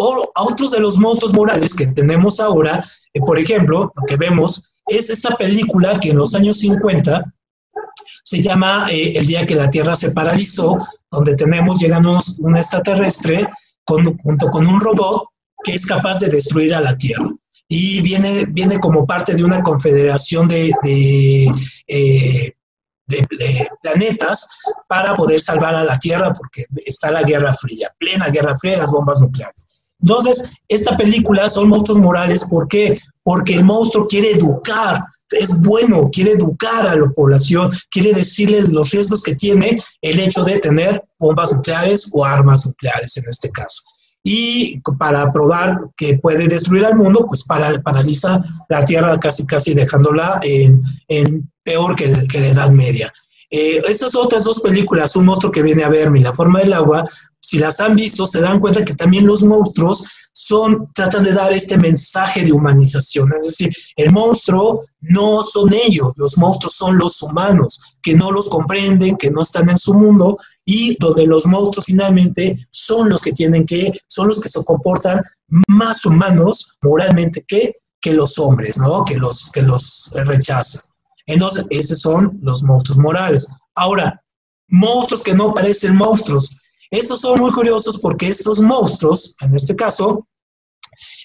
O 0.00 0.30
a 0.34 0.42
otros 0.44 0.70
de 0.70 0.80
los 0.80 0.96
monstruos 0.96 1.34
morales 1.34 1.74
que 1.74 1.88
tenemos 1.88 2.38
ahora, 2.38 2.84
eh, 3.12 3.20
por 3.20 3.38
ejemplo, 3.38 3.90
lo 3.94 4.06
que 4.06 4.16
vemos 4.16 4.62
es 4.86 5.10
esta 5.10 5.36
película 5.36 5.98
que 6.00 6.10
en 6.10 6.16
los 6.18 6.34
años 6.34 6.58
50 6.58 7.24
se 8.28 8.42
llama 8.42 8.88
eh, 8.90 9.12
El 9.16 9.26
día 9.26 9.46
que 9.46 9.54
la 9.54 9.70
Tierra 9.70 9.96
se 9.96 10.10
paralizó, 10.10 10.86
donde 11.10 11.34
tenemos, 11.34 11.80
llegando 11.80 12.18
un 12.40 12.56
extraterrestre 12.58 13.48
junto 13.86 14.50
con 14.50 14.66
un 14.66 14.78
robot 14.78 15.28
que 15.64 15.72
es 15.72 15.86
capaz 15.86 16.20
de 16.20 16.28
destruir 16.28 16.74
a 16.74 16.80
la 16.82 16.94
Tierra. 16.98 17.30
Y 17.68 18.02
viene, 18.02 18.44
viene 18.50 18.78
como 18.80 19.06
parte 19.06 19.34
de 19.34 19.42
una 19.42 19.62
confederación 19.62 20.46
de, 20.46 20.70
de, 20.82 21.46
eh, 21.86 22.52
planetas 23.82 24.46
para 24.90 25.16
poder 25.16 25.40
salvar 25.40 25.74
a 25.74 25.84
la 25.84 25.98
Tierra, 25.98 26.34
porque 26.34 26.66
está 26.84 27.10
la 27.10 27.22
Guerra 27.22 27.54
Fría, 27.54 27.88
plena 27.98 28.28
Guerra 28.28 28.58
Fría, 28.58 28.76
las 28.76 28.90
bombas 28.90 29.22
nucleares. 29.22 29.66
Entonces, 30.02 30.52
esta 30.68 30.98
película 30.98 31.48
son 31.48 31.70
monstruos 31.70 31.98
morales, 31.98 32.44
¿por 32.50 32.68
qué? 32.68 33.00
Porque 33.22 33.54
el 33.54 33.64
monstruo 33.64 34.06
quiere 34.06 34.32
educar, 34.32 35.02
es 35.30 35.60
bueno, 35.60 36.08
quiere 36.12 36.32
educar 36.32 36.86
a 36.86 36.96
la 36.96 37.10
población, 37.10 37.70
quiere 37.90 38.12
decirle 38.12 38.62
los 38.62 38.90
riesgos 38.90 39.22
que 39.22 39.34
tiene 39.34 39.82
el 40.02 40.20
hecho 40.20 40.44
de 40.44 40.58
tener 40.58 41.04
bombas 41.18 41.52
nucleares 41.52 42.08
o 42.12 42.24
armas 42.24 42.66
nucleares 42.66 43.16
en 43.16 43.24
este 43.28 43.50
caso. 43.50 43.82
Y 44.24 44.80
para 44.98 45.30
probar 45.32 45.78
que 45.96 46.18
puede 46.18 46.48
destruir 46.48 46.84
al 46.84 46.96
mundo, 46.96 47.24
pues 47.26 47.44
para, 47.44 47.80
paraliza 47.82 48.42
la 48.68 48.84
Tierra 48.84 49.18
casi 49.20 49.46
casi 49.46 49.74
dejándola 49.74 50.40
en, 50.42 51.50
peor 51.62 51.94
que, 51.94 52.12
que 52.28 52.40
la 52.40 52.48
Edad 52.48 52.70
Media. 52.70 53.12
Eh, 53.50 53.80
estas 53.88 54.14
otras 54.14 54.44
dos 54.44 54.60
películas, 54.60 55.16
Un 55.16 55.24
monstruo 55.24 55.50
que 55.50 55.62
viene 55.62 55.82
a 55.82 55.88
verme 55.88 56.20
y 56.20 56.22
La 56.22 56.34
forma 56.34 56.60
del 56.60 56.74
agua, 56.74 57.08
si 57.40 57.58
las 57.58 57.80
han 57.80 57.96
visto, 57.96 58.26
se 58.26 58.40
dan 58.40 58.60
cuenta 58.60 58.84
que 58.84 58.94
también 58.94 59.26
los 59.26 59.42
monstruos 59.42 60.04
son, 60.40 60.86
tratan 60.94 61.24
de 61.24 61.32
dar 61.32 61.52
este 61.52 61.76
mensaje 61.76 62.44
de 62.44 62.52
humanización. 62.52 63.28
Es 63.36 63.44
decir, 63.46 63.74
el 63.96 64.12
monstruo 64.12 64.84
no 65.00 65.42
son 65.42 65.74
ellos, 65.74 66.12
los 66.16 66.38
monstruos 66.38 66.74
son 66.74 66.96
los 66.96 67.20
humanos, 67.22 67.80
que 68.02 68.14
no 68.14 68.30
los 68.30 68.48
comprenden, 68.48 69.16
que 69.16 69.32
no 69.32 69.42
están 69.42 69.68
en 69.68 69.76
su 69.76 69.94
mundo 69.94 70.38
y 70.64 70.96
donde 71.00 71.26
los 71.26 71.44
monstruos 71.46 71.86
finalmente 71.86 72.56
son 72.70 73.08
los 73.08 73.22
que 73.22 73.32
tienen 73.32 73.66
que, 73.66 73.92
son 74.06 74.28
los 74.28 74.40
que 74.40 74.48
se 74.48 74.64
comportan 74.64 75.22
más 75.66 76.06
humanos 76.06 76.76
moralmente 76.82 77.44
que, 77.48 77.74
que 78.00 78.12
los 78.12 78.38
hombres, 78.38 78.78
¿no? 78.78 79.04
Que 79.04 79.16
los, 79.16 79.50
que 79.50 79.62
los 79.62 80.12
rechazan. 80.24 80.82
Entonces, 81.26 81.66
esos 81.70 82.00
son 82.00 82.38
los 82.42 82.62
monstruos 82.62 82.98
morales. 82.98 83.48
Ahora, 83.74 84.22
monstruos 84.68 85.24
que 85.24 85.34
no 85.34 85.52
parecen 85.52 85.96
monstruos. 85.96 86.56
Estos 86.90 87.20
son 87.20 87.40
muy 87.40 87.52
curiosos 87.52 87.98
porque 87.98 88.28
estos 88.28 88.60
monstruos, 88.60 89.36
en 89.42 89.54
este 89.54 89.76
caso, 89.76 90.26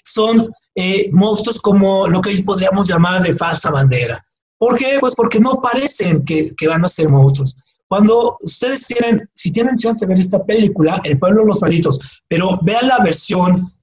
son 0.03 0.49
eh, 0.76 1.09
monstruos 1.11 1.59
como 1.59 2.07
lo 2.07 2.22
que 2.22 2.41
podríamos 2.43 2.88
llamar 2.88 3.22
de 3.22 3.36
falsa 3.36 3.72
bandera. 3.72 4.24
¿Por 4.57 4.78
qué? 4.78 4.97
Pues 4.99 5.16
porque 5.16 5.39
no 5.39 5.59
parecen 5.61 6.24
que, 6.24 6.53
van 6.68 6.86
a 6.86 6.89
ser 6.89 7.09
monstruos. 7.09 7.55
Cuando 7.88 8.38
ustedes 8.41 8.88
tienen, 8.88 9.30
si 9.34 9.51
tienen 9.51 9.78
chance 9.78 10.05
de 10.05 10.09
ver 10.09 10.20
esta 10.20 10.43
película, 10.43 10.99
El 11.03 11.20
pueblo 11.20 11.41
de 11.41 11.47
los 11.47 11.61
malditos, 11.61 11.99
pero 12.28 12.59
vean 12.64 12.88
la 12.88 12.99
versión, 12.99 13.74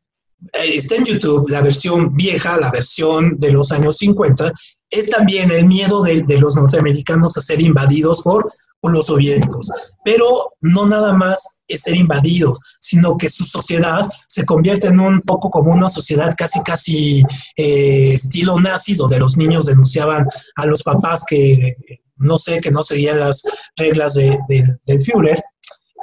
eh, 0.55 0.75
está 0.75 0.97
en 0.97 1.05
YouTube, 1.05 1.49
la 1.51 1.61
versión 1.61 2.17
vieja, 2.17 2.59
la 2.59 2.71
versión 2.71 3.39
de 3.39 3.53
los 3.53 3.71
años 3.73 3.99
50, 3.99 4.53
es 4.91 5.11
también 5.11 5.51
el 5.51 5.67
miedo 5.67 6.03
de, 6.03 6.25
los 6.39 6.57
norteamericanos 6.57 7.37
a 7.37 7.43
ser 7.43 7.61
invadidos 7.61 8.23
por, 8.23 8.53
los 8.83 9.07
soviéticos. 9.07 9.71
Pero 10.05 10.27
no 10.61 10.87
nada 10.87 11.13
más 11.13 11.63
es 11.69 11.83
ser 11.83 11.97
invadidos, 11.97 12.59
sino 12.81 13.17
que 13.17 13.29
su 13.29 13.45
sociedad 13.45 14.09
se 14.29 14.45
convierte 14.45 14.89
en 14.89 15.01
un 15.01 15.21
poco 15.23 15.51
como 15.51 15.73
una 15.73 15.89
sociedad 15.89 16.35
casi, 16.37 16.63
casi 16.63 17.23
eh, 17.57 18.13
estilo 18.15 18.59
nazi, 18.59 18.95
donde 18.95 19.19
los 19.19 19.37
niños 19.37 19.67
denunciaban 19.67 20.27
a 20.57 20.67
los 20.67 20.83
papás 20.83 21.25
que, 21.29 21.77
no 22.17 22.39
sé, 22.39 22.61
que 22.61 22.71
no 22.71 22.83
seguían 22.83 23.21
las 23.21 23.43
reglas 23.77 24.15
del 24.15 25.03
Führer 25.03 25.41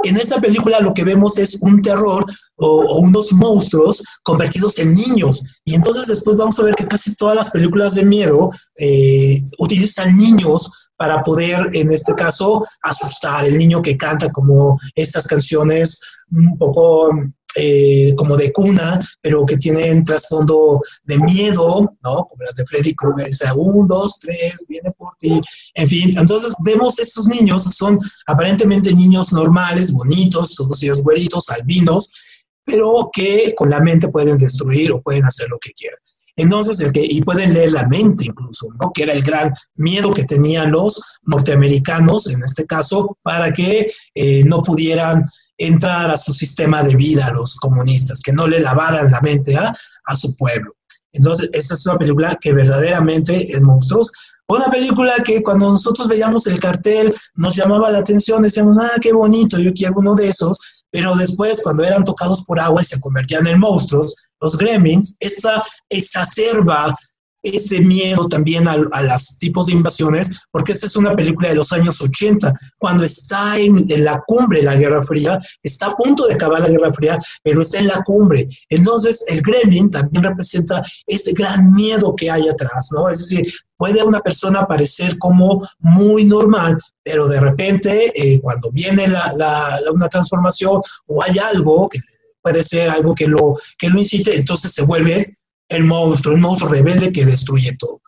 en 0.04 0.18
esta 0.18 0.40
película 0.40 0.80
lo 0.80 0.94
que 0.94 1.04
vemos 1.04 1.38
es 1.40 1.58
un 1.62 1.82
terror 1.82 2.26
o, 2.58 3.00
unos 3.00 3.32
monstruos 3.34 4.04
convertidos 4.24 4.80
en 4.80 4.94
niños. 4.94 5.44
Y 5.66 5.76
entonces 5.76 6.08
después 6.08 6.38
vamos 6.38 6.60
a 6.60 6.64
ver 6.64 6.76
que 6.76 6.88
casi 6.88 7.16
todas 7.16 7.36
las 7.36 7.52
películas 7.52 7.96
de 7.96 8.06
miedo 8.06 8.52
eh, 8.78 9.42
utilizan 9.60 10.18
niños 10.18 10.70
para 10.98 11.22
poder, 11.22 11.70
en 11.74 11.92
este 11.92 12.14
caso, 12.16 12.66
asustar. 12.82 13.46
El 13.46 13.58
niño 13.58 13.82
que 13.82 13.98
canta 13.98 14.32
como 14.32 14.80
estas 14.96 15.28
canciones 15.28 16.02
un 16.32 16.58
poco 16.58 17.12
eh, 17.56 18.14
como 18.16 18.38
de 18.38 18.52
cuna, 18.52 19.02
pero 19.22 19.46
que 19.46 19.58
tienen 19.58 20.04
trasfondo 20.04 20.80
de 21.06 21.18
miedo, 21.18 21.92
¿no? 22.04 22.26
Como 22.26 22.44
las 22.44 22.56
de 22.56 22.66
Freddy 22.66 22.94
Krueger, 22.94 23.26
dice, 23.26 23.48
un, 23.56 23.88
dos, 23.88 24.20
tres, 24.20 24.64
viene 24.68 24.92
por 24.92 25.16
ti, 25.18 25.42
en 25.74 25.88
fin. 25.88 26.16
Entonces 26.18 26.54
vemos 26.64 27.00
estos 27.00 27.28
niños, 27.28 27.64
son 27.64 27.98
aparentemente 28.28 28.94
niños 28.94 29.34
normales, 29.34 29.92
bonitos, 29.92 30.54
todos 30.54 30.84
ellos 30.84 31.02
güeritos, 31.02 31.50
albinos, 31.50 32.12
pero 32.64 33.10
que 33.12 33.56
con 33.56 33.70
la 33.70 33.80
mente 33.80 34.10
pueden 34.10 34.38
destruir 34.38 34.92
o 34.92 35.02
pueden 35.02 35.26
hacer 35.26 35.48
lo 35.50 35.58
que 35.60 35.72
quieran. 35.72 36.00
Entonces, 36.38 36.80
el 36.80 36.92
que, 36.92 37.04
y 37.04 37.22
pueden 37.22 37.54
leer 37.54 37.72
la 37.72 37.88
mente 37.88 38.26
incluso, 38.26 38.68
¿no? 38.80 38.92
Que 38.94 39.04
era 39.04 39.14
el 39.14 39.24
gran 39.24 39.54
miedo 39.76 40.14
que 40.14 40.24
tenían 40.24 40.72
los 40.72 41.02
norteamericanos, 41.24 42.28
en 42.28 42.44
este 42.44 42.66
caso, 42.66 43.18
para 43.24 43.52
que 43.52 43.92
eh, 44.16 44.44
no 44.46 44.62
pudieran 44.62 45.26
entrar 45.58 46.12
a 46.12 46.18
su 46.18 46.34
sistema 46.34 46.84
de 46.84 46.96
vida, 46.96 47.32
los 47.32 47.56
comunistas, 47.58 48.22
que 48.22 48.32
no 48.32 48.48
le 48.48 48.60
lavaran 48.60 49.10
la 49.10 49.20
mente 49.22 49.58
a, 49.58 49.74
a 50.06 50.16
su 50.16 50.36
pueblo. 50.36 50.76
Entonces, 51.12 51.50
esta 51.54 51.74
es 51.74 51.86
una 51.88 51.98
película 51.98 52.38
que 52.40 52.54
verdaderamente 52.54 53.52
es 53.52 53.64
monstruosa. 53.64 54.12
Una 54.48 54.68
película 54.68 55.16
que 55.26 55.42
cuando 55.42 55.72
nosotros 55.72 56.08
veíamos 56.08 56.48
el 56.48 56.60
cartel 56.60 57.14
nos 57.36 57.56
llamaba 57.56 57.90
la 57.90 57.98
atención, 57.98 58.44
decíamos, 58.44 58.78
ah, 58.80 58.98
qué 59.02 59.12
bonito, 59.12 59.58
yo 59.58 59.74
quiero 59.74 59.96
uno 59.98 60.16
de 60.16 60.30
esos, 60.30 60.58
pero 60.92 61.16
después 61.16 61.62
cuando 61.64 61.84
eran 61.84 62.04
tocados 62.04 62.44
por 62.46 62.60
agua 62.60 62.82
y 62.82 62.86
se 62.86 63.00
convertían 63.00 63.48
en 63.48 63.60
monstruos, 63.60 64.16
los 64.42 64.58
gremlins, 64.58 65.16
esa 65.20 65.64
exacerba 65.90 66.96
ese 67.44 67.82
miedo 67.82 68.28
también 68.28 68.68
a, 68.68 68.78
los 68.78 69.38
tipos 69.38 69.68
de 69.68 69.74
invasiones, 69.74 70.32
porque 70.52 70.72
esta 70.72 70.88
es 70.88 70.96
una 70.96 71.16
película 71.16 71.50
de 71.50 71.56
los 71.56 71.72
años 71.72 72.02
80, 72.02 72.54
cuando 72.78 73.04
está 73.04 73.58
en, 73.58 73.88
la 74.04 74.22
cumbre 74.26 74.60
de 74.60 74.66
la 74.66 74.76
Guerra 74.76 75.04
Fría, 75.04 75.40
está 75.64 75.88
a 75.88 75.96
punto 75.96 76.28
de 76.28 76.34
acabar 76.34 76.62
la 76.62 76.70
Guerra 76.70 76.92
Fría, 76.92 77.20
pero 77.44 77.62
está 77.62 77.80
en 77.80 77.88
la 77.88 78.02
cumbre. 78.04 78.48
Entonces, 78.70 79.24
el 79.28 79.42
gremlin 79.42 79.90
también 79.90 80.24
representa 80.24 80.84
este 81.06 81.34
gran 81.34 81.74
miedo 81.74 82.16
que 82.16 82.30
hay 82.30 82.48
atrás, 82.48 82.90
¿no? 82.94 83.10
Es 83.10 83.20
decir, 83.20 83.52
puede 83.78 84.04
una 84.04 84.20
persona 84.20 84.66
parecer 84.66 85.18
como 85.18 85.68
muy 85.80 86.26
normal, 86.26 86.78
pero 87.04 87.28
de 87.28 87.40
repente, 87.40 88.12
eh, 88.16 88.42
cuando 88.42 88.70
viene 88.72 89.08
la, 89.08 89.80
una 89.94 90.10
transformación 90.10 90.82
o 91.06 91.24
hay 91.24 91.38
algo 91.38 91.88
que 91.88 92.00
puede 92.42 92.64
ser 92.64 92.90
algo 92.90 93.14
que 93.14 93.28
lo, 93.28 93.56
que 93.78 93.90
lo 93.90 94.00
incite, 94.00 94.36
entonces 94.36 94.72
se 94.74 94.86
vuelve 94.86 95.34
el 95.70 95.84
monstruo, 95.84 96.36
el 96.36 96.42
monstruo 96.42 96.72
rebelde 96.72 97.12
que 97.12 97.26
destruye 97.26 97.76
todo. 97.78 98.02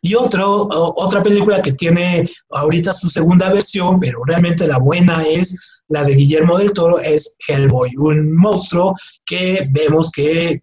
Y 0.00 0.14
otro, 0.14 0.68
otra 0.70 1.22
película 1.22 1.62
que 1.62 1.72
tiene 1.72 2.28
ahorita 2.50 2.92
su 2.92 3.08
segunda 3.08 3.52
versión, 3.52 4.00
pero 4.00 4.18
realmente 4.26 4.66
la 4.66 4.78
buena 4.78 5.22
es 5.22 5.58
la 5.88 6.02
de 6.02 6.14
Guillermo 6.14 6.58
del 6.58 6.72
Toro, 6.72 6.98
es 6.98 7.36
Hellboy, 7.46 7.90
un 7.96 8.34
monstruo 8.34 8.94
que 9.24 9.68
vemos 9.70 10.10
que 10.10 10.62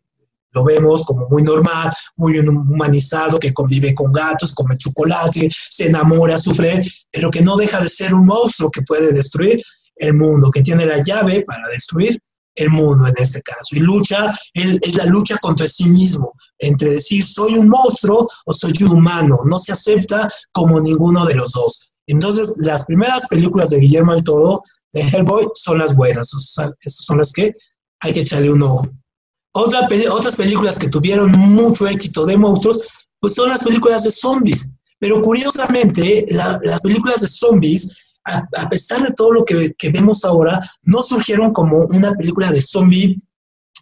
lo 0.53 0.65
vemos 0.65 1.05
como 1.05 1.29
muy 1.29 1.43
normal, 1.43 1.93
muy 2.17 2.37
humanizado, 2.39 3.39
que 3.39 3.53
convive 3.53 3.95
con 3.95 4.11
gatos, 4.11 4.53
come 4.53 4.75
chocolate, 4.77 5.49
se 5.69 5.87
enamora, 5.87 6.37
sufre, 6.37 6.83
pero 7.11 7.31
que 7.31 7.41
no 7.41 7.55
deja 7.55 7.81
de 7.81 7.89
ser 7.89 8.13
un 8.13 8.25
monstruo 8.25 8.69
que 8.69 8.81
puede 8.81 9.13
destruir 9.13 9.61
el 9.95 10.13
mundo, 10.13 10.51
que 10.51 10.61
tiene 10.61 10.85
la 10.85 11.01
llave 11.01 11.45
para 11.47 11.67
destruir 11.69 12.19
el 12.55 12.69
mundo 12.69 13.07
en 13.07 13.15
este 13.17 13.41
caso. 13.41 13.75
Y 13.75 13.79
lucha, 13.79 14.31
es 14.53 14.95
la 14.95 15.05
lucha 15.05 15.37
contra 15.37 15.67
sí 15.67 15.85
mismo, 15.85 16.33
entre 16.59 16.91
decir 16.91 17.23
soy 17.23 17.55
un 17.55 17.69
monstruo 17.69 18.27
o 18.45 18.53
soy 18.53 18.73
un 18.81 18.93
humano. 18.93 19.39
No 19.45 19.59
se 19.59 19.73
acepta 19.73 20.29
como 20.51 20.79
ninguno 20.79 21.25
de 21.25 21.35
los 21.35 21.51
dos. 21.53 21.91
Entonces, 22.07 22.53
las 22.57 22.85
primeras 22.85 23.27
películas 23.27 23.69
de 23.69 23.79
Guillermo 23.79 24.13
del 24.13 24.23
Toro, 24.23 24.63
de 24.93 25.01
Hellboy, 25.01 25.47
son 25.55 25.77
las 25.77 25.95
buenas. 25.95 26.33
Esas 26.33 27.05
son 27.05 27.19
las 27.19 27.31
que 27.31 27.53
hay 28.01 28.13
que 28.13 28.21
echarle 28.21 28.51
un 28.51 28.63
ojo. 28.63 28.87
Otra, 29.53 29.87
otras 30.11 30.35
películas 30.35 30.79
que 30.79 30.89
tuvieron 30.89 31.31
mucho 31.31 31.87
éxito 31.87 32.25
de 32.25 32.37
monstruos, 32.37 32.81
pues 33.19 33.35
son 33.35 33.49
las 33.49 33.63
películas 33.63 34.03
de 34.03 34.11
zombies. 34.11 34.69
Pero 34.99 35.21
curiosamente, 35.21 36.25
las 36.29 36.81
películas 36.81 37.21
de 37.21 37.27
zombies 37.27 37.95
a, 38.25 38.69
pesar 38.69 39.01
de 39.01 39.13
todo 39.13 39.31
lo 39.31 39.45
que, 39.45 39.73
vemos 39.91 40.23
ahora, 40.25 40.59
no 40.83 41.01
surgieron 41.01 41.53
como 41.53 41.85
una 41.87 42.13
película 42.13 42.51
de 42.51 42.61
zombie 42.61 43.17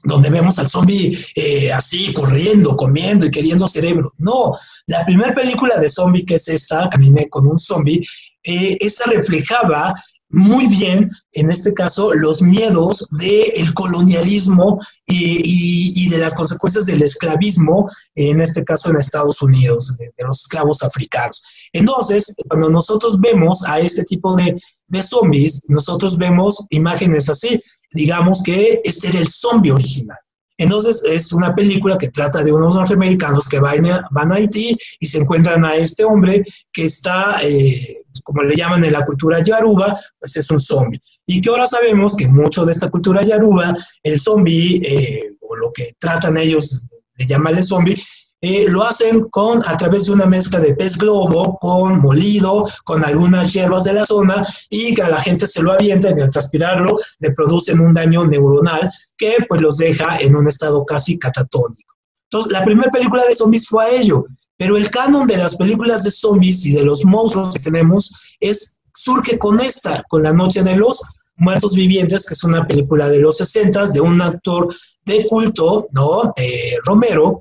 donde 0.04 0.30
vemos 0.30 0.58
al 0.60 0.70
zombie 0.70 1.18
eh, 1.36 1.74
así 1.74 2.14
corriendo, 2.14 2.78
comiendo 2.78 3.26
y 3.26 3.32
queriendo 3.32 3.68
cerebros. 3.68 4.14
No, 4.18 4.58
la 4.88 5.04
primera 5.04 5.34
película 5.34 5.78
de 5.78 5.90
zombie 5.90 6.26
que 6.26 6.36
es 6.36 6.48
esta, 6.48 6.90
Caminé 6.90 7.28
con 7.28 7.46
un 7.48 7.60
zombie, 7.60 8.02
eh, 8.44 8.78
esa 8.80 9.10
reflejaba 9.10 9.94
muy 10.30 10.68
bien, 10.68 11.12
en 11.34 11.50
este 11.50 11.74
caso, 11.74 12.14
los 12.14 12.42
miedos 12.42 13.08
del 13.12 13.74
colonialismo 13.74 14.80
y, 15.08 16.08
de 16.10 16.18
las 16.20 16.36
consecuencias 16.36 16.86
del 16.86 17.02
esclavismo, 17.02 17.90
en 18.16 18.40
este 18.40 18.64
caso 18.64 18.90
en 18.90 18.98
Estados 18.98 19.42
Unidos, 19.42 19.98
de, 19.98 20.12
los 20.20 20.42
esclavos 20.42 20.84
africanos. 20.84 21.42
Entonces, 21.74 22.36
cuando 22.48 22.70
nosotros 22.70 23.20
vemos 23.20 23.64
a 23.66 23.80
este 23.80 24.04
tipo 24.04 24.36
de, 24.36 24.60
de 24.88 25.04
zombies, 25.04 25.64
nosotros 25.68 26.18
vemos 26.18 26.66
imágenes 26.70 27.30
así, 27.30 27.62
digamos 27.94 28.44
que 28.44 28.82
este 28.84 29.10
era 29.10 29.20
el 29.20 29.28
zombie 29.28 29.72
original. 29.72 30.18
Entonces 30.60 31.02
es 31.06 31.32
una 31.32 31.56
película 31.56 31.98
que 31.98 32.10
trata 32.10 32.44
de 32.44 32.52
unos 32.52 32.76
norteamericanos 32.76 33.48
que 33.48 33.60
van 33.60 33.86
a, 33.86 34.08
van 34.12 34.32
a 34.32 34.36
Haití 34.36 34.78
y 35.00 35.08
se 35.08 35.20
encuentran 35.20 35.64
a 35.64 35.76
este 35.76 36.04
hombre 36.04 36.44
que 36.74 36.84
está, 36.84 37.38
eh, 37.42 38.04
como 38.24 38.44
le 38.44 38.56
llaman 38.56 38.84
en 38.84 38.92
la 38.92 39.06
cultura 39.06 39.42
yaruba, 39.42 39.98
pues 40.20 40.36
es 40.36 40.52
un 40.52 40.60
zombie. 40.60 41.00
Y 41.26 41.40
que 41.40 41.50
ahora 41.50 41.66
sabemos 41.66 42.18
que 42.18 42.28
mucho 42.28 42.66
de 42.66 42.74
esta 42.74 42.90
cultura 42.90 43.24
yaruba, 43.24 43.74
el 44.04 44.20
zombie, 44.20 44.82
eh, 44.84 45.32
o 45.40 45.56
lo 45.56 45.72
que 45.72 45.94
tratan 45.98 46.36
ellos 46.38 46.84
de 47.16 47.26
llamarle 47.26 47.64
zombie, 47.64 47.96
eh, 48.42 48.66
lo 48.70 48.86
hacen 48.86 49.26
con, 49.30 49.62
a 49.66 49.78
través 49.78 50.06
de 50.06 50.14
una 50.14 50.26
mezcla 50.26 50.60
de 50.60 50.74
pez 50.74 50.98
globo 50.98 51.58
con 51.60 52.00
molido, 52.00 52.66
con 52.86 53.04
algunas 53.04 53.52
hierbas 53.52 53.84
de 53.84 53.94
la 53.94 54.06
zona 54.06 54.46
y 54.70 54.94
que 54.94 55.02
a 55.02 55.10
la 55.10 55.22
gente 55.22 55.46
se 55.46 55.62
lo 55.62 55.74
avienta 55.74 56.10
y 56.10 56.22
al 56.22 56.30
transpirarlo 56.30 56.98
le 57.20 57.32
producen 57.32 57.82
un 57.82 57.94
daño 57.94 58.26
neuronal 58.26 58.90
que 59.18 59.36
pues 59.50 59.62
los 59.62 59.78
deja 59.78 60.18
en 60.20 60.36
un 60.36 60.48
estado 60.48 60.86
casi 60.86 61.20
catatónico. 61.20 61.96
Entonces, 62.32 62.54
la 62.54 62.64
primera 62.64 62.90
película 62.92 63.26
de 63.26 63.36
zombies 63.36 63.68
fue 63.68 63.84
a 63.84 63.90
ello, 63.90 64.24
pero 64.56 64.78
el 64.78 64.90
canon 64.90 65.28
de 65.28 65.38
las 65.38 65.56
películas 65.58 66.04
de 66.04 66.12
zombies 66.12 66.66
y 66.66 66.74
de 66.74 66.84
los 66.84 67.04
monstruos 67.04 67.54
que 67.54 67.60
tenemos 67.60 68.14
es, 68.40 68.80
surge 68.94 69.38
con 69.38 69.60
esta, 69.60 70.04
con 70.08 70.24
La 70.24 70.32
Noche 70.32 70.64
de 70.64 70.76
los 70.76 71.02
Muertos 71.36 71.76
Vivientes, 71.76 72.26
que 72.26 72.36
es 72.36 72.44
una 72.44 72.68
película 72.68 73.10
de 73.10 73.20
los 73.20 73.38
60 73.38 73.86
de 73.88 74.02
un 74.02 74.22
actor 74.22 74.74
de 75.06 75.26
culto, 75.28 75.88
¿no? 75.92 76.34
Eh, 76.38 76.76
Romero, 76.86 77.40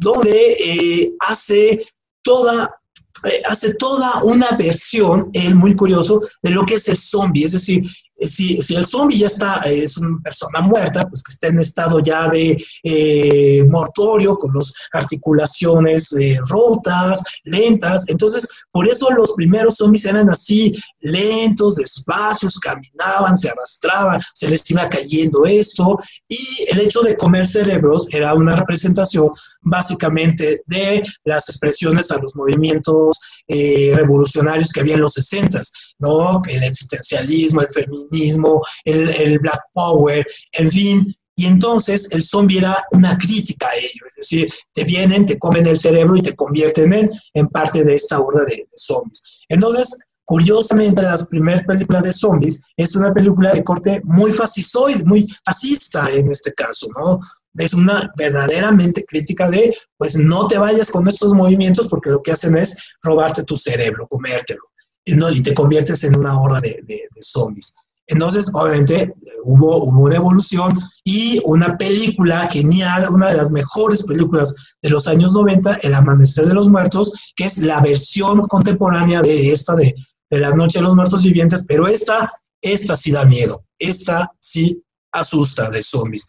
donde 0.00 0.52
eh, 0.52 1.12
hace 1.20 1.86
toda 2.22 2.80
eh, 3.24 3.42
hace 3.48 3.74
toda 3.74 4.22
una 4.24 4.50
versión, 4.52 5.30
él 5.34 5.54
muy 5.54 5.76
curioso, 5.76 6.22
de 6.42 6.50
lo 6.50 6.64
que 6.64 6.74
es 6.74 6.88
el 6.88 6.96
zombie. 6.96 7.44
Es 7.44 7.52
decir, 7.52 7.84
si, 8.28 8.58
el 8.74 8.86
zombie 8.86 9.18
ya 9.18 9.26
está, 9.26 9.60
es 9.60 9.96
una 9.96 10.18
persona 10.22 10.60
muerta, 10.60 11.06
pues 11.08 11.22
que 11.22 11.32
está 11.32 11.48
en 11.48 11.60
estado 11.60 12.00
ya 12.00 12.28
de 12.28 12.62
eh, 12.82 13.64
mortorio, 13.68 14.36
con 14.36 14.54
las 14.54 14.72
articulaciones 14.92 16.14
rotas, 16.48 17.22
lentas. 17.44 18.04
Entonces, 18.08 18.48
por 18.72 18.88
eso 18.88 19.10
los 19.10 19.32
primeros 19.34 19.76
zombies 19.76 20.04
eran 20.04 20.30
así, 20.30 20.72
lentos, 21.00 21.76
despacios, 21.76 22.58
caminaban, 22.58 23.36
se 23.36 23.48
arrastraban, 23.48 24.20
se 24.34 24.48
les 24.48 24.70
iba 24.70 24.88
cayendo 24.88 25.44
esto. 25.46 25.98
Y 26.28 26.38
el 26.70 26.80
hecho 26.80 27.00
de 27.00 27.16
comer 27.16 27.46
cerebros 27.46 28.06
era 28.12 28.34
una 28.34 28.54
representación 28.54 29.30
básicamente 29.62 30.60
de 30.66 31.02
las 31.24 31.48
expresiones 31.48 32.10
a 32.10 32.20
los 32.20 32.34
movimientos 32.34 33.18
eh, 33.48 33.92
revolucionarios 33.94 34.72
que 34.72 34.80
había 34.80 34.94
en 34.94 35.00
los 35.00 35.14
60, 35.14 35.60
¿no? 36.00 36.42
El 36.48 36.64
existencialismo, 36.64 37.60
el 37.60 37.68
feminismo, 37.72 38.62
el, 38.84 39.10
el 39.10 39.38
Black 39.38 39.60
Power, 39.72 40.26
en 40.52 40.70
fin, 40.70 41.14
y 41.36 41.46
entonces 41.46 42.12
el 42.12 42.22
zombie 42.22 42.58
era 42.58 42.76
una 42.90 43.16
crítica 43.16 43.66
a 43.66 43.76
ello, 43.76 44.06
es 44.08 44.16
decir, 44.16 44.48
te 44.74 44.84
vienen, 44.84 45.24
te 45.24 45.38
comen 45.38 45.66
el 45.66 45.78
cerebro 45.78 46.16
y 46.16 46.22
te 46.22 46.36
convierten 46.36 46.92
en, 46.92 47.10
en 47.32 47.48
parte 47.48 47.82
de 47.82 47.94
esta 47.94 48.20
horda 48.20 48.44
de, 48.44 48.68
zombies. 48.76 49.22
Entonces, 49.48 49.98
curiosamente, 50.26 51.00
las 51.00 51.26
primeras 51.26 51.62
películas 51.64 52.02
de 52.02 52.12
zombies 52.12 52.60
es 52.76 52.94
una 52.94 53.14
película 53.14 53.54
de 53.54 53.64
corte 53.64 54.02
muy 54.04 54.32
fascistoide, 54.32 55.02
muy 55.04 55.26
fascista 55.44 56.10
en 56.10 56.30
este 56.30 56.52
caso, 56.52 56.88
¿no? 57.00 57.20
es 57.54 57.74
una 57.74 58.12
verdaderamente 58.16 59.04
crítica 59.04 59.48
de, 59.48 59.76
pues 59.96 60.16
no 60.16 60.46
te 60.46 60.58
vayas 60.58 60.90
con 60.90 61.08
estos 61.08 61.32
movimientos 61.32 61.88
porque 61.88 62.10
lo 62.10 62.22
que 62.22 62.32
hacen 62.32 62.56
es 62.56 62.76
robarte 63.02 63.42
tu 63.44 63.56
cerebro, 63.56 64.06
comértelo, 64.06 64.62
no, 65.06 65.30
y 65.30 65.42
te 65.42 65.54
conviertes 65.54 66.04
en 66.04 66.16
una 66.16 66.38
horda 66.38 66.60
de, 66.60 66.82
de, 66.86 67.08
zombies. 67.20 67.74
Entonces, 68.06 68.50
obviamente, 68.54 69.14
hubo, 69.44 69.84
hubo 69.84 70.00
una 70.00 70.16
evolución 70.16 70.78
y 71.04 71.40
una 71.44 71.78
película 71.78 72.48
genial, 72.48 73.08
una 73.10 73.30
de 73.30 73.36
las 73.36 73.50
mejores 73.50 74.04
películas 74.04 74.54
de 74.82 74.90
los 74.90 75.06
años 75.06 75.32
90, 75.32 75.74
El 75.82 75.94
Amanecer 75.94 76.46
de 76.46 76.54
los 76.54 76.68
Muertos, 76.68 77.12
que 77.36 77.44
es 77.44 77.58
la 77.58 77.80
versión 77.80 78.46
contemporánea 78.48 79.22
de 79.22 79.52
esta 79.52 79.74
de, 79.74 79.94
de 80.30 80.38
La 80.38 80.50
Noche 80.50 80.78
de 80.78 80.84
los 80.84 80.96
Muertos 80.96 81.22
Vivientes, 81.22 81.64
pero 81.68 81.86
esta, 81.86 82.30
esta 82.62 82.96
sí 82.96 83.12
da 83.12 83.24
miedo, 83.26 83.64
esta 83.78 84.28
sí 84.40 84.82
asusta 85.12 85.70
de 85.70 85.82
zombies 85.82 86.26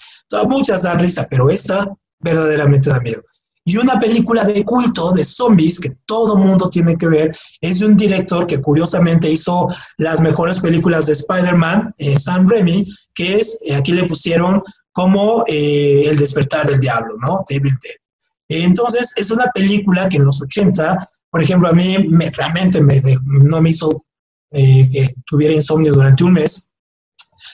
muchas 0.47 0.84
dan 0.84 0.99
risa, 0.99 1.28
pero 1.30 1.49
esta 1.49 1.86
verdaderamente 2.19 2.89
da 2.89 2.99
miedo. 2.99 3.22
Y 3.64 3.78
una 3.78 3.99
película 3.99 4.43
de 4.43 4.66
culto 4.66 5.12
de 5.12 5.24
zombies 5.24 5.80
que 5.80 5.91
todo 6.05 6.38
mundo 6.38 6.70
tiene 6.70 6.97
que 6.97 7.07
ver 7.07 7.38
es 7.62 7.80
de 7.80 7.86
un 7.86 7.97
director 7.97 8.47
que 8.47 8.59
curiosamente 8.59 9.30
hizo 9.30 9.68
las 9.97 10.20
mejores 10.20 10.59
películas 10.59 11.05
de 11.05 11.14
Spider-Man, 11.14 11.93
eh, 11.99 12.18
Sam 12.18 12.49
Raimi, 12.49 12.88
que 13.14 13.38
es, 13.38 13.59
eh, 13.66 13.76
aquí 13.76 13.91
le 13.91 14.05
pusieron 14.05 14.64
como 14.93 15.45
eh, 15.47 16.03
El 16.05 16.18
despertar 16.18 16.68
del 16.68 16.80
diablo, 16.80 17.16
¿no? 17.22 17.39
David 17.49 17.76
Entonces, 18.49 19.14
es 19.16 19.32
una 19.32 19.45
película 19.53 20.09
que 20.09 20.18
en 20.18 20.26
los 20.26 20.41
80, 20.41 20.97
por 21.30 21.41
ejemplo, 21.41 21.70
a 21.70 21.74
mí 21.74 21.97
me, 22.09 22.30
realmente 22.32 22.82
me, 22.82 23.01
no 23.24 23.62
me 23.62 23.70
hizo 23.70 24.03
que 24.51 25.14
tuviera 25.26 25.53
insomnio 25.53 25.93
durante 25.93 26.26
un 26.26 26.34
mes, 26.34 26.72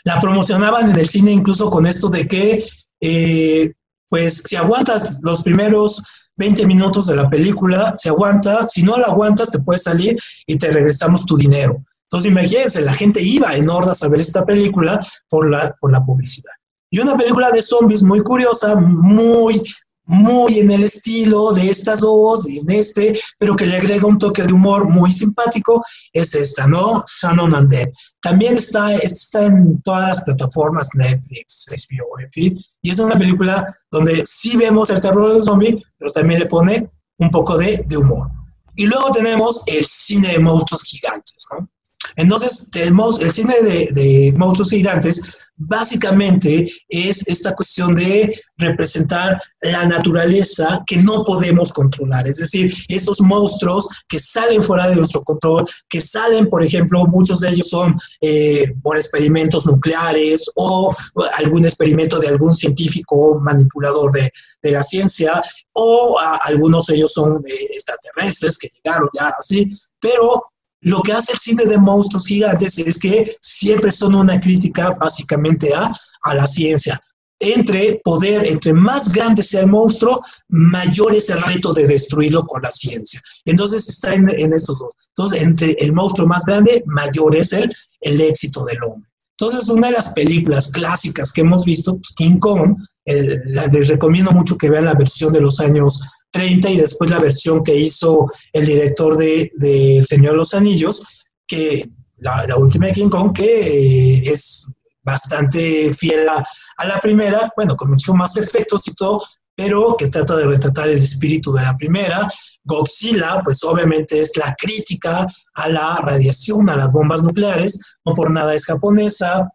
la 0.08 0.20
promocionaban 0.20 0.89
en 0.89 0.97
el 0.97 1.08
cine 1.08 1.32
incluso 1.32 1.70
con 1.70 1.86
esto 1.86 2.08
de 2.08 2.28
que, 2.28 2.66
eh, 3.01 3.74
pues, 4.10 4.43
si 4.45 4.55
aguantas 4.55 5.20
los 5.22 5.43
primeros 5.43 6.03
20 6.38 6.66
minutos 6.66 7.08
de 7.08 7.16
la 7.16 7.30
película, 7.30 7.93
se 7.97 8.10
aguanta, 8.10 8.68
si 8.68 8.84
no 8.84 8.97
la 8.97 9.08
aguantas, 9.08 9.51
te 9.51 9.60
puedes 9.60 9.84
salir 9.84 10.18
y 10.45 10.58
te 10.58 10.72
regresamos 10.72 11.26
tu 11.26 11.36
dinero. 11.36 11.84
Entonces, 12.03 12.32
imagínense, 12.32 12.82
la 12.82 12.93
gente 12.93 13.22
iba 13.22 13.55
en 13.55 13.70
hordas 13.70 14.01
a 14.03 14.08
ver 14.08 14.22
esta 14.22 14.45
película 14.45 14.99
por 15.30 15.49
la, 15.49 15.76
por 15.82 15.91
la 15.91 16.03
publicidad. 16.05 16.51
Y 16.89 16.99
una 16.99 17.18
película 17.18 17.51
de 17.51 17.62
zombies 17.62 18.01
muy 18.01 18.22
curiosa, 18.22 18.76
muy, 18.76 19.62
muy 20.05 20.60
en 20.60 20.72
el 20.72 20.84
estilo 20.84 21.51
de 21.51 21.70
estas 21.70 21.99
dos 21.99 22.47
y 22.47 22.60
en 22.60 22.72
este, 22.72 23.20
pero 23.38 23.58
que 23.58 23.66
le 23.66 23.76
agrega 23.76 24.08
un 24.08 24.18
toque 24.18 24.43
de 24.43 24.53
humor 24.53 24.89
muy 24.89 25.12
simpático, 25.12 25.84
es 26.14 26.34
esta, 26.34 26.66
¿no? 26.68 27.03
Shannon 27.05 27.53
and 27.53 27.70
Dead. 27.70 27.88
También 28.22 28.57
está, 28.57 28.95
está 28.95 29.45
en 29.45 29.82
todas 29.84 30.09
las 30.09 30.24
plataformas, 30.24 30.89
Netflix, 30.95 31.65
HBO, 31.70 32.20
en 32.20 32.32
fin. 32.32 32.59
Y 32.82 32.91
es 32.91 32.99
una 32.99 33.15
película 33.15 33.76
donde 33.91 34.24
sí 34.26 34.57
vemos 34.57 34.89
el 34.89 34.99
terror 34.99 35.34
del 35.34 35.43
zombie, 35.43 35.84
pero 35.97 36.11
también 36.11 36.39
le 36.39 36.47
pone 36.47 36.89
un 37.20 37.30
poco 37.30 37.57
de, 37.57 37.86
humor. 37.97 38.30
Y 38.76 38.86
luego 38.86 39.11
tenemos 39.11 39.63
el 39.68 39.86
cine 39.86 40.34
de 40.34 40.39
monstruos 40.39 40.84
gigantes, 40.84 41.47
¿no? 41.51 41.70
Entonces, 42.15 42.70
el, 42.76 42.93
el 43.22 43.32
cine 43.32 43.55
de 43.61 44.34
monstruos 44.38 44.70
gigantes 44.70 45.36
básicamente 45.58 46.72
es 46.88 47.28
esta 47.28 47.55
cuestión 47.55 47.95
de 47.95 48.39
representar 48.58 49.41
la 49.62 49.86
naturaleza 49.86 50.84
que 50.86 50.97
no 50.97 51.24
podemos 51.24 51.74
controlar, 51.74 52.28
es 52.28 52.38
decir, 52.38 52.74
estos 52.88 53.20
monstruos 53.22 53.88
que 54.08 54.20
salen 54.20 54.62
fuera 54.62 54.88
de 54.88 54.95
nuestro 54.95 55.24
control, 55.24 55.68
que 55.89 56.01
salen, 56.01 56.47
por 56.49 56.64
ejemplo, 56.64 57.05
muchos 57.08 57.41
de 57.41 57.49
ellos 57.49 57.70
son 57.70 57.99
eh, 58.22 58.74
por 58.84 58.97
experimentos 58.97 59.66
nucleares 59.66 60.45
o 60.55 60.95
algún 61.39 61.66
experimento 61.66 62.20
de 62.20 62.30
algún 62.30 62.55
científico 62.55 63.39
manipulador 63.41 64.12
de, 64.12 64.32
la 64.64 64.84
ciencia, 64.84 65.41
o 65.72 66.18
algunos 66.43 66.88
de 66.88 66.95
ellos 66.95 67.14
son 67.14 67.38
eh, 67.47 67.68
extraterrestres 67.74 68.58
que 68.58 68.68
llegaron 68.68 69.08
ya 69.18 69.34
así, 69.39 69.72
pero 69.97 70.43
lo 70.82 71.02
que 71.02 71.14
hace 71.14 71.34
el 71.34 71.40
cine 71.40 71.66
de 71.66 71.78
monstruos 71.78 72.28
gigantes 72.28 72.78
es 72.80 73.00
que 73.00 73.36
siempre 73.42 73.92
son 73.92 74.16
una 74.16 74.40
crítica 74.40 74.92
básicamente 74.92 75.74
a, 75.74 75.92
a 76.24 76.34
la 76.34 76.48
ciencia. 76.48 77.02
Entre 77.40 78.02
poder, 78.04 78.48
entre 78.48 78.74
más 78.74 79.14
grande 79.14 79.44
sea 79.44 79.62
el 79.62 79.68
monstruo, 79.68 80.22
mayor 80.50 81.14
es 81.14 81.30
el 81.30 81.42
reto 81.44 81.74
de 81.74 81.86
destruirlo 81.86 82.44
con 82.46 82.62
la 82.64 82.72
ciencia. 82.72 83.22
Entonces 83.46 83.88
está 83.88 84.14
en, 84.14 84.28
en 84.30 84.54
esos 84.54 84.80
dos. 84.80 84.94
Entonces, 85.10 85.42
entre 85.44 85.72
el 85.80 85.94
monstruo 85.94 86.28
más 86.28 86.46
grande, 86.46 86.84
mayor 86.88 87.36
es 87.36 87.54
el, 87.54 87.70
el 88.02 88.22
éxito 88.22 88.66
del 88.66 88.78
hombre. 88.84 89.10
Entonces, 89.40 89.70
una 89.70 89.88
de 89.88 89.94
las 89.94 90.14
películas 90.14 90.72
clásicas 90.72 91.32
que 91.32 91.42
hemos 91.42 91.64
visto, 91.64 91.94
pues, 91.94 92.14
King 92.16 92.40
Kong, 92.40 92.76
les 93.06 93.88
recomiendo 93.88 94.32
mucho 94.32 94.58
que 94.58 94.70
vean 94.70 94.86
la 94.86 94.96
versión 94.96 95.32
de 95.32 95.42
los 95.42 95.60
años 95.60 96.02
30 96.32 96.70
y 96.70 96.78
después 96.78 97.10
la 97.10 97.20
versión 97.20 97.64
que 97.64 97.76
hizo 97.76 98.32
el 98.54 98.66
director 98.66 99.18
de, 99.18 99.50
El 99.98 100.06
Señor 100.06 100.32
de 100.32 100.38
los 100.38 100.54
Anillos, 100.54 101.04
que 101.48 101.84
la, 102.18 102.58
última 102.58 102.88
de 102.88 102.94
King 102.94 103.10
Kong, 103.10 103.34
que 103.34 103.46
eh, 103.46 104.32
es 104.32 104.68
bastante 105.04 105.94
fiel 105.94 106.28
a, 106.28 106.44
a, 106.78 106.86
la 106.86 107.00
primera, 107.00 107.52
bueno, 107.56 107.76
con 107.76 107.90
mucho 107.90 108.14
más 108.14 108.36
efectos 108.38 108.88
y 108.88 108.94
todo, 108.94 109.24
pero 109.56 109.96
que 109.98 110.08
trata 110.08 110.36
de 110.36 110.46
retratar 110.46 110.90
el 110.90 110.98
espíritu 110.98 111.52
de 111.52 111.64
la 111.64 111.76
primera. 111.76 112.30
Godzilla, 112.64 113.42
pues 113.44 113.64
obviamente 113.64 114.20
es 114.20 114.36
la 114.38 114.54
crítica 114.60 115.26
a 115.56 115.70
la 115.70 115.98
radiación, 116.04 116.70
a 116.70 116.76
las 116.76 116.92
bombas 116.92 117.24
nucleares, 117.24 117.80
no 118.06 118.14
por 118.14 118.32
nada 118.32 118.54
es 118.54 118.66
japonesa, 118.66 119.50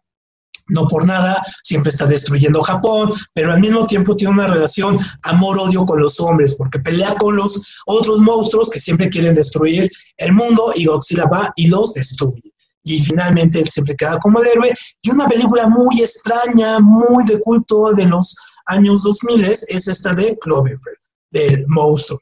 no 0.67 0.87
por 0.87 1.05
nada 1.05 1.41
siempre 1.63 1.89
está 1.89 2.05
destruyendo 2.05 2.61
Japón, 2.63 3.09
pero 3.33 3.53
al 3.53 3.59
mismo 3.59 3.85
tiempo 3.87 4.15
tiene 4.15 4.33
una 4.33 4.47
relación 4.47 4.97
amor-odio 5.23 5.85
con 5.85 6.01
los 6.01 6.19
hombres, 6.19 6.55
porque 6.55 6.79
pelea 6.79 7.15
con 7.15 7.35
los 7.35 7.81
otros 7.85 8.19
monstruos 8.19 8.69
que 8.69 8.79
siempre 8.79 9.09
quieren 9.09 9.35
destruir 9.35 9.89
el 10.17 10.33
mundo 10.33 10.71
y 10.75 10.85
Godzilla 10.85 11.25
va 11.25 11.51
y 11.55 11.67
los 11.67 11.93
destruye. 11.93 12.53
Y 12.85 12.99
finalmente 12.99 13.59
él 13.59 13.69
siempre 13.69 13.95
queda 13.95 14.19
como 14.19 14.41
el 14.41 14.47
héroe. 14.47 14.73
Y 15.01 15.11
una 15.11 15.27
película 15.27 15.67
muy 15.67 16.01
extraña, 16.01 16.79
muy 16.79 17.23
de 17.25 17.39
culto 17.39 17.93
de 17.93 18.05
los 18.05 18.35
años 18.65 19.03
2000 19.03 19.45
es 19.45 19.87
esta 19.87 20.13
de 20.13 20.37
Cloverfield, 20.39 20.97
del 21.31 21.65
monstruo. 21.67 22.19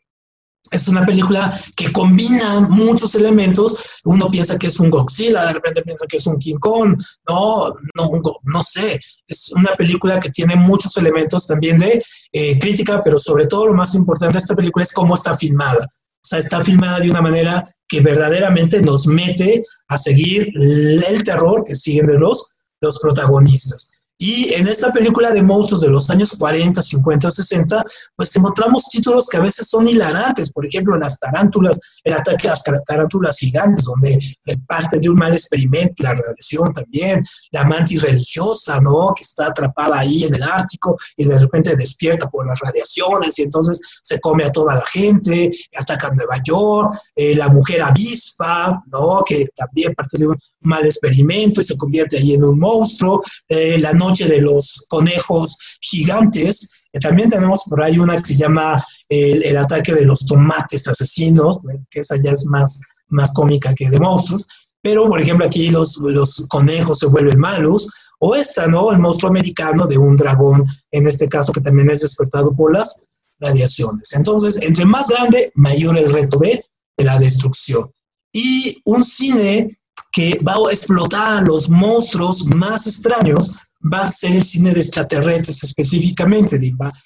Es 0.71 0.87
una 0.87 1.05
película 1.05 1.59
que 1.75 1.91
combina 1.91 2.61
muchos 2.61 3.13
elementos. 3.15 3.77
Uno 4.05 4.31
piensa 4.31 4.57
que 4.57 4.67
es 4.67 4.79
un 4.79 4.89
Godzilla, 4.89 5.45
de 5.45 5.53
repente 5.53 5.81
piensa 5.81 6.07
que 6.07 6.15
es 6.15 6.25
un 6.25 6.39
King 6.39 6.59
Kong. 6.59 6.97
No, 7.27 7.75
no, 7.95 8.21
no 8.43 8.63
sé. 8.63 8.99
Es 9.27 9.51
una 9.53 9.75
película 9.75 10.19
que 10.19 10.29
tiene 10.29 10.55
muchos 10.55 10.95
elementos 10.97 11.45
también 11.45 11.77
de 11.77 12.01
eh, 12.31 12.57
crítica, 12.57 13.01
pero 13.03 13.19
sobre 13.19 13.47
todo 13.47 13.67
lo 13.67 13.73
más 13.73 13.93
importante 13.95 14.33
de 14.33 14.39
esta 14.39 14.55
película 14.55 14.83
es 14.83 14.93
cómo 14.93 15.13
está 15.15 15.35
filmada. 15.35 15.85
O 15.85 16.23
sea, 16.23 16.39
está 16.39 16.61
filmada 16.61 16.99
de 16.99 17.11
una 17.11 17.21
manera 17.21 17.69
que 17.89 17.99
verdaderamente 17.99 18.81
nos 18.81 19.07
mete 19.07 19.63
a 19.89 19.97
seguir 19.97 20.53
el 20.55 21.21
terror 21.23 21.63
que 21.65 21.75
siguen 21.75 22.05
de 22.05 22.17
los, 22.17 22.47
los 22.79 22.99
protagonistas. 22.99 23.90
Y 24.21 24.53
en 24.53 24.67
esta 24.67 24.93
película 24.93 25.31
de 25.31 25.41
monstruos 25.41 25.81
de 25.81 25.89
los 25.89 26.07
años 26.11 26.35
40, 26.37 26.79
50, 26.79 27.31
60, 27.31 27.83
pues 28.15 28.35
encontramos 28.35 28.83
títulos 28.91 29.27
que 29.27 29.37
a 29.37 29.41
veces 29.41 29.67
son 29.67 29.87
hilarantes. 29.87 30.53
Por 30.53 30.63
ejemplo, 30.63 30.95
las 30.95 31.17
tarántulas, 31.17 31.79
el 32.03 32.13
ataque 32.13 32.47
a 32.47 32.51
las 32.51 32.63
tarántulas 32.85 33.39
gigantes, 33.39 33.83
donde 33.83 34.19
parte 34.67 34.99
de 34.99 35.09
un 35.09 35.15
mal 35.15 35.33
experimento, 35.33 36.03
la 36.03 36.13
radiación 36.13 36.71
también, 36.71 37.25
la 37.51 37.65
mantis 37.65 38.03
religiosa, 38.03 38.79
¿no? 38.81 39.11
Que 39.15 39.23
está 39.23 39.47
atrapada 39.47 40.01
ahí 40.01 40.25
en 40.25 40.35
el 40.35 40.43
Ártico 40.43 40.95
y 41.17 41.25
de 41.25 41.39
repente 41.39 41.75
despierta 41.75 42.29
por 42.29 42.45
las 42.45 42.59
radiaciones 42.59 43.39
y 43.39 43.41
entonces 43.41 43.79
se 44.03 44.19
come 44.19 44.43
a 44.43 44.51
toda 44.51 44.75
la 44.75 44.85
gente, 44.85 45.49
ataca 45.75 46.09
a 46.09 46.13
Nueva 46.13 46.37
York, 46.45 46.95
eh, 47.15 47.35
la 47.35 47.49
mujer 47.49 47.81
avispa, 47.81 48.83
¿no? 48.85 49.23
Que 49.25 49.47
también 49.55 49.95
parte 49.95 50.19
de 50.19 50.27
un 50.27 50.37
mal 50.59 50.85
experimento 50.85 51.59
y 51.61 51.63
se 51.63 51.75
convierte 51.75 52.17
ahí 52.17 52.35
en 52.35 52.43
un 52.43 52.59
monstruo, 52.59 53.23
eh, 53.49 53.79
la 53.79 53.93
noche 53.93 54.10
de 54.19 54.41
los 54.41 54.85
conejos 54.89 55.57
gigantes. 55.81 56.69
también 57.01 57.29
tenemos 57.29 57.63
por 57.69 57.83
ahí 57.83 57.97
una 57.97 58.15
que 58.15 58.25
se 58.25 58.35
llama 58.35 58.75
el, 59.09 59.57
ataque 59.57 59.93
de 59.93 60.05
los 60.05 60.25
tomates 60.25 60.87
asesinos, 60.87 61.59
que 61.89 61.99
esa 61.99 62.15
ya 62.21 62.31
es 62.31 62.45
más, 62.45 62.81
más 63.07 63.33
cómica 63.33 63.73
que 63.75 63.89
de 63.89 63.99
monstruos. 63.99 64.47
Pero, 64.81 65.07
por 65.07 65.21
ejemplo, 65.21 65.45
aquí 65.45 65.69
los, 65.69 65.97
los 65.97 66.45
conejos 66.49 66.99
se 66.99 67.07
vuelven 67.07 67.39
malos. 67.39 67.87
O 68.19 68.35
esta, 68.35 68.67
¿no? 68.67 68.91
El 68.91 68.99
monstruo 68.99 69.31
americano 69.31 69.87
de 69.87 69.97
un 69.97 70.15
dragón, 70.15 70.65
en 70.91 71.07
este 71.07 71.27
caso, 71.27 71.51
que 71.51 71.61
también 71.61 71.89
es 71.89 72.01
despertado 72.01 72.55
por 72.55 72.73
las 72.73 73.03
radiaciones. 73.39 74.13
Entonces, 74.13 74.61
entre 74.61 74.85
más 74.85 75.09
grande, 75.09 75.51
mayor 75.55 75.97
el 75.97 76.11
reto 76.11 76.37
de, 76.37 76.63
de 76.97 77.03
la 77.03 77.17
destrucción. 77.17 77.91
Y 78.31 78.79
un 78.85 79.03
cine 79.03 79.75
que 80.11 80.39
va 80.47 80.53
a 80.53 80.71
explotar 80.71 81.31
a 81.31 81.41
los 81.41 81.69
monstruos 81.69 82.45
más 82.47 82.87
extraños 82.87 83.55
va 83.91 84.05
a 84.05 84.11
ser 84.11 84.35
el 84.35 84.43
cine 84.43 84.73
de 84.73 84.79
extraterrestres 84.79 85.63
específicamente, 85.63 86.59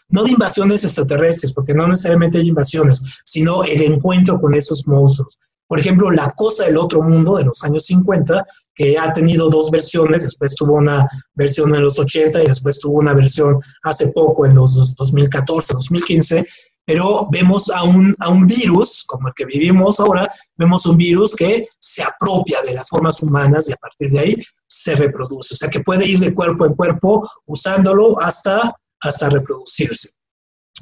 no 0.09 0.23
de 0.23 0.32
invasiones 0.32 0.84
extraterrestres, 0.84 1.53
porque 1.53 1.73
no 1.73 1.88
necesariamente 1.88 2.38
hay 2.38 2.49
invasiones, 2.49 3.01
sino 3.23 3.63
el 3.63 3.82
encuentro 3.82 4.39
con 4.39 4.53
esos 4.53 4.88
monstruos. 4.88 5.39
Por 5.67 5.80
ejemplo, 5.80 6.11
La 6.11 6.32
Cosa 6.32 6.65
del 6.65 6.78
Otro 6.78 7.01
Mundo 7.01 7.38
de 7.38 7.45
los 7.45 7.63
años 7.63 7.86
50, 7.86 8.45
que 8.76 8.97
ha 8.97 9.11
tenido 9.13 9.49
dos 9.49 9.71
versiones, 9.71 10.23
después 10.23 10.53
tuvo 10.55 10.76
una 10.76 11.07
versión 11.34 11.73
en 11.73 11.82
los 11.82 11.97
80 11.97 12.43
y 12.43 12.47
después 12.47 12.80
tuvo 12.80 12.99
una 12.99 13.13
versión 13.13 13.59
hace 13.84 14.11
poco 14.11 14.45
en 14.45 14.55
los 14.55 14.95
2014, 14.95 15.73
2015, 15.73 16.45
pero 16.86 17.27
vemos 17.31 17.69
a 17.69 17.83
un, 17.83 18.15
a 18.19 18.29
un 18.29 18.45
virus, 18.45 19.03
como 19.05 19.27
el 19.27 19.33
que 19.33 19.45
vivimos 19.45 19.99
ahora, 19.99 20.31
vemos 20.55 20.86
un 20.86 20.97
virus 20.97 21.36
que 21.36 21.67
se 21.79 22.03
apropia 22.03 22.61
de 22.61 22.73
las 22.73 22.89
formas 22.89 23.21
humanas 23.21 23.67
y 23.69 23.73
a 23.73 23.77
partir 23.77 24.11
de 24.11 24.19
ahí 24.19 24.36
se 24.67 24.95
reproduce. 24.95 25.55
O 25.55 25.57
sea, 25.57 25.69
que 25.69 25.79
puede 25.79 26.05
ir 26.05 26.19
de 26.19 26.33
cuerpo 26.33 26.65
en 26.65 26.75
cuerpo 26.75 27.29
usándolo 27.45 28.21
hasta, 28.21 28.75
hasta 29.01 29.29
reproducirse. 29.29 30.11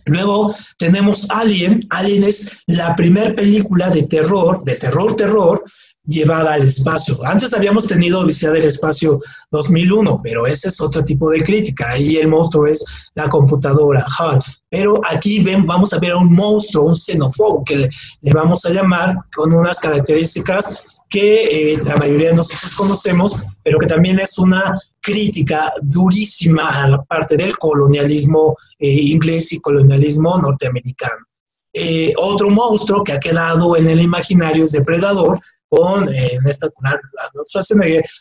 Luego 0.06 0.54
tenemos 0.78 1.30
Alien. 1.30 1.86
Alien 1.90 2.24
es 2.24 2.64
la 2.68 2.96
primera 2.96 3.34
película 3.34 3.90
de 3.90 4.04
terror, 4.04 4.64
de 4.66 4.76
terror, 4.76 5.16
terror, 5.16 5.64
llevada 6.06 6.54
al 6.54 6.64
espacio. 6.64 7.18
Antes 7.26 7.54
habíamos 7.54 7.88
tenido 7.88 8.20
Odisea 8.20 8.52
del 8.52 8.66
Espacio 8.66 9.20
2001, 9.52 10.20
pero 10.24 10.46
ese 10.46 10.70
es 10.70 10.82
otro 10.82 11.04
tipo 11.04 11.30
de 11.30 11.44
crítica. 11.44 11.90
Ahí 11.92 12.18
el 12.18 12.28
monstruo 12.28 12.68
es 12.68 12.84
la 13.16 13.30
computadora, 13.30 14.06
HAL. 14.20 14.42
Pero 14.70 15.00
aquí 15.10 15.42
ven, 15.44 15.66
vamos 15.66 15.94
a 15.94 16.00
ver 16.00 16.12
a 16.12 16.18
un 16.18 16.34
monstruo, 16.34 16.86
un 16.86 16.96
xenófobo, 16.96 17.64
que 17.64 17.76
le, 17.78 17.90
le 18.22 18.34
vamos 18.34 18.66
a 18.66 18.72
llamar 18.72 19.16
con 19.36 19.54
unas 19.54 19.80
características 19.80 20.78
que 21.14 21.74
eh, 21.74 21.78
la 21.86 21.96
mayoría 21.98 22.30
de 22.30 22.36
nosotros 22.38 22.74
conocemos, 22.76 23.36
pero 23.64 23.78
que 23.78 23.86
también 23.86 24.20
es 24.20 24.40
una 24.40 24.80
crítica 25.00 25.72
durísima 25.84 26.70
a 26.70 26.88
la 26.88 27.04
parte 27.04 27.38
del 27.38 27.56
colonialismo 27.58 28.58
eh, 28.80 28.90
inglés 28.90 29.54
y 29.54 29.60
colonialismo 29.60 30.40
norteamericano. 30.40 31.28
Eh, 31.72 32.14
otro 32.18 32.50
monstruo 32.50 33.04
que 33.04 33.12
ha 33.12 33.20
quedado 33.20 33.78
en 33.78 33.88
el 33.88 34.02
imaginario 34.02 34.64
es 34.64 34.72
Depredador, 34.72 35.40
con 35.76 36.08
en 36.08 36.48
esta 36.48 36.70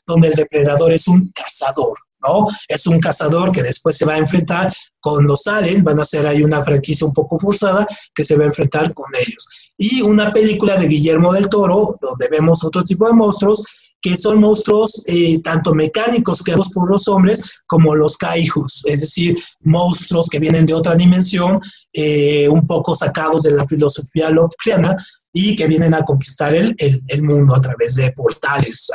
donde 0.07 0.29
el 0.29 0.35
depredador 0.35 0.91
es 0.93 1.07
un 1.07 1.31
cazador, 1.35 1.99
¿no? 2.27 2.47
Es 2.67 2.87
un 2.87 2.99
cazador 2.99 3.53
que 3.53 3.63
después 3.63 3.99
se 3.99 4.07
va 4.07 4.15
a 4.15 4.19
enfrentar 4.19 4.73
con 5.01 5.27
los 5.27 5.43
van 5.83 6.01
a 6.01 6.05
ser 6.05 6.27
ahí 6.27 6.43
una 6.43 6.63
franquicia 6.63 7.07
un 7.07 7.13
poco 7.13 7.39
forzada 7.39 7.87
que 8.15 8.25
se 8.25 8.37
va 8.37 8.45
a 8.45 8.47
enfrentar 8.47 8.95
con 8.95 9.07
ellos. 9.21 9.47
Y 9.77 10.01
una 10.01 10.33
película 10.33 10.77
de 10.77 10.89
Guillermo 10.89 11.35
del 11.35 11.51
Toro, 11.51 11.95
donde 12.01 12.29
vemos 12.31 12.65
otro 12.65 12.83
tipo 12.85 13.07
de 13.07 13.13
monstruos, 13.13 13.65
que 14.01 14.17
son 14.17 14.41
monstruos 14.41 15.03
eh, 15.07 15.41
tanto 15.43 15.75
mecánicos 15.75 16.43
creados 16.43 16.71
por 16.71 16.91
los 16.91 17.07
hombres 17.07 17.43
como 17.67 17.95
los 17.95 18.17
kaijus, 18.17 18.83
es 18.87 19.01
decir, 19.01 19.37
monstruos 19.61 20.29
que 20.29 20.41
vienen 20.41 20.67
de 20.67 20.75
otra 20.75 20.97
dimensión, 20.97 21.61
eh, 21.93 22.49
un 22.49 22.67
poco 22.67 22.95
sacados 22.95 23.43
de 23.43 23.53
la 23.53 23.67
filosofía 23.67 24.31
Lovecraftiana 24.31 24.97
y 25.33 25.57
que 25.57 25.67
vienen 25.67 25.95
a 25.95 26.05
conquistar 26.05 26.55
el, 26.55 26.75
el, 26.79 27.23
mundo 27.23 27.55
a 27.55 27.61
través 27.61 27.97
de 27.97 28.13
portales. 28.13 28.91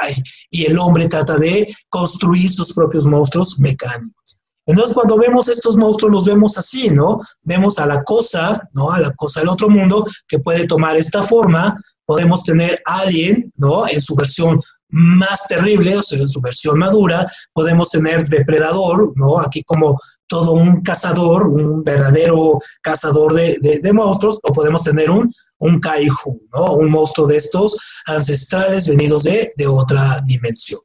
y 0.51 0.65
el 0.65 0.77
hombre 0.77 1.07
trata 1.07 1.37
de 1.37 1.73
construir 1.89 2.49
sus 2.49 2.73
propios 2.73 3.05
monstruos 3.05 3.59
mecánicos. 3.59 4.39
Entonces, 4.67 4.93
cuando 4.93 5.17
vemos 5.17 5.47
estos 5.47 5.77
monstruos, 5.77 6.11
los 6.11 6.25
vemos 6.25 6.57
así, 6.57 6.89
¿no? 6.89 7.21
Vemos 7.41 7.79
a 7.79 7.85
la 7.85 8.03
cosa, 8.03 8.61
¿no? 8.73 8.91
A 8.91 8.99
la 8.99 9.13
cosa 9.13 9.39
del 9.39 9.49
otro 9.49 9.69
mundo 9.69 10.05
que 10.27 10.39
puede 10.39 10.67
tomar 10.67 10.97
esta 10.97 11.23
forma. 11.23 11.81
Podemos 12.05 12.43
tener 12.43 12.81
Alien, 12.85 13.51
¿no? 13.55 13.87
En 13.87 14.01
su 14.01 14.13
versión 14.13 14.61
más 14.89 15.47
terrible, 15.47 15.97
o 15.97 16.01
sea, 16.01 16.19
en 16.19 16.29
su 16.29 16.41
versión 16.41 16.79
madura. 16.79 17.31
Podemos 17.53 17.89
tener 17.89 18.27
Depredador, 18.27 19.13
¿no? 19.15 19.39
Aquí 19.39 19.63
como 19.63 19.97
todo 20.27 20.51
un 20.51 20.81
cazador, 20.81 21.47
un 21.47 21.83
verdadero 21.83 22.59
cazador 22.81 23.33
de, 23.33 23.79
de, 23.81 23.93
monstruos, 23.93 24.39
o 24.43 24.51
podemos 24.51 24.83
tener 24.83 25.09
un, 25.09 25.33
un 25.59 25.79
kaiju, 25.79 26.41
¿no? 26.53 26.73
Un 26.75 26.91
monstruo 26.91 27.27
de 27.27 27.37
estos 27.37 27.77
ancestrales 28.05 28.87
venidos 28.87 29.23
de, 29.23 29.53
de 29.55 29.67
otra 29.67 30.21
dimensión. 30.25 30.81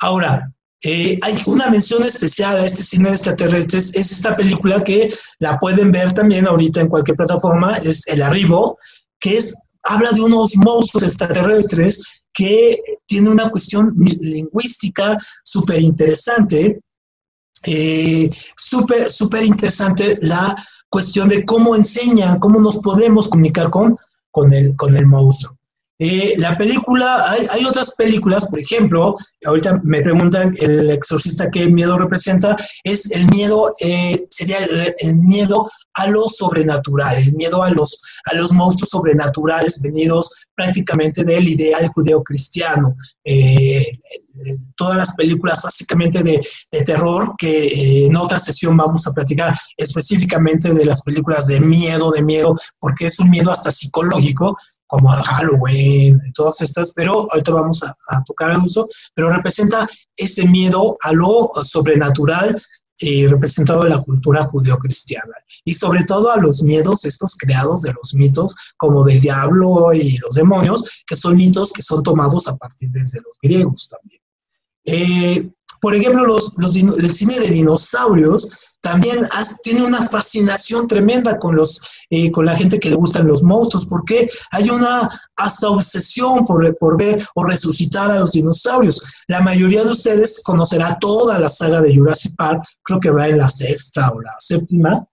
Ahora, 0.00 0.52
eh, 0.84 1.18
hay 1.22 1.34
una 1.46 1.70
mención 1.70 2.02
especial 2.02 2.58
a 2.58 2.66
este 2.66 2.82
cine 2.82 3.08
de 3.08 3.16
extraterrestres, 3.16 3.94
es 3.94 4.12
esta 4.12 4.36
película 4.36 4.84
que 4.84 5.10
la 5.38 5.58
pueden 5.58 5.90
ver 5.90 6.12
también 6.12 6.46
ahorita 6.46 6.80
en 6.80 6.88
cualquier 6.88 7.16
plataforma, 7.16 7.76
es 7.78 8.06
El 8.08 8.22
Arribo, 8.22 8.78
que 9.18 9.38
es 9.38 9.54
habla 9.82 10.10
de 10.12 10.20
unos 10.20 10.56
monstruos 10.56 11.04
extraterrestres 11.04 12.02
que 12.32 12.78
tiene 13.06 13.30
una 13.30 13.50
cuestión 13.50 13.94
lingüística 13.96 15.16
súper 15.44 15.80
interesante, 15.80 16.80
eh, 17.62 18.30
súper, 18.56 19.10
súper 19.10 19.44
interesante 19.44 20.18
la 20.20 20.54
cuestión 20.88 21.28
de 21.28 21.44
cómo 21.44 21.76
enseñan, 21.76 22.38
cómo 22.38 22.60
nos 22.60 22.78
podemos 22.78 23.28
comunicar 23.28 23.70
con, 23.70 23.98
con, 24.30 24.52
el, 24.52 24.74
con 24.76 24.96
el. 24.96 25.06
Eh, 25.98 26.34
la 26.36 26.58
película, 26.58 27.24
hay, 27.30 27.64
otras 27.64 27.94
películas, 27.94 28.50
por 28.50 28.60
ejemplo, 28.60 29.16
ahorita 29.46 29.80
me 29.82 30.02
preguntan 30.02 30.52
el 30.60 30.90
exorcista 30.90 31.50
qué 31.50 31.68
miedo 31.68 31.96
representa, 31.96 32.54
es 32.84 33.10
el 33.12 33.26
miedo, 33.28 33.72
eh, 33.80 34.26
sería 34.28 34.58
el, 34.98 35.14
miedo 35.16 35.70
a 35.96 36.06
lo 36.08 36.28
sobrenatural, 36.28 37.16
el 37.16 37.32
miedo 37.34 37.62
a 37.62 37.70
los, 37.70 38.00
a 38.30 38.34
los 38.36 38.52
monstruos 38.52 38.90
sobrenaturales 38.90 39.80
venidos 39.80 40.30
prácticamente 40.54 41.24
del 41.24 41.48
ideal 41.48 41.88
judeocristiano. 41.88 42.96
Eh, 43.24 43.98
todas 44.76 44.96
las 44.96 45.14
películas 45.14 45.62
básicamente 45.62 46.22
de, 46.22 46.40
de 46.70 46.84
terror, 46.84 47.34
que 47.38 47.66
eh, 47.66 48.06
en 48.06 48.16
otra 48.16 48.38
sesión 48.38 48.76
vamos 48.76 49.06
a 49.06 49.12
platicar 49.12 49.56
específicamente 49.76 50.74
de 50.74 50.84
las 50.84 51.02
películas 51.02 51.46
de 51.46 51.60
miedo, 51.60 52.10
de 52.10 52.22
miedo, 52.22 52.54
porque 52.78 53.06
es 53.06 53.18
un 53.18 53.30
miedo 53.30 53.50
hasta 53.50 53.72
psicológico, 53.72 54.56
como 54.86 55.08
Halloween, 55.08 56.20
todas 56.34 56.60
estas, 56.60 56.92
pero 56.94 57.26
ahorita 57.30 57.52
vamos 57.52 57.82
a, 57.82 58.22
tocar 58.24 58.52
el 58.52 58.58
uso, 58.58 58.88
pero 59.14 59.30
representa 59.30 59.86
ese 60.16 60.46
miedo 60.46 60.96
a 61.02 61.12
lo 61.12 61.50
sobrenatural 61.62 62.60
eh, 63.00 63.26
representado 63.28 63.84
en 63.84 63.90
la 63.90 64.02
cultura 64.02 64.46
judeocristiana 64.46 65.34
y 65.64 65.74
sobre 65.74 66.04
todo 66.04 66.32
a 66.32 66.38
los 66.38 66.62
miedos 66.62 67.04
estos 67.04 67.36
creados 67.36 67.82
de 67.82 67.92
los 67.92 68.14
mitos 68.14 68.54
como 68.76 69.04
del 69.04 69.20
diablo 69.20 69.92
y 69.92 70.16
los 70.18 70.34
demonios, 70.34 70.84
que 71.06 71.16
son 71.16 71.36
mitos 71.36 71.72
que 71.72 71.82
son 71.82 72.02
tomados 72.02 72.48
a 72.48 72.56
partir 72.56 72.90
de 72.90 73.00
los 73.00 73.38
griegos 73.42 73.90
también. 73.90 74.22
Eh, 74.86 75.50
por 75.80 75.94
ejemplo, 75.94 76.24
los, 76.24 76.56
el 76.58 77.12
cine 77.12 77.38
de 77.38 77.50
dinosaurios 77.50 78.50
también 78.86 79.26
tiene 79.64 79.84
una 79.84 80.06
fascinación 80.06 80.86
tremenda 80.86 81.40
con, 81.40 81.56
los, 81.56 81.82
eh, 82.08 82.30
con 82.30 82.46
la 82.46 82.56
gente 82.56 82.78
que 82.78 82.88
le 82.88 82.94
gustan 82.94 83.26
los 83.26 83.42
monstruos, 83.42 83.84
porque 83.84 84.30
hay 84.52 84.70
una 84.70 85.10
hasta 85.34 85.70
obsesión 85.70 86.44
por, 86.44 86.72
por 86.78 86.96
ver 86.96 87.26
o 87.34 87.42
resucitar 87.42 88.12
a 88.12 88.20
los 88.20 88.30
dinosaurios. 88.30 89.02
La 89.26 89.40
mayoría 89.40 89.82
de 89.82 89.90
ustedes 89.90 90.40
conocerá 90.44 90.96
toda 91.00 91.36
la 91.40 91.48
saga 91.48 91.80
de 91.80 91.96
Jurassic 91.96 92.36
Park, 92.36 92.62
creo 92.84 93.00
que 93.00 93.10
va 93.10 93.26
en 93.26 93.38
la 93.38 93.50
sexta 93.50 94.08
o 94.12 94.20
la 94.20 94.36
séptima. 94.38 95.04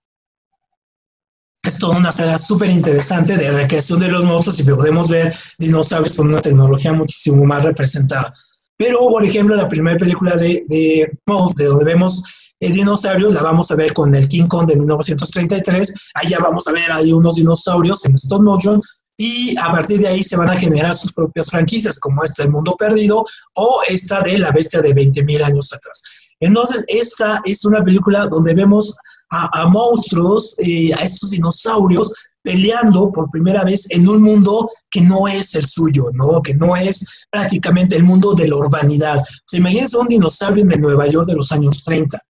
Es 1.63 1.79
toda 1.79 1.97
una 1.97 2.11
saga 2.11 2.37
súper 2.37 2.69
interesante 2.69 3.37
de 3.37 3.49
recreación 3.49 3.99
de 4.01 4.09
los 4.09 4.23
monstruos 4.23 4.59
y 4.59 4.63
podemos 4.65 5.09
ver 5.09 5.35
dinosaurios 5.57 6.15
con 6.15 6.27
una 6.27 6.41
tecnología 6.41 6.93
muchísimo 6.93 7.43
más 7.43 7.63
representada. 7.63 8.31
Pero, 8.77 8.99
por 8.99 9.25
ejemplo, 9.25 9.55
la 9.55 9.67
primera 9.67 9.97
película 9.97 10.35
de, 10.35 10.63
de, 10.67 11.17
de 11.55 11.65
donde 11.65 11.85
vemos 11.85 12.23
dinosaurios, 12.59 13.33
la 13.33 13.43
vamos 13.43 13.69
a 13.71 13.75
ver 13.75 13.93
con 13.93 14.13
el 14.15 14.27
King 14.27 14.47
Kong 14.47 14.67
de 14.67 14.75
1933. 14.75 15.93
Allá 16.15 16.39
vamos 16.39 16.67
a 16.67 16.71
ver 16.71 16.91
ahí 16.91 17.11
unos 17.11 17.35
dinosaurios 17.35 18.05
en 18.05 18.13
stop 18.15 18.41
motion 18.41 18.81
y 19.17 19.55
a 19.57 19.71
partir 19.71 19.99
de 19.99 20.07
ahí 20.07 20.23
se 20.23 20.37
van 20.37 20.49
a 20.49 20.57
generar 20.57 20.95
sus 20.95 21.13
propias 21.13 21.49
franquicias, 21.49 21.99
como 21.99 22.23
esta 22.23 22.43
El 22.43 22.51
Mundo 22.51 22.75
Perdido 22.77 23.25
o 23.55 23.81
esta 23.87 24.21
de 24.21 24.39
La 24.39 24.51
Bestia 24.51 24.81
de 24.81 24.95
20.000 24.95 25.43
años 25.43 25.71
atrás. 25.73 26.01
Entonces, 26.39 26.83
esa 26.87 27.41
es 27.45 27.63
una 27.65 27.83
película 27.83 28.27
donde 28.27 28.53
vemos 28.53 28.95
a, 29.29 29.67
monstruos, 29.67 30.55
eh, 30.59 30.93
a 30.93 31.03
estos 31.03 31.31
dinosaurios 31.31 32.11
peleando 32.43 33.11
por 33.11 33.31
primera 33.31 33.63
vez 33.63 33.89
en 33.91 34.07
un 34.07 34.21
mundo 34.21 34.69
que 34.91 35.01
no 35.01 35.27
es 35.27 35.55
el 35.55 35.65
suyo, 35.65 36.05
¿no? 36.13 36.41
Que 36.41 36.53
no 36.53 36.75
es 36.75 37.25
prácticamente 37.31 37.95
el 37.95 38.03
mundo 38.03 38.33
de 38.33 38.47
la 38.47 38.57
urbanidad. 38.57 39.23
Se 39.47 39.57
imagínense 39.57 39.97
un 39.97 40.07
dinosaurio 40.07 40.65
en 40.69 40.81
Nueva 40.81 41.07
York 41.07 41.27
de 41.27 41.35
los 41.35 41.51
años 41.51 41.83
30. 41.83 42.21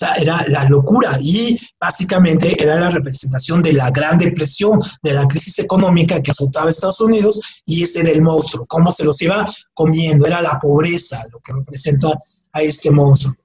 Sea, 0.00 0.14
era 0.14 0.42
la 0.48 0.64
locura 0.64 1.18
y 1.20 1.58
básicamente 1.78 2.56
era 2.62 2.80
la 2.80 2.88
representación 2.88 3.60
de 3.60 3.74
la 3.74 3.90
Gran 3.90 4.16
Depresión, 4.16 4.80
de 5.02 5.12
la 5.12 5.26
crisis 5.26 5.58
económica 5.58 6.22
que 6.22 6.30
azotaba 6.30 6.68
a 6.68 6.70
Estados 6.70 7.02
Unidos 7.02 7.38
y 7.66 7.82
ese 7.82 8.02
del 8.02 8.22
monstruo, 8.22 8.64
cómo 8.66 8.90
se 8.92 9.04
los 9.04 9.20
iba 9.20 9.54
comiendo, 9.74 10.26
era 10.26 10.40
la 10.40 10.58
pobreza 10.58 11.22
lo 11.30 11.38
que 11.40 11.52
representa 11.52 12.18
a 12.54 12.62
este 12.62 12.90
monstruo. 12.90 13.36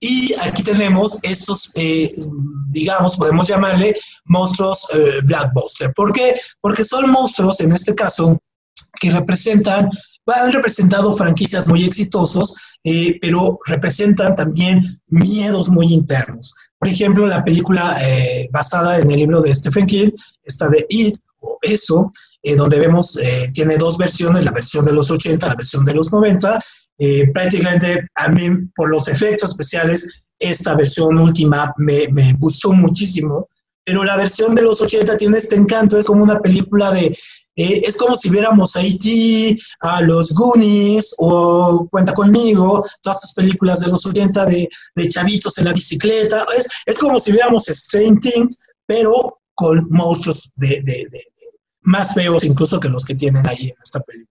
Y 0.00 0.34
aquí 0.40 0.64
tenemos 0.64 1.20
estos, 1.22 1.70
eh, 1.76 2.10
digamos, 2.70 3.16
podemos 3.16 3.46
llamarle 3.46 3.94
monstruos 4.24 4.88
eh, 4.94 5.20
blackbuster. 5.22 5.92
¿Por 5.94 6.12
qué? 6.12 6.34
Porque 6.60 6.82
son 6.82 7.12
monstruos, 7.12 7.60
en 7.60 7.70
este 7.70 7.94
caso, 7.94 8.36
que 9.00 9.10
representan 9.10 9.88
han 10.26 10.52
representado 10.52 11.14
franquicias 11.16 11.66
muy 11.66 11.84
exitosos, 11.84 12.54
eh, 12.84 13.18
pero 13.20 13.60
representan 13.66 14.34
también 14.34 15.00
miedos 15.08 15.68
muy 15.68 15.92
internos. 15.92 16.54
Por 16.78 16.88
ejemplo, 16.88 17.26
la 17.26 17.44
película 17.44 17.96
eh, 18.00 18.48
basada 18.52 18.98
en 18.98 19.10
el 19.10 19.18
libro 19.18 19.40
de 19.40 19.54
Stephen 19.54 19.86
King, 19.86 20.10
esta 20.42 20.68
de 20.68 20.84
It, 20.88 21.16
o 21.38 21.58
Eso, 21.62 22.10
eh, 22.42 22.56
donde 22.56 22.80
vemos, 22.80 23.18
tiene 23.52 23.76
dos 23.76 23.98
versiones, 23.98 24.44
la 24.44 24.50
versión 24.50 24.84
de 24.84 24.92
los 24.92 25.10
80, 25.10 25.46
la 25.46 25.54
versión 25.54 25.84
de 25.84 25.94
los 25.94 26.12
90. 26.12 26.58
prácticamente 27.32 28.08
a 28.14 28.28
mí, 28.28 28.50
por 28.74 28.90
los 28.90 29.06
efectos 29.08 29.50
especiales, 29.50 30.24
esta 30.38 30.74
versión 30.74 31.18
última 31.18 31.72
me, 31.78 32.08
me 32.08 32.32
gustó 32.34 32.72
muchísimo, 32.72 33.48
pero 33.84 34.02
la 34.04 34.16
versión 34.16 34.54
de 34.54 34.62
los 34.62 34.80
80 34.80 35.16
tiene 35.16 35.38
este 35.38 35.56
encanto, 35.56 35.98
es 35.98 36.06
como 36.06 36.24
una 36.24 36.40
película 36.40 36.90
de, 36.90 37.16
eh, 37.56 37.82
es 37.84 37.96
como 37.96 38.16
si 38.16 38.30
viéramos 38.30 38.76
a 38.76 38.82
E.T., 38.82 39.58
a 39.80 40.00
los 40.02 40.32
Goonies 40.32 41.14
o 41.18 41.86
Cuenta 41.90 42.14
conmigo, 42.14 42.84
todas 43.02 43.18
estas 43.18 43.34
películas 43.34 43.80
de 43.80 43.88
los 43.88 44.06
80 44.06 44.46
de, 44.46 44.68
de 44.94 45.08
chavitos 45.08 45.58
en 45.58 45.66
la 45.66 45.72
bicicleta. 45.72 46.44
Es, 46.56 46.68
es 46.86 46.98
como 46.98 47.20
si 47.20 47.32
viéramos 47.32 47.68
Strange 47.68 48.20
Things, 48.20 48.58
pero 48.86 49.38
con 49.54 49.86
monstruos 49.90 50.50
de, 50.56 50.82
de, 50.82 51.06
más 51.82 52.14
feos 52.14 52.44
incluso 52.44 52.80
que 52.80 52.88
los 52.88 53.04
que 53.04 53.14
tienen 53.14 53.46
ahí 53.46 53.64
en 53.64 53.82
esta 53.82 54.00
película. 54.00 54.28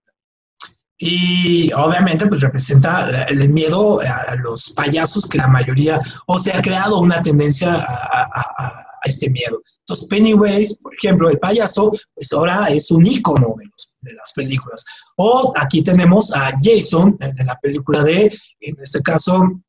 Y 0.97 1.71
obviamente 1.73 2.27
pues 2.27 2.41
representa 2.41 3.25
el 3.25 3.49
miedo 3.49 3.99
a 4.01 4.35
los 4.35 4.71
payasos 4.71 5.27
que 5.27 5.39
la 5.39 5.47
mayoría, 5.47 5.99
o 6.27 6.37
se 6.37 6.53
ha 6.53 6.61
creado 6.61 6.99
una 6.99 7.21
tendencia 7.21 7.73
a 7.75 8.90
este 9.03 9.29
miedo. 9.29 9.61
Entonces, 9.79 10.07
Pennywise, 10.07 10.77
por 10.81 10.93
ejemplo, 10.93 11.29
el 11.29 11.39
payaso, 11.39 11.91
pues 12.13 12.31
ahora 12.33 12.67
es 12.67 12.91
un 12.91 13.05
ícono 13.05 13.55
de, 13.57 14.13
las 14.13 14.33
películas. 14.33 14.83
O 15.17 15.53
aquí 15.57 15.83
tenemos 15.83 16.33
a 16.33 16.51
Jason, 16.61 17.17
en, 17.19 17.45
la 17.45 17.57
película 17.61 18.03
de, 18.03 18.25
en 18.61 18.75
este 18.81 19.01
caso, 19.01 19.61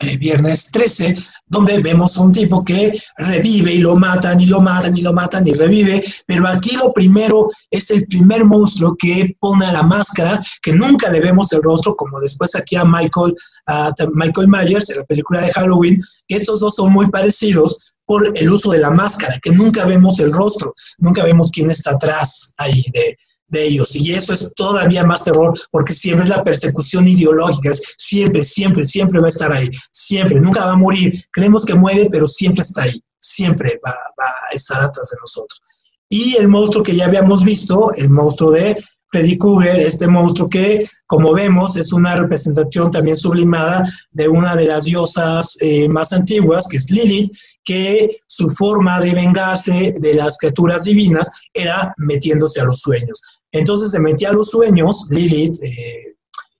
eh, 0.00 0.16
Viernes 0.16 0.70
13, 0.70 1.16
donde 1.46 1.80
vemos 1.80 2.16
un 2.18 2.32
tipo 2.32 2.64
que 2.64 3.00
revive 3.16 3.74
y 3.74 3.78
lo 3.78 3.96
matan 3.96 4.40
y 4.40 4.46
lo 4.46 4.60
matan 4.60 4.96
y 4.96 5.02
lo 5.02 5.12
matan 5.12 5.46
y 5.46 5.52
revive, 5.52 6.04
pero 6.26 6.46
aquí 6.46 6.76
lo 6.76 6.92
primero 6.92 7.48
es 7.70 7.90
el 7.90 8.06
primer 8.06 8.44
monstruo 8.44 8.96
que 8.98 9.34
pone 9.40 9.70
la 9.72 9.82
máscara, 9.82 10.42
que 10.62 10.72
nunca 10.72 11.10
le 11.10 11.20
vemos 11.20 11.52
el 11.52 11.62
rostro, 11.62 11.96
como 11.96 12.20
después 12.20 12.54
aquí 12.54 12.76
a 12.76 12.84
Michael, 12.84 13.34
a 13.66 13.92
Michael 14.12 14.48
Myers 14.48 14.90
en 14.90 14.98
la 14.98 15.04
película 15.04 15.40
de 15.40 15.52
Halloween, 15.52 16.02
que 16.26 16.36
estos 16.36 16.60
dos 16.60 16.74
son 16.74 16.92
muy 16.92 17.10
parecidos, 17.10 17.92
por 18.08 18.32
el 18.34 18.50
uso 18.50 18.70
de 18.70 18.78
la 18.78 18.90
máscara, 18.90 19.38
que 19.40 19.50
nunca 19.50 19.84
vemos 19.84 20.18
el 20.18 20.32
rostro, 20.32 20.74
nunca 20.96 21.22
vemos 21.24 21.50
quién 21.52 21.70
está 21.70 21.90
atrás 21.90 22.54
ahí 22.56 22.82
de, 22.94 23.16
ellos. 23.50 23.96
Y 23.96 24.12
eso 24.12 24.34
es 24.34 24.52
todavía 24.56 25.04
más 25.04 25.24
terror, 25.24 25.58
porque 25.70 25.94
siempre 25.94 26.24
es 26.24 26.30
la 26.30 26.42
persecución 26.42 27.06
ideológica, 27.08 27.70
siempre, 27.96 28.42
siempre, 28.42 28.82
siempre 28.84 29.20
va 29.20 29.26
a 29.26 29.30
estar 29.30 29.52
ahí, 29.52 29.68
siempre, 29.90 30.38
nunca 30.40 30.64
va 30.66 30.72
a 30.72 30.76
morir. 30.76 31.22
Creemos 31.32 31.64
que 31.64 31.74
muere, 31.74 32.08
pero 32.10 32.26
siempre 32.26 32.62
está 32.62 32.82
ahí, 32.82 33.00
siempre 33.18 33.80
va, 33.86 33.90
va 33.90 34.26
a 34.50 34.54
estar 34.54 34.82
atrás 34.82 35.08
de 35.10 35.16
nosotros. 35.20 35.62
Y 36.10 36.36
el 36.36 36.48
monstruo 36.48 36.82
que 36.82 36.96
ya 36.96 37.06
habíamos 37.06 37.42
visto, 37.42 37.92
el 37.94 38.10
monstruo 38.10 38.50
de 38.50 38.76
Freddy 39.10 39.38
Krueger, 39.38 39.80
este 39.80 40.06
monstruo 40.06 40.48
que, 40.48 40.86
como 41.06 41.32
vemos, 41.32 41.76
es 41.76 41.92
una 41.92 42.14
representación 42.14 42.90
también 42.90 43.16
sublimada 43.16 43.82
de 44.10 44.28
una 44.28 44.54
de 44.54 44.66
las 44.66 44.84
diosas 44.84 45.56
eh, 45.60 45.88
más 45.88 46.12
antiguas, 46.12 46.66
que 46.68 46.76
es 46.76 46.90
Lilith, 46.90 47.32
que 47.68 48.22
su 48.26 48.48
forma 48.48 48.98
de 48.98 49.12
vengarse 49.12 49.94
de 50.00 50.14
las 50.14 50.38
criaturas 50.38 50.84
divinas 50.84 51.30
era 51.52 51.92
metiéndose 51.98 52.62
a 52.62 52.64
los 52.64 52.80
sueños. 52.80 53.20
Entonces 53.52 53.90
se 53.90 53.98
metía 53.98 54.30
a 54.30 54.32
los 54.32 54.48
sueños, 54.48 55.06
Lilith, 55.10 55.62
eh, 55.62 56.14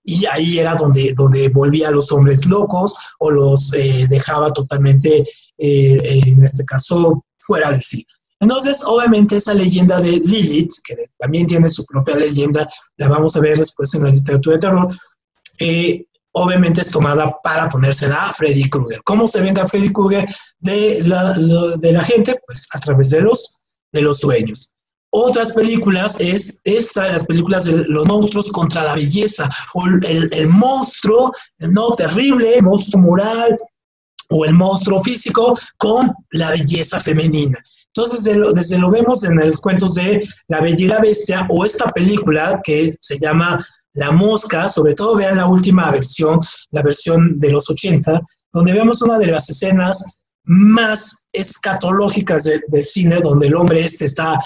y 0.04 0.26
ahí 0.26 0.58
era 0.58 0.74
donde, 0.74 1.14
donde 1.16 1.48
volvía 1.48 1.88
a 1.88 1.92
los 1.92 2.12
hombres 2.12 2.44
locos 2.44 2.94
o 3.20 3.30
los 3.30 3.72
eh, 3.72 4.06
dejaba 4.10 4.52
totalmente, 4.52 5.24
en 5.56 6.44
este 6.44 6.64
caso, 6.66 7.24
fuera 7.38 7.70
de 7.70 7.80
sí. 7.80 8.06
Entonces, 8.40 8.82
obviamente, 8.86 9.36
esa 9.36 9.54
leyenda 9.54 10.00
de 10.00 10.12
Lilith, 10.12 10.72
que 10.84 10.94
también 11.18 11.46
tiene 11.46 11.70
su 11.70 11.86
propia 11.86 12.16
leyenda, 12.16 12.68
la 12.98 13.08
vamos 13.08 13.34
a 13.34 13.40
ver 13.40 13.56
después 13.56 13.94
en 13.94 14.04
la 14.04 14.10
literatura 14.10 14.56
de 14.56 14.60
terror, 14.60 14.98
eh, 15.58 16.04
obviamente 16.32 16.80
es 16.80 16.90
tomada 16.90 17.34
para 17.42 17.68
ponérsela 17.68 18.26
a 18.26 18.32
Freddy 18.32 18.68
Krueger. 18.68 19.00
¿Cómo 19.04 19.26
se 19.26 19.40
venga 19.40 19.66
Freddy 19.66 19.92
Krueger 19.92 20.26
de 20.60 21.02
la, 21.04 21.34
de 21.78 21.92
la 21.92 22.04
gente? 22.04 22.38
Pues 22.46 22.68
a 22.72 22.80
través 22.80 23.10
de 23.10 23.22
los, 23.22 23.58
de 23.92 24.02
los 24.02 24.18
sueños. 24.20 24.72
otras 25.10 25.52
películas 25.52 26.20
es 26.20 26.60
esta, 26.64 27.10
las 27.12 27.24
películas 27.24 27.64
de 27.64 27.84
los 27.88 28.06
monstruos 28.06 28.52
contra 28.52 28.84
la 28.84 28.94
belleza, 28.94 29.48
o 29.74 29.86
el, 29.86 30.28
el 30.32 30.48
monstruo, 30.48 31.32
no 31.58 31.90
terrible, 31.92 32.54
el 32.54 32.62
monstruo 32.62 33.02
moral, 33.02 33.56
o 34.30 34.44
el 34.44 34.54
monstruo 34.54 35.00
físico 35.00 35.58
con 35.78 36.12
la 36.30 36.50
belleza 36.50 37.00
femenina. 37.00 37.58
Entonces, 37.94 38.24
desde 38.54 38.78
lo, 38.78 38.90
vemos 38.90 39.24
en 39.24 39.36
los 39.36 39.60
cuentos 39.60 39.94
de 39.94 40.28
La 40.48 40.60
Bella 40.60 40.84
y 40.84 40.88
la 40.88 41.00
Bestia 41.00 41.46
o 41.50 41.64
esta 41.64 41.90
película 41.90 42.60
que 42.62 42.92
se 43.00 43.18
llama 43.18 43.66
La 43.98 44.12
Mosca, 44.12 44.68
sobre 44.68 44.94
todo 44.94 45.16
vean 45.16 45.36
la 45.36 45.46
última 45.46 45.90
versión, 45.90 46.38
la 46.70 46.82
versión 46.82 47.38
de 47.40 47.50
los 47.50 47.68
80, 47.68 48.20
donde 48.52 48.72
vemos 48.72 49.02
una 49.02 49.18
de 49.18 49.26
las 49.26 49.50
escenas 49.50 50.18
más 50.44 51.26
escatológicas 51.32 52.44
del 52.44 52.86
cine, 52.86 53.18
donde 53.22 53.48
el 53.48 53.56
hombre 53.56 53.80
este 53.80 54.04
está, 54.06 54.38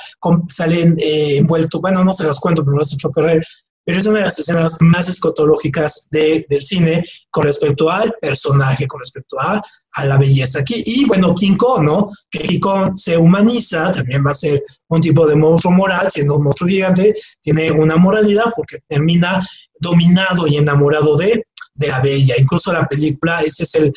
sale 0.48 0.94
eh, 0.98 1.36
envuelto, 1.36 1.80
bueno, 1.80 2.02
no 2.02 2.12
se 2.12 2.24
las 2.24 2.40
cuento, 2.40 2.62
pero 2.62 2.72
no 2.72 2.78
las 2.78 2.92
he 2.92 2.94
hecho 2.94 3.10
perder, 3.10 3.44
pero 3.84 3.98
es 3.98 4.06
una 4.06 4.20
de 4.20 4.24
las 4.26 4.38
escenas 4.38 4.76
más 4.80 5.08
escotológicas 5.08 6.08
del 6.10 6.62
cine 6.62 7.04
con 7.30 7.44
respecto 7.44 7.90
al 7.90 8.14
personaje, 8.20 8.86
con 8.86 9.00
respecto 9.00 9.40
a, 9.40 9.62
a, 9.92 10.06
la 10.06 10.18
belleza 10.18 10.60
aquí. 10.60 10.82
Y 10.86 11.04
bueno, 11.06 11.34
King 11.34 11.56
Kong, 11.56 11.84
¿no? 11.84 12.10
Que 12.30 12.40
King 12.40 12.60
se 12.94 13.16
humaniza, 13.16 13.90
también 13.90 14.24
va 14.24 14.30
a 14.30 14.34
ser 14.34 14.62
un 14.88 15.00
tipo 15.00 15.26
de 15.26 15.36
monstruo 15.36 15.72
moral, 15.72 16.10
siendo 16.10 16.36
un 16.36 16.44
monstruo 16.44 16.68
gigante, 16.68 17.14
tiene 17.40 17.70
una 17.72 17.96
moralidad 17.96 18.52
porque 18.56 18.78
termina 18.86 19.46
dominado 19.80 20.46
y 20.46 20.56
enamorado 20.56 21.16
de, 21.16 21.44
de 21.74 21.88
la 21.88 22.00
bella. 22.00 22.34
Incluso 22.38 22.72
la 22.72 22.86
película, 22.86 23.40
ese 23.40 23.64
es 23.64 23.74
el, 23.74 23.92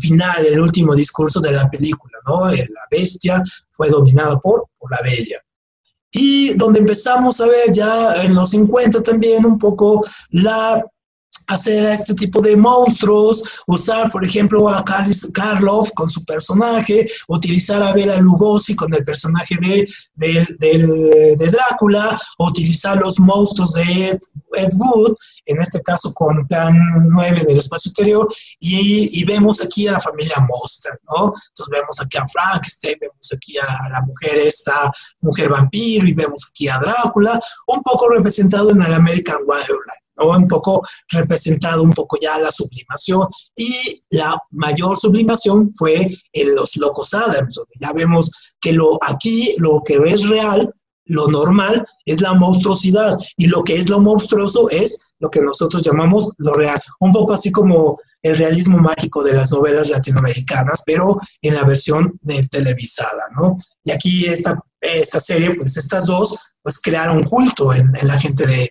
final, 0.00 0.46
el 0.46 0.58
último 0.58 0.94
discurso 0.94 1.40
de 1.40 1.52
la 1.52 1.68
película, 1.70 2.18
¿no? 2.26 2.48
La 2.48 2.86
bestia 2.90 3.42
fue 3.70 3.88
dominada 3.88 4.38
por, 4.40 4.64
por 4.78 4.90
la 4.90 5.00
bella. 5.02 5.40
Y 6.12 6.54
donde 6.54 6.80
empezamos 6.80 7.40
a 7.40 7.46
ver 7.46 7.72
ya 7.72 8.22
en 8.22 8.34
los 8.34 8.50
50 8.50 9.02
también 9.02 9.44
un 9.44 9.58
poco 9.58 10.04
la 10.30 10.84
hacer 11.48 11.86
a 11.86 11.94
este 11.94 12.14
tipo 12.14 12.40
de 12.40 12.56
monstruos, 12.56 13.42
usar, 13.66 14.10
por 14.10 14.24
ejemplo, 14.24 14.68
a 14.68 14.84
Karloff 14.84 15.90
con 15.94 16.08
su 16.08 16.24
personaje, 16.24 17.08
utilizar 17.26 17.82
a 17.82 17.92
Bela 17.92 18.20
Lugosi 18.20 18.76
con 18.76 18.92
el 18.94 19.04
personaje 19.04 19.56
de, 19.60 19.88
de, 20.58 21.50
Drácula, 21.50 22.18
utilizar 22.38 22.98
los 22.98 23.18
monstruos 23.18 23.72
de 23.74 24.10
Ed, 24.54 24.70
Wood, 24.76 25.14
en 25.46 25.60
este 25.60 25.80
caso 25.82 26.12
con 26.12 26.46
Plan 26.46 26.74
9 27.10 27.44
del 27.46 27.58
espacio 27.58 27.90
exterior, 27.90 28.28
y, 28.60 29.24
vemos 29.24 29.62
aquí 29.62 29.86
a 29.88 29.92
la 29.92 30.00
familia 30.00 30.36
Monster, 30.48 30.92
¿no? 31.14 31.26
Entonces 31.26 31.68
vemos 31.70 32.00
aquí 32.00 32.16
a 32.16 32.26
Frankenstein, 32.28 32.96
vemos 33.00 33.30
aquí 33.34 33.58
a 33.58 33.88
la 33.90 34.00
mujer, 34.02 34.38
esta 34.38 34.90
mujer 35.20 35.50
vampiro, 35.50 36.06
y 36.06 36.12
vemos 36.12 36.48
aquí 36.48 36.68
a 36.68 36.78
Drácula, 36.78 37.38
un 37.66 37.82
poco 37.82 38.08
representado 38.08 38.70
en 38.70 38.82
el 38.82 38.94
American 38.94 39.38
Wildlife 39.46 40.07
un 40.20 40.48
poco 40.48 40.82
representado 41.10 41.82
un 41.82 41.92
poco 41.92 42.18
ya 42.20 42.38
la 42.38 42.50
sublimación. 42.50 43.26
Y 43.56 44.00
la 44.10 44.36
mayor 44.50 44.96
sublimación 44.96 45.72
fue 45.76 46.10
en 46.32 46.54
los 46.54 46.76
locos 46.76 47.14
Adams, 47.14 47.54
donde 47.54 47.74
ya 47.80 47.92
vemos 47.92 48.30
que 48.60 48.72
lo, 48.72 48.98
aquí 49.02 49.54
lo 49.58 49.82
que 49.84 49.98
es 50.06 50.28
real, 50.28 50.72
lo 51.04 51.26
normal, 51.28 51.84
es 52.04 52.20
la 52.20 52.34
monstruosidad. 52.34 53.16
Y 53.36 53.46
lo 53.46 53.64
que 53.64 53.76
es 53.76 53.88
lo 53.88 54.00
monstruoso 54.00 54.68
es 54.70 55.12
lo 55.20 55.28
que 55.28 55.40
nosotros 55.40 55.82
llamamos 55.82 56.32
lo 56.38 56.54
real, 56.54 56.80
un 57.00 57.12
poco 57.12 57.32
así 57.32 57.50
como 57.50 57.98
el 58.22 58.36
realismo 58.36 58.78
mágico 58.78 59.22
de 59.22 59.32
las 59.32 59.52
novelas 59.52 59.88
latinoamericanas, 59.88 60.82
pero 60.84 61.18
en 61.42 61.54
la 61.54 61.64
versión 61.64 62.18
de 62.22 62.46
televisada, 62.48 63.24
¿no? 63.36 63.56
Y 63.84 63.90
aquí 63.92 64.26
esta, 64.26 64.60
esta 64.80 65.20
serie, 65.20 65.54
pues 65.54 65.76
estas 65.76 66.06
dos, 66.06 66.36
pues 66.62 66.80
crearon 66.80 67.22
culto 67.24 67.72
en, 67.72 67.94
en 67.94 68.08
la 68.08 68.18
gente 68.18 68.46
de, 68.46 68.70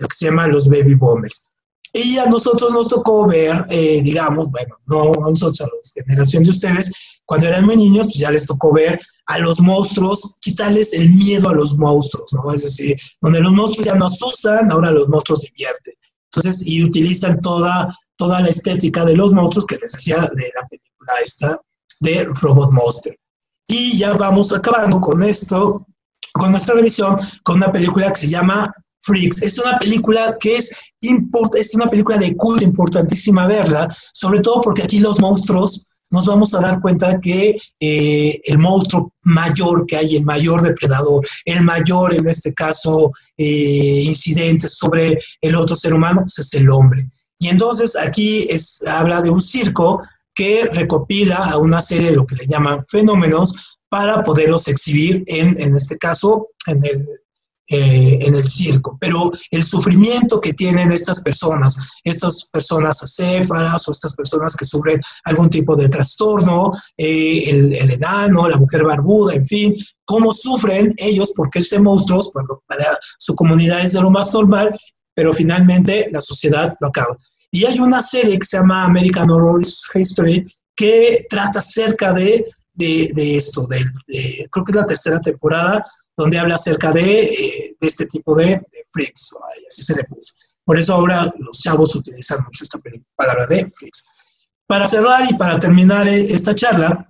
lo 0.00 0.08
que 0.08 0.16
se 0.16 0.26
llama 0.26 0.46
los 0.46 0.68
baby 0.68 0.94
boomers. 0.94 1.46
Y 1.92 2.18
a 2.18 2.26
nosotros 2.26 2.72
nos 2.72 2.88
tocó 2.88 3.26
ver, 3.26 3.64
eh, 3.70 4.02
digamos, 4.02 4.50
bueno, 4.50 4.76
no 4.86 5.04
a 5.26 5.30
nosotros, 5.30 5.60
a 5.62 5.64
la 5.64 6.04
generación 6.04 6.44
de 6.44 6.50
ustedes, 6.50 6.92
cuando 7.24 7.46
eran 7.46 7.64
muy 7.64 7.76
niños, 7.76 8.06
pues 8.06 8.18
ya 8.18 8.30
les 8.30 8.46
tocó 8.46 8.72
ver 8.72 9.00
a 9.26 9.38
los 9.38 9.60
monstruos, 9.60 10.38
quitarles 10.40 10.92
el 10.94 11.12
miedo 11.12 11.48
a 11.50 11.54
los 11.54 11.76
monstruos, 11.76 12.32
¿no? 12.32 12.50
Es 12.52 12.62
decir, 12.62 12.96
donde 13.20 13.40
los 13.40 13.52
monstruos 13.52 13.86
ya 13.86 13.94
no 13.94 14.06
asustan, 14.06 14.70
ahora 14.70 14.90
los 14.92 15.08
monstruos 15.08 15.42
divierten. 15.42 15.94
Entonces, 16.32 16.66
y 16.66 16.82
utilizan 16.84 17.40
toda, 17.40 17.94
toda 18.16 18.40
la 18.40 18.48
estética 18.48 19.04
de 19.04 19.16
los 19.16 19.32
monstruos 19.32 19.66
que 19.66 19.76
les 19.76 19.92
decía 19.92 20.30
de 20.34 20.52
la 20.54 20.66
película 20.68 21.12
esta 21.22 21.60
de 22.00 22.28
Robot 22.40 22.72
Monster. 22.72 23.18
Y 23.66 23.98
ya 23.98 24.14
vamos 24.14 24.52
acabando 24.52 25.00
con 25.00 25.22
esto, 25.22 25.86
con 26.32 26.52
nuestra 26.52 26.76
revisión, 26.76 27.16
con 27.42 27.56
una 27.56 27.70
película 27.70 28.10
que 28.10 28.20
se 28.20 28.28
llama 28.28 28.72
Freaks. 29.08 29.42
Es 29.42 29.58
una 29.58 29.78
película 29.78 30.36
que 30.38 30.56
es, 30.56 30.76
import 31.00 31.54
es 31.56 31.74
una 31.74 31.88
película 31.88 32.18
de 32.18 32.36
culto, 32.36 32.64
importantísima 32.64 33.46
verla, 33.46 33.88
sobre 34.12 34.40
todo 34.40 34.60
porque 34.60 34.82
aquí 34.82 35.00
los 35.00 35.18
monstruos 35.20 35.88
nos 36.10 36.26
vamos 36.26 36.54
a 36.54 36.60
dar 36.60 36.80
cuenta 36.80 37.20
que 37.20 37.56
eh, 37.80 38.40
el 38.44 38.58
monstruo 38.58 39.12
mayor 39.22 39.86
que 39.86 39.96
hay, 39.96 40.16
el 40.16 40.24
mayor 40.24 40.62
depredador, 40.62 41.26
el 41.44 41.62
mayor, 41.62 42.14
en 42.14 42.26
este 42.26 42.54
caso, 42.54 43.12
eh, 43.36 44.02
incidente 44.04 44.68
sobre 44.68 45.18
el 45.40 45.56
otro 45.56 45.76
ser 45.76 45.94
humano, 45.94 46.22
pues 46.22 46.38
es 46.38 46.54
el 46.54 46.70
hombre. 46.70 47.10
Y 47.38 47.48
entonces 47.48 47.96
aquí 47.96 48.46
es, 48.50 48.82
habla 48.86 49.20
de 49.20 49.30
un 49.30 49.42
circo 49.42 50.02
que 50.34 50.68
recopila 50.72 51.36
a 51.36 51.58
una 51.58 51.80
serie 51.80 52.10
de 52.10 52.16
lo 52.16 52.26
que 52.26 52.36
le 52.36 52.46
llaman 52.46 52.84
fenómenos 52.88 53.78
para 53.88 54.22
poderlos 54.22 54.68
exhibir 54.68 55.24
en, 55.26 55.60
en 55.60 55.74
este 55.74 55.96
caso, 55.98 56.48
en 56.66 56.84
el 56.84 57.06
eh, 57.70 58.18
en 58.22 58.34
el 58.34 58.48
circo, 58.48 58.96
pero 58.98 59.30
el 59.50 59.62
sufrimiento 59.62 60.40
que 60.40 60.54
tienen 60.54 60.90
estas 60.90 61.20
personas, 61.22 61.76
estas 62.02 62.48
personas 62.50 63.02
acéfalas 63.02 63.86
o 63.86 63.92
estas 63.92 64.14
personas 64.14 64.56
que 64.56 64.64
sufren 64.64 64.98
algún 65.24 65.50
tipo 65.50 65.76
de 65.76 65.90
trastorno, 65.90 66.72
eh, 66.96 67.42
el, 67.46 67.74
enano, 67.74 68.48
la 68.48 68.56
mujer 68.56 68.84
barbuda, 68.84 69.34
en 69.34 69.46
fin, 69.46 69.76
cómo 70.06 70.32
sufren 70.32 70.94
ellos 70.96 71.34
porque 71.36 71.58
ese 71.58 71.78
monstruos, 71.78 72.30
cuando 72.32 72.62
para 72.66 72.98
su 73.18 73.34
comunidad 73.34 73.84
es 73.84 73.92
de 73.92 74.00
lo 74.00 74.10
más 74.10 74.32
normal, 74.32 74.74
pero 75.12 75.34
finalmente 75.34 76.08
la 76.10 76.22
sociedad 76.22 76.74
lo 76.80 76.88
acaba. 76.88 77.14
Y 77.50 77.66
hay 77.66 77.80
una 77.80 78.00
serie 78.00 78.38
que 78.38 78.46
se 78.46 78.56
llama 78.56 78.84
American 78.84 79.28
Horror 79.28 79.60
History 79.94 80.46
que 80.74 81.26
trata 81.28 81.58
acerca 81.58 82.14
de, 82.14 82.46
de, 82.72 83.36
esto, 83.36 83.66
de, 83.66 83.84
creo 84.50 84.64
que 84.64 84.72
es 84.72 84.76
la 84.76 84.86
tercera 84.86 85.20
temporada, 85.20 85.84
donde 86.18 86.36
habla 86.36 86.56
acerca 86.56 86.90
de, 86.90 87.20
eh, 87.20 87.76
de 87.80 87.88
este 87.88 88.04
tipo 88.06 88.34
de, 88.34 88.46
de 88.46 88.86
freaks, 88.90 89.34
así 89.68 89.84
se 89.84 89.94
le 89.94 90.04
puso. 90.04 90.34
Por 90.64 90.76
eso 90.76 90.94
ahora 90.94 91.32
los 91.38 91.60
chavos 91.60 91.94
utilizan 91.94 92.40
mucho 92.44 92.64
esta 92.64 92.78
palabra 93.14 93.46
de 93.46 93.70
freaks. 93.70 94.04
Para 94.66 94.88
cerrar 94.88 95.24
y 95.30 95.34
para 95.36 95.60
terminar 95.60 96.08
eh, 96.08 96.20
esta 96.20 96.56
charla, 96.56 97.08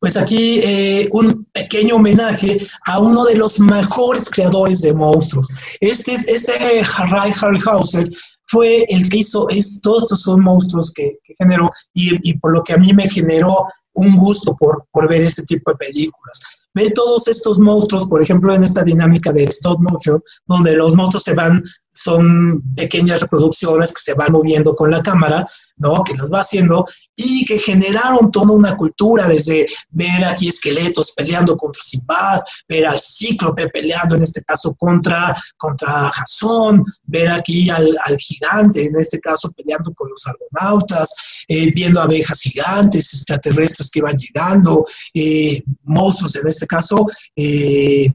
pues 0.00 0.16
aquí 0.16 0.60
eh, 0.64 1.08
un 1.12 1.44
pequeño 1.52 1.94
homenaje 1.94 2.58
a 2.86 2.98
uno 2.98 3.24
de 3.24 3.36
los 3.36 3.60
mejores 3.60 4.28
creadores 4.30 4.80
de 4.80 4.94
monstruos. 4.94 5.48
Este, 5.80 6.14
este 6.14 6.52
Harry 6.96 7.32
Harryhausen 7.40 8.12
fue 8.46 8.84
el 8.88 9.08
que 9.08 9.18
hizo 9.18 9.46
todos 9.82 10.04
estos 10.04 10.22
son 10.22 10.42
monstruos 10.42 10.92
que, 10.92 11.18
generó 11.38 11.70
y, 11.94 12.18
y, 12.28 12.38
por 12.38 12.52
lo 12.52 12.64
que 12.64 12.72
a 12.72 12.78
mí 12.78 12.92
me 12.92 13.08
generó 13.08 13.66
un 13.94 14.16
gusto 14.16 14.56
por, 14.56 14.86
por 14.90 15.08
ver 15.08 15.22
este 15.22 15.44
tipo 15.44 15.70
de 15.70 15.76
películas 15.76 16.40
ver 16.74 16.92
todos 16.92 17.28
estos 17.28 17.58
monstruos, 17.58 18.06
por 18.06 18.22
ejemplo, 18.22 18.54
en 18.54 18.64
esta 18.64 18.82
dinámica 18.82 19.32
de 19.32 19.44
stop 19.44 19.80
motion, 19.80 20.20
donde 20.46 20.76
los 20.76 20.94
monstruos 20.94 21.24
se 21.24 21.34
van, 21.34 21.62
son 21.92 22.62
pequeñas 22.76 23.22
reproducciones 23.22 23.92
que 23.92 24.00
se 24.00 24.14
van 24.14 24.32
moviendo 24.32 24.74
con 24.74 24.90
la 24.90 25.02
cámara, 25.02 25.48
¿no? 25.76 26.04
Que 26.04 26.14
los 26.14 26.30
va 26.32 26.40
haciendo 26.40 26.86
y 27.18 27.44
que 27.44 27.58
generaron 27.58 28.30
toda 28.30 28.52
una 28.52 28.76
cultura 28.76 29.26
desde 29.26 29.66
ver 29.90 30.24
aquí 30.24 30.48
esqueletos 30.48 31.12
peleando 31.16 31.56
contra 31.56 31.82
Simbad, 31.82 32.40
ver 32.68 32.86
al 32.86 32.98
cíclope 33.00 33.68
peleando 33.70 34.14
en 34.14 34.22
este 34.22 34.40
caso 34.44 34.72
contra, 34.76 35.34
contra 35.56 36.12
Jason, 36.14 36.84
ver 37.02 37.28
aquí 37.28 37.68
al, 37.70 37.88
gigante 38.18 38.86
en 38.86 38.96
este 38.96 39.18
caso 39.20 39.50
peleando 39.52 39.92
con 39.94 40.08
los 40.08 40.22
argonautas, 40.26 41.12
eh, 41.48 41.72
viendo 41.74 42.00
abejas 42.00 42.40
gigantes, 42.40 43.12
extraterrestres 43.12 43.90
que 43.90 44.00
van 44.00 44.16
llegando, 44.16 44.86
eh, 45.12 45.60
monstruos 45.82 46.36
en 46.36 46.46
este 46.46 46.66
caso. 46.68 47.04
Eh, 47.34 48.08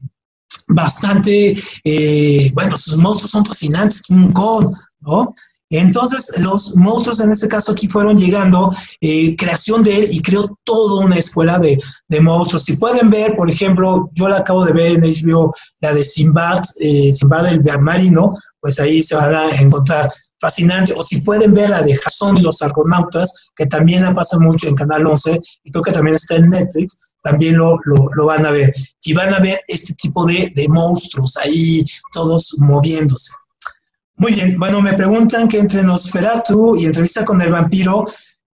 bastante, 0.68 1.56
bueno, 2.54 2.76
sus 2.76 2.96
monstruos 2.96 3.30
son 3.32 3.44
fascinantes, 3.44 4.00
King 4.00 4.32
Kong, 4.32 4.74
¿no? 5.00 5.34
Entonces, 5.80 6.38
los 6.38 6.76
monstruos 6.76 7.20
en 7.20 7.32
este 7.32 7.48
caso 7.48 7.72
aquí 7.72 7.88
fueron 7.88 8.16
llegando, 8.16 8.70
eh, 9.00 9.34
creación 9.36 9.82
de 9.82 9.98
él 9.98 10.06
y 10.08 10.22
creó 10.22 10.56
toda 10.64 11.04
una 11.04 11.16
escuela 11.16 11.58
de, 11.58 11.80
monstruos. 12.20 12.62
Si 12.62 12.76
pueden 12.76 13.10
ver, 13.10 13.34
por 13.34 13.50
ejemplo, 13.50 14.08
yo 14.14 14.28
la 14.28 14.38
acabo 14.38 14.64
de 14.64 14.72
ver 14.72 14.92
en 14.92 15.00
HBO, 15.00 15.52
la 15.80 15.92
de 15.92 16.04
Simbad, 16.04 16.60
eh, 16.78 17.12
Simbad 17.12 17.46
el 17.46 17.62
marino, 17.80 18.34
pues 18.60 18.78
ahí 18.78 19.02
se 19.02 19.16
van 19.16 19.34
a 19.34 19.48
encontrar 19.50 20.08
fascinante. 20.40 20.92
O 20.96 21.02
si 21.02 21.22
pueden 21.22 21.52
ver 21.52 21.70
la 21.70 21.82
de 21.82 21.96
Jason 21.96 22.36
y 22.36 22.42
los 22.42 22.62
argonautas, 22.62 23.32
que 23.56 23.66
también 23.66 24.04
la 24.04 24.14
pasa 24.14 24.38
mucho 24.38 24.68
en 24.68 24.76
Canal 24.76 25.04
11 25.06 25.40
y 25.64 25.70
creo 25.72 25.82
que 25.82 25.90
también 25.90 26.14
está 26.14 26.36
en 26.36 26.50
Netflix, 26.50 26.96
también 27.24 27.56
lo, 27.56 27.78
lo, 27.84 28.26
van 28.26 28.46
a 28.46 28.52
ver. 28.52 28.72
Y 29.02 29.12
van 29.12 29.34
a 29.34 29.40
ver 29.40 29.58
este 29.66 29.92
tipo 29.94 30.24
de, 30.24 30.52
de 30.54 30.68
monstruos 30.68 31.36
ahí, 31.38 31.84
todos 32.12 32.54
moviéndose. 32.58 33.32
Muy 34.16 34.32
bien, 34.32 34.58
bueno, 34.58 34.80
me 34.80 34.94
preguntan 34.94 35.48
que 35.48 35.58
entre 35.58 35.82
Nosferatu 35.82 36.76
y 36.76 36.86
entrevista 36.86 37.24
con 37.24 37.40
el 37.42 37.52
vampiro, 37.52 38.06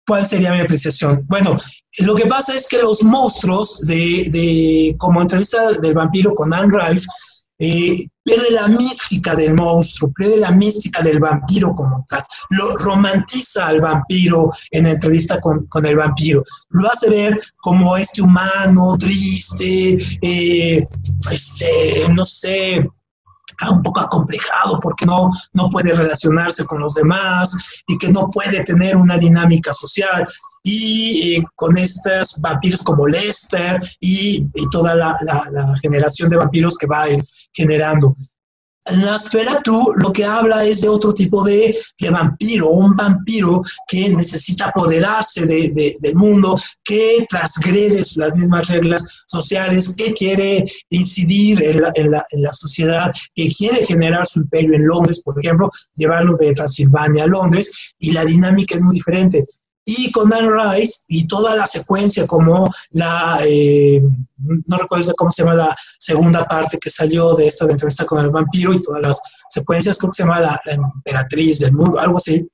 ¿cuál 0.06 0.26
sería 0.26 0.52
mi 0.52 0.60
apreciación? 0.60 1.24
Bueno, 1.28 1.58
lo 2.00 2.16
que 2.16 2.26
pasa 2.26 2.54
es 2.54 2.68
que 2.68 2.82
los 2.82 3.04
monstruos 3.04 3.82
de, 3.82 4.30
de 4.32 4.96
como 4.98 5.22
entrevista 5.22 5.72
del 5.74 5.94
vampiro 5.94 6.36
con 6.36 6.54
Anne 6.54 6.78
Rice, 6.78 7.08
eh, 7.58 8.06
pierde 8.22 8.52
la 8.52 8.68
mística 8.68 9.34
del 9.34 9.54
monstruo, 9.54 10.12
pierde 10.14 10.38
la 10.38 10.52
mística 10.52 11.02
del 11.02 11.20
vampiro 11.20 11.74
como 11.74 12.06
tal, 12.10 12.26
lo 12.50 12.76
romantiza 12.76 13.68
al 13.68 13.80
vampiro 13.80 14.52
en 14.72 14.84
la 14.84 14.92
entrevista 14.92 15.40
con, 15.40 15.66
el 15.86 15.96
vampiro, 15.96 16.44
lo 16.70 16.92
hace 16.92 17.10
ver 17.10 17.40
como 17.58 17.96
este 17.96 18.22
humano 18.22 18.98
triste, 18.98 19.98
eh, 20.22 20.84
este, 21.32 22.10
no 22.14 22.26
sé, 22.26 22.86
un 23.72 23.82
poco 23.82 24.02
acomplejado 24.02 24.80
porque 24.80 25.06
no, 25.06 25.30
no 25.54 25.70
puede 25.70 25.94
relacionarse 25.94 26.66
con 26.66 26.82
los 26.82 26.96
demás 26.96 27.84
y 27.88 27.98
que 27.98 28.12
no 28.12 28.30
puede 28.30 28.64
tener 28.64 28.98
una 28.98 29.18
dinámica 29.18 29.74
social 29.74 30.28
y 30.66 31.36
eh, 31.36 31.44
con 31.56 31.78
estos 31.78 32.42
vampiros 32.42 32.84
como 32.84 33.08
Lester 33.08 33.80
y, 34.00 34.48
toda 34.72 34.96
la, 34.96 35.16
generación 35.82 36.30
de 36.30 36.38
vampiros 36.38 36.78
que 36.78 36.88
va 36.88 37.04
a 37.04 37.10
ir 37.12 37.26
generando. 37.54 38.16
La 38.92 39.16
esfera 39.16 39.62
tú 39.64 39.94
lo 39.98 40.14
que 40.14 40.24
habla 40.24 40.64
es 40.64 40.82
de 40.82 40.90
otro 40.90 41.12
tipo 41.12 41.44
de, 41.44 41.76
vampiro, 42.12 42.70
un 42.70 42.96
vampiro 42.96 43.64
que 43.88 44.10
necesita 44.10 44.68
apoderarse 44.68 45.46
del 45.46 46.16
mundo, 46.16 46.56
que 46.84 47.26
transgrede 47.28 48.04
las 48.16 48.36
mismas 48.36 48.68
reglas 48.70 49.04
sociales, 49.26 49.96
que 49.98 50.14
quiere 50.14 50.66
incidir 50.90 51.64
en 51.64 51.82
la, 51.82 51.92
en 51.96 52.12
la, 52.44 52.54
sociedad, 52.54 53.12
que 53.34 53.50
quiere 53.50 53.84
generar 53.86 54.28
su 54.28 54.42
imperio 54.42 54.76
en 54.76 54.86
Londres, 54.86 55.22
por 55.26 55.40
ejemplo, 55.40 55.72
llevarlo 55.96 56.38
de 56.38 56.54
Transilvania 56.54 57.24
a 57.24 57.28
Londres, 57.28 57.72
y 57.98 58.12
la 58.12 58.24
dinámica 58.24 58.76
es 58.76 58.84
muy 58.84 58.98
diferente 58.98 59.44
y 59.86 60.12
con 60.12 60.30
Dan 60.30 60.50
Rice 60.52 61.04
y 61.08 61.28
toda 61.28 61.56
la 61.56 61.68
secuencia 61.68 62.26
como 62.26 62.72
la, 62.92 63.40
eh, 63.46 64.02
no 64.66 64.78
recuerdo 64.78 65.14
cómo 65.16 65.30
se 65.30 65.44
llama 65.44 65.56
la 65.56 65.76
segunda 66.00 66.46
parte 66.46 66.80
que 66.80 66.90
salió 66.90 67.36
de 67.36 67.48
esta 67.48 67.66
entrevista 67.66 68.06
con 68.06 68.24
el 68.24 68.32
vampiro 68.32 68.74
y 68.74 68.82
todas 68.82 69.02
las 69.02 69.22
secuencias, 69.50 69.98
creo 70.00 70.10
que 70.10 70.16
se 70.16 70.24
llama 70.24 70.40
la, 70.40 70.60
emperatriz 70.66 71.60
del 71.60 71.74
mundo, 71.74 72.00
algo 72.00 72.18
así, 72.18 72.48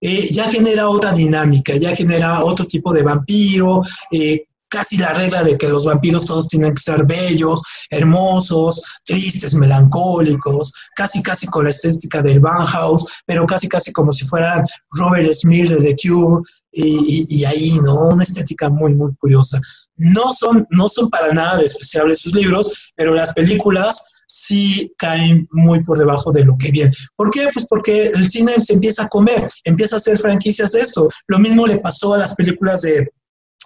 eh, 0.00 0.32
ya 0.32 0.48
genera 0.48 0.88
otra 0.88 1.12
dinámica, 1.12 1.74
ya 1.76 1.94
genera 1.94 2.42
otro 2.44 2.64
tipo 2.66 2.92
de 2.92 3.02
vampiro, 3.02 3.82
eh, 4.12 4.46
casi 4.70 4.96
la 4.96 5.12
regla 5.12 5.42
de 5.42 5.58
que 5.58 5.68
los 5.68 5.84
vampiros 5.84 6.24
todos 6.24 6.48
tienen 6.48 6.72
que 6.72 6.80
ser 6.80 7.04
bellos, 7.04 7.60
hermosos, 7.90 8.82
tristes, 9.04 9.52
melancólicos, 9.54 10.72
casi 10.94 11.22
casi 11.22 11.46
con 11.48 11.64
la 11.64 11.70
estética 11.70 12.22
del 12.22 12.40
Van 12.40 12.64
House, 12.66 13.04
pero 13.26 13.44
casi 13.46 13.68
casi 13.68 13.92
como 13.92 14.12
si 14.12 14.26
fueran 14.26 14.64
Robert 14.92 15.28
Smith 15.34 15.68
de 15.68 15.80
The 15.80 15.96
Cure, 16.00 16.42
y, 16.72 17.44
ahí, 17.44 17.72
¿no? 17.84 18.08
Una 18.08 18.22
estética 18.22 18.68
muy, 18.68 18.94
muy 18.94 19.14
curiosa. 19.16 19.60
No 19.96 20.32
son, 20.32 20.66
no 20.70 20.88
son 20.88 21.10
para 21.10 21.32
nada 21.32 21.58
despreciables 21.58 22.20
sus 22.20 22.34
libros, 22.34 22.72
pero 22.96 23.14
las 23.14 23.34
películas 23.34 24.04
sí 24.26 24.92
caen 24.96 25.48
muy 25.50 25.82
por 25.82 25.98
debajo 25.98 26.32
de 26.32 26.44
lo 26.44 26.56
que 26.56 26.70
viene. 26.70 26.92
¿Por 27.16 27.30
qué? 27.30 27.48
Pues 27.52 27.66
porque 27.68 28.06
el 28.06 28.30
cine 28.30 28.52
se 28.60 28.74
empieza 28.74 29.04
a 29.04 29.08
comer, 29.08 29.50
empieza 29.64 29.96
a 29.96 29.98
hacer 29.98 30.18
franquicias 30.18 30.72
de 30.72 30.80
esto. 30.80 31.08
Lo 31.26 31.38
mismo 31.38 31.66
le 31.66 31.80
pasó 31.80 32.14
a 32.14 32.18
las 32.18 32.34
películas 32.36 32.82
de, 32.82 33.08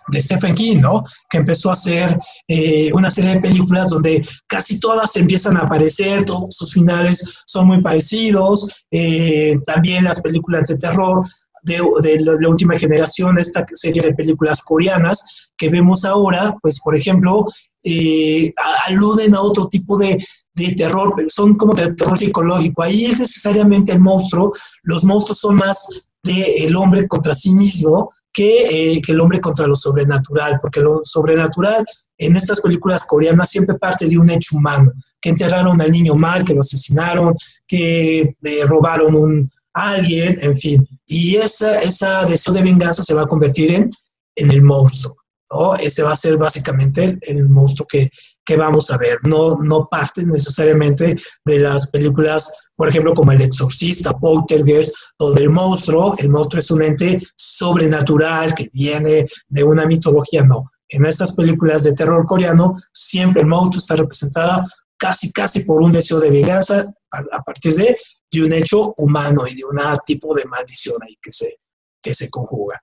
de 0.08 0.22
Stephen 0.22 0.54
King, 0.54 0.78
¿no? 0.80 1.04
Que 1.30 1.38
empezó 1.38 1.70
a 1.70 1.74
hacer 1.74 2.18
eh, 2.48 2.90
una 2.94 3.10
serie 3.10 3.34
de 3.34 3.40
películas 3.40 3.90
donde 3.90 4.26
casi 4.46 4.80
todas 4.80 5.16
empiezan 5.16 5.56
a 5.56 5.62
aparecer, 5.62 6.24
todos 6.24 6.54
sus 6.54 6.72
finales 6.72 7.24
son 7.46 7.66
muy 7.66 7.80
parecidos. 7.80 8.68
Eh, 8.90 9.56
también 9.66 10.04
las 10.04 10.20
películas 10.22 10.64
de 10.64 10.78
terror 10.78 11.26
de, 11.64 12.20
la, 12.20 12.48
última 12.48 12.78
generación, 12.78 13.38
esta 13.38 13.66
serie 13.72 14.02
de 14.02 14.14
películas 14.14 14.62
coreanas 14.62 15.24
que 15.56 15.68
vemos 15.68 16.04
ahora, 16.04 16.54
pues 16.62 16.80
por 16.80 16.96
ejemplo, 16.96 17.46
eh, 17.82 18.52
aluden 18.86 19.34
a 19.34 19.40
otro 19.40 19.68
tipo 19.68 19.98
de, 19.98 20.18
de 20.54 20.72
terror, 20.72 21.14
son 21.28 21.56
como 21.56 21.74
de 21.74 21.94
terror 21.94 22.16
psicológico. 22.16 22.82
Ahí 22.82 23.06
es 23.06 23.18
necesariamente 23.18 23.92
el 23.92 24.00
monstruo, 24.00 24.52
los 24.82 25.04
monstruos 25.04 25.38
son 25.38 25.56
más 25.56 25.86
de 26.22 26.66
el 26.66 26.76
hombre 26.76 27.06
contra 27.08 27.34
sí 27.34 27.52
mismo 27.52 28.10
que, 28.32 28.94
eh, 28.94 29.00
que 29.02 29.12
el 29.12 29.20
hombre 29.20 29.40
contra 29.40 29.66
lo 29.66 29.76
sobrenatural, 29.76 30.58
porque 30.60 30.80
lo 30.80 31.00
sobrenatural 31.04 31.84
en 32.18 32.36
estas 32.36 32.60
películas 32.60 33.04
coreanas 33.06 33.50
siempre 33.50 33.76
parte 33.76 34.06
de 34.06 34.18
un 34.18 34.30
hecho 34.30 34.56
humano, 34.56 34.92
que 35.20 35.30
enterraron 35.30 35.80
al 35.80 35.90
niño 35.90 36.14
mal, 36.14 36.44
que 36.44 36.54
lo 36.54 36.60
asesinaron, 36.60 37.34
que 37.66 38.20
eh, 38.20 38.64
robaron 38.66 39.14
un, 39.14 39.50
alguien, 39.74 40.36
en 40.40 40.56
fin. 40.56 40.88
Y 41.06 41.36
esa, 41.36 41.82
esa 41.82 42.24
deseo 42.24 42.54
de 42.54 42.62
venganza 42.62 43.02
se 43.02 43.14
va 43.14 43.22
a 43.22 43.26
convertir 43.26 43.72
en, 43.72 43.90
en 44.36 44.50
el 44.50 44.62
monstruo. 44.62 45.16
¿no? 45.50 45.74
Ese 45.76 46.02
va 46.02 46.12
a 46.12 46.16
ser 46.16 46.36
básicamente 46.36 47.18
el, 47.22 47.48
monstruo 47.48 47.86
que, 47.86 48.08
que, 48.44 48.56
vamos 48.56 48.90
a 48.90 48.98
ver. 48.98 49.18
No, 49.24 49.56
no 49.56 49.88
parte 49.88 50.24
necesariamente 50.24 51.16
de 51.44 51.58
las 51.58 51.90
películas, 51.90 52.52
por 52.76 52.88
ejemplo, 52.88 53.14
como 53.14 53.32
El 53.32 53.42
Exorcista, 53.42 54.16
Poltergeist, 54.18 54.94
donde 55.18 55.42
el 55.42 55.50
monstruo, 55.50 56.14
el 56.18 56.30
monstruo 56.30 56.60
es 56.60 56.70
un 56.70 56.82
ente 56.82 57.20
sobrenatural 57.36 58.54
que 58.54 58.70
viene 58.72 59.26
de 59.48 59.64
una 59.64 59.86
mitología. 59.86 60.42
No. 60.42 60.70
En 60.88 61.04
estas 61.06 61.34
películas 61.34 61.82
de 61.82 61.94
terror 61.94 62.24
coreano, 62.26 62.76
siempre 62.92 63.42
el 63.42 63.48
monstruo 63.48 63.80
está 63.80 63.96
representado 63.96 64.64
casi, 64.96 65.32
casi 65.32 65.64
por 65.64 65.82
un 65.82 65.92
deseo 65.92 66.20
de 66.20 66.30
venganza 66.30 66.86
a 67.10 67.42
partir 67.42 67.74
de 67.76 67.96
de 68.34 68.46
un 68.46 68.52
hecho 68.52 68.94
humano 68.98 69.46
y 69.46 69.54
de 69.56 69.64
un 69.64 69.78
tipo 70.06 70.34
de 70.34 70.44
maldición 70.44 70.96
ahí 71.02 71.16
que 71.20 71.32
se, 71.32 71.58
que 72.02 72.14
se 72.14 72.30
conjuga. 72.30 72.82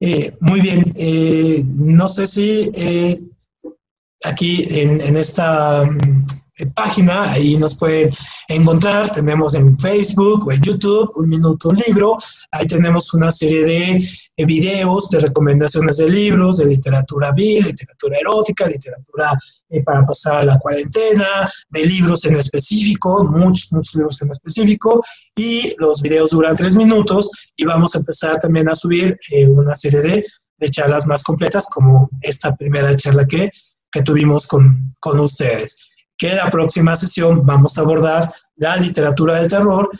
Eh, 0.00 0.36
muy 0.40 0.60
bien, 0.60 0.92
eh, 0.96 1.62
no 1.66 2.08
sé 2.08 2.26
si 2.26 2.70
eh, 2.74 3.20
aquí 4.26 4.66
en, 4.70 5.16
esta 5.16 5.84
mm, 5.84 6.26
página, 6.74 7.30
ahí 7.32 7.56
nos 7.56 7.76
pueden 7.76 8.10
encontrar, 8.48 9.10
tenemos 9.10 9.54
en 9.54 9.76
Facebook 9.78 10.46
o 10.46 10.52
en 10.52 10.60
YouTube 10.62 11.10
Un 11.16 11.28
Minuto 11.28 11.70
un 11.70 11.76
Libro, 11.76 12.18
ahí 12.52 12.66
tenemos 12.66 13.12
una 13.14 13.32
serie 13.32 13.64
de 14.36 14.44
videos, 14.44 15.10
de 15.10 15.20
recomendaciones 15.20 15.96
de 15.96 16.08
libros, 16.08 16.58
de 16.58 16.66
literatura 16.66 17.32
vil, 17.32 17.64
literatura 17.64 18.18
erótica, 18.18 18.66
literatura 18.66 19.32
eh, 19.70 19.82
para 19.82 20.06
pasar 20.06 20.44
la 20.44 20.58
cuarentena, 20.58 21.50
de 21.70 21.86
libros 21.86 22.24
en 22.26 22.36
específico, 22.36 23.24
muchos, 23.24 23.72
muchos 23.72 23.94
libros 23.96 24.22
en 24.22 24.30
específico, 24.30 25.04
y 25.36 25.74
los 25.78 26.00
videos 26.00 26.30
duran 26.30 26.56
tres 26.56 26.76
minutos 26.76 27.30
y 27.56 27.64
vamos 27.64 27.94
a 27.94 27.98
empezar 27.98 28.38
también 28.38 28.68
a 28.68 28.74
subir 28.74 29.18
eh, 29.32 29.48
una 29.48 29.74
serie 29.74 30.00
de, 30.00 30.24
charlas 30.70 31.06
más 31.06 31.22
completas 31.22 31.66
como 31.66 32.08
esta 32.22 32.56
primera 32.56 32.96
charla 32.96 33.26
que, 33.26 33.50
que 33.94 34.02
tuvimos 34.02 34.46
con, 34.46 34.94
con 35.00 35.18
ustedes. 35.20 35.78
Que 36.18 36.34
la 36.34 36.50
próxima 36.50 36.94
sesión 36.94 37.46
vamos 37.46 37.78
a 37.78 37.80
abordar 37.80 38.30
la 38.56 38.76
literatura 38.76 39.36
del 39.36 39.48
terror 39.48 39.90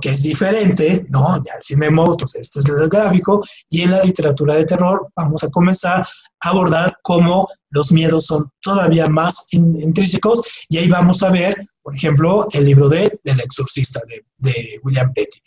que 0.00 0.10
es 0.10 0.22
diferente, 0.22 1.04
¿no? 1.10 1.36
Ya 1.44 1.54
el 1.56 1.62
cine 1.62 1.90
monstruos, 1.90 2.34
este 2.36 2.60
es 2.60 2.66
el 2.66 2.88
gráfico, 2.88 3.44
y 3.68 3.82
en 3.82 3.90
la 3.90 4.02
literatura 4.02 4.56
de 4.56 4.64
terror 4.64 5.08
vamos 5.14 5.44
a 5.44 5.50
comenzar 5.50 6.06
a 6.40 6.48
abordar 6.48 6.96
cómo 7.02 7.48
los 7.70 7.92
miedos 7.92 8.26
son 8.26 8.50
todavía 8.62 9.08
más 9.08 9.46
intrínsecos, 9.52 10.40
y 10.68 10.78
ahí 10.78 10.88
vamos 10.88 11.22
a 11.22 11.30
ver, 11.30 11.54
por 11.82 11.94
ejemplo, 11.94 12.46
el 12.52 12.64
libro 12.64 12.88
de, 12.88 13.18
del 13.24 13.40
exorcista 13.40 14.00
de, 14.38 14.80
William 14.82 15.12
Petty. 15.12 15.38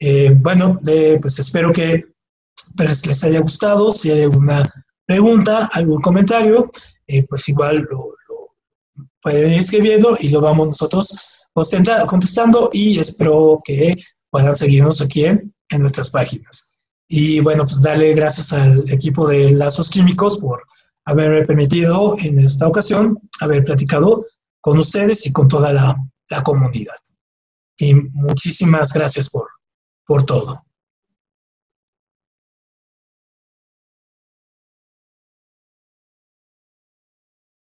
Eh, 0.00 0.34
bueno, 0.36 0.80
pues 1.20 1.38
espero 1.38 1.72
que 1.72 2.06
pues, 2.76 3.06
les 3.06 3.24
haya 3.24 3.40
gustado, 3.40 3.90
si 3.90 4.10
hay 4.10 4.22
alguna 4.22 4.72
pregunta, 5.04 5.68
algún 5.72 6.00
comentario, 6.00 6.70
eh, 7.10 7.26
pues 7.28 7.48
igual 7.48 7.86
lo, 7.90 8.14
lo 8.28 8.54
pueden 9.22 9.52
ir 9.52 9.60
escribiendo 9.60 10.16
y 10.20 10.28
lo 10.28 10.40
vamos 10.40 10.68
nosotros 10.68 11.30
contestando 12.06 12.70
y 12.72 12.98
espero 12.98 13.60
que 13.64 13.96
puedan 14.30 14.54
seguirnos 14.54 15.00
aquí 15.00 15.24
en, 15.24 15.54
en 15.70 15.80
nuestras 15.80 16.10
páginas. 16.10 16.74
Y 17.08 17.40
bueno, 17.40 17.64
pues 17.64 17.82
darle 17.82 18.14
gracias 18.14 18.52
al 18.52 18.88
equipo 18.90 19.26
de 19.26 19.50
Lazos 19.50 19.90
Químicos 19.90 20.38
por 20.38 20.64
haberme 21.04 21.44
permitido 21.44 22.14
en 22.18 22.38
esta 22.38 22.68
ocasión 22.68 23.18
haber 23.40 23.64
platicado 23.64 24.24
con 24.60 24.78
ustedes 24.78 25.26
y 25.26 25.32
con 25.32 25.48
toda 25.48 25.72
la, 25.72 25.96
la 26.30 26.42
comunidad. 26.42 26.94
Y 27.78 27.94
muchísimas 27.94 28.92
gracias 28.92 29.28
por, 29.28 29.48
por 30.06 30.24
todo. 30.24 30.64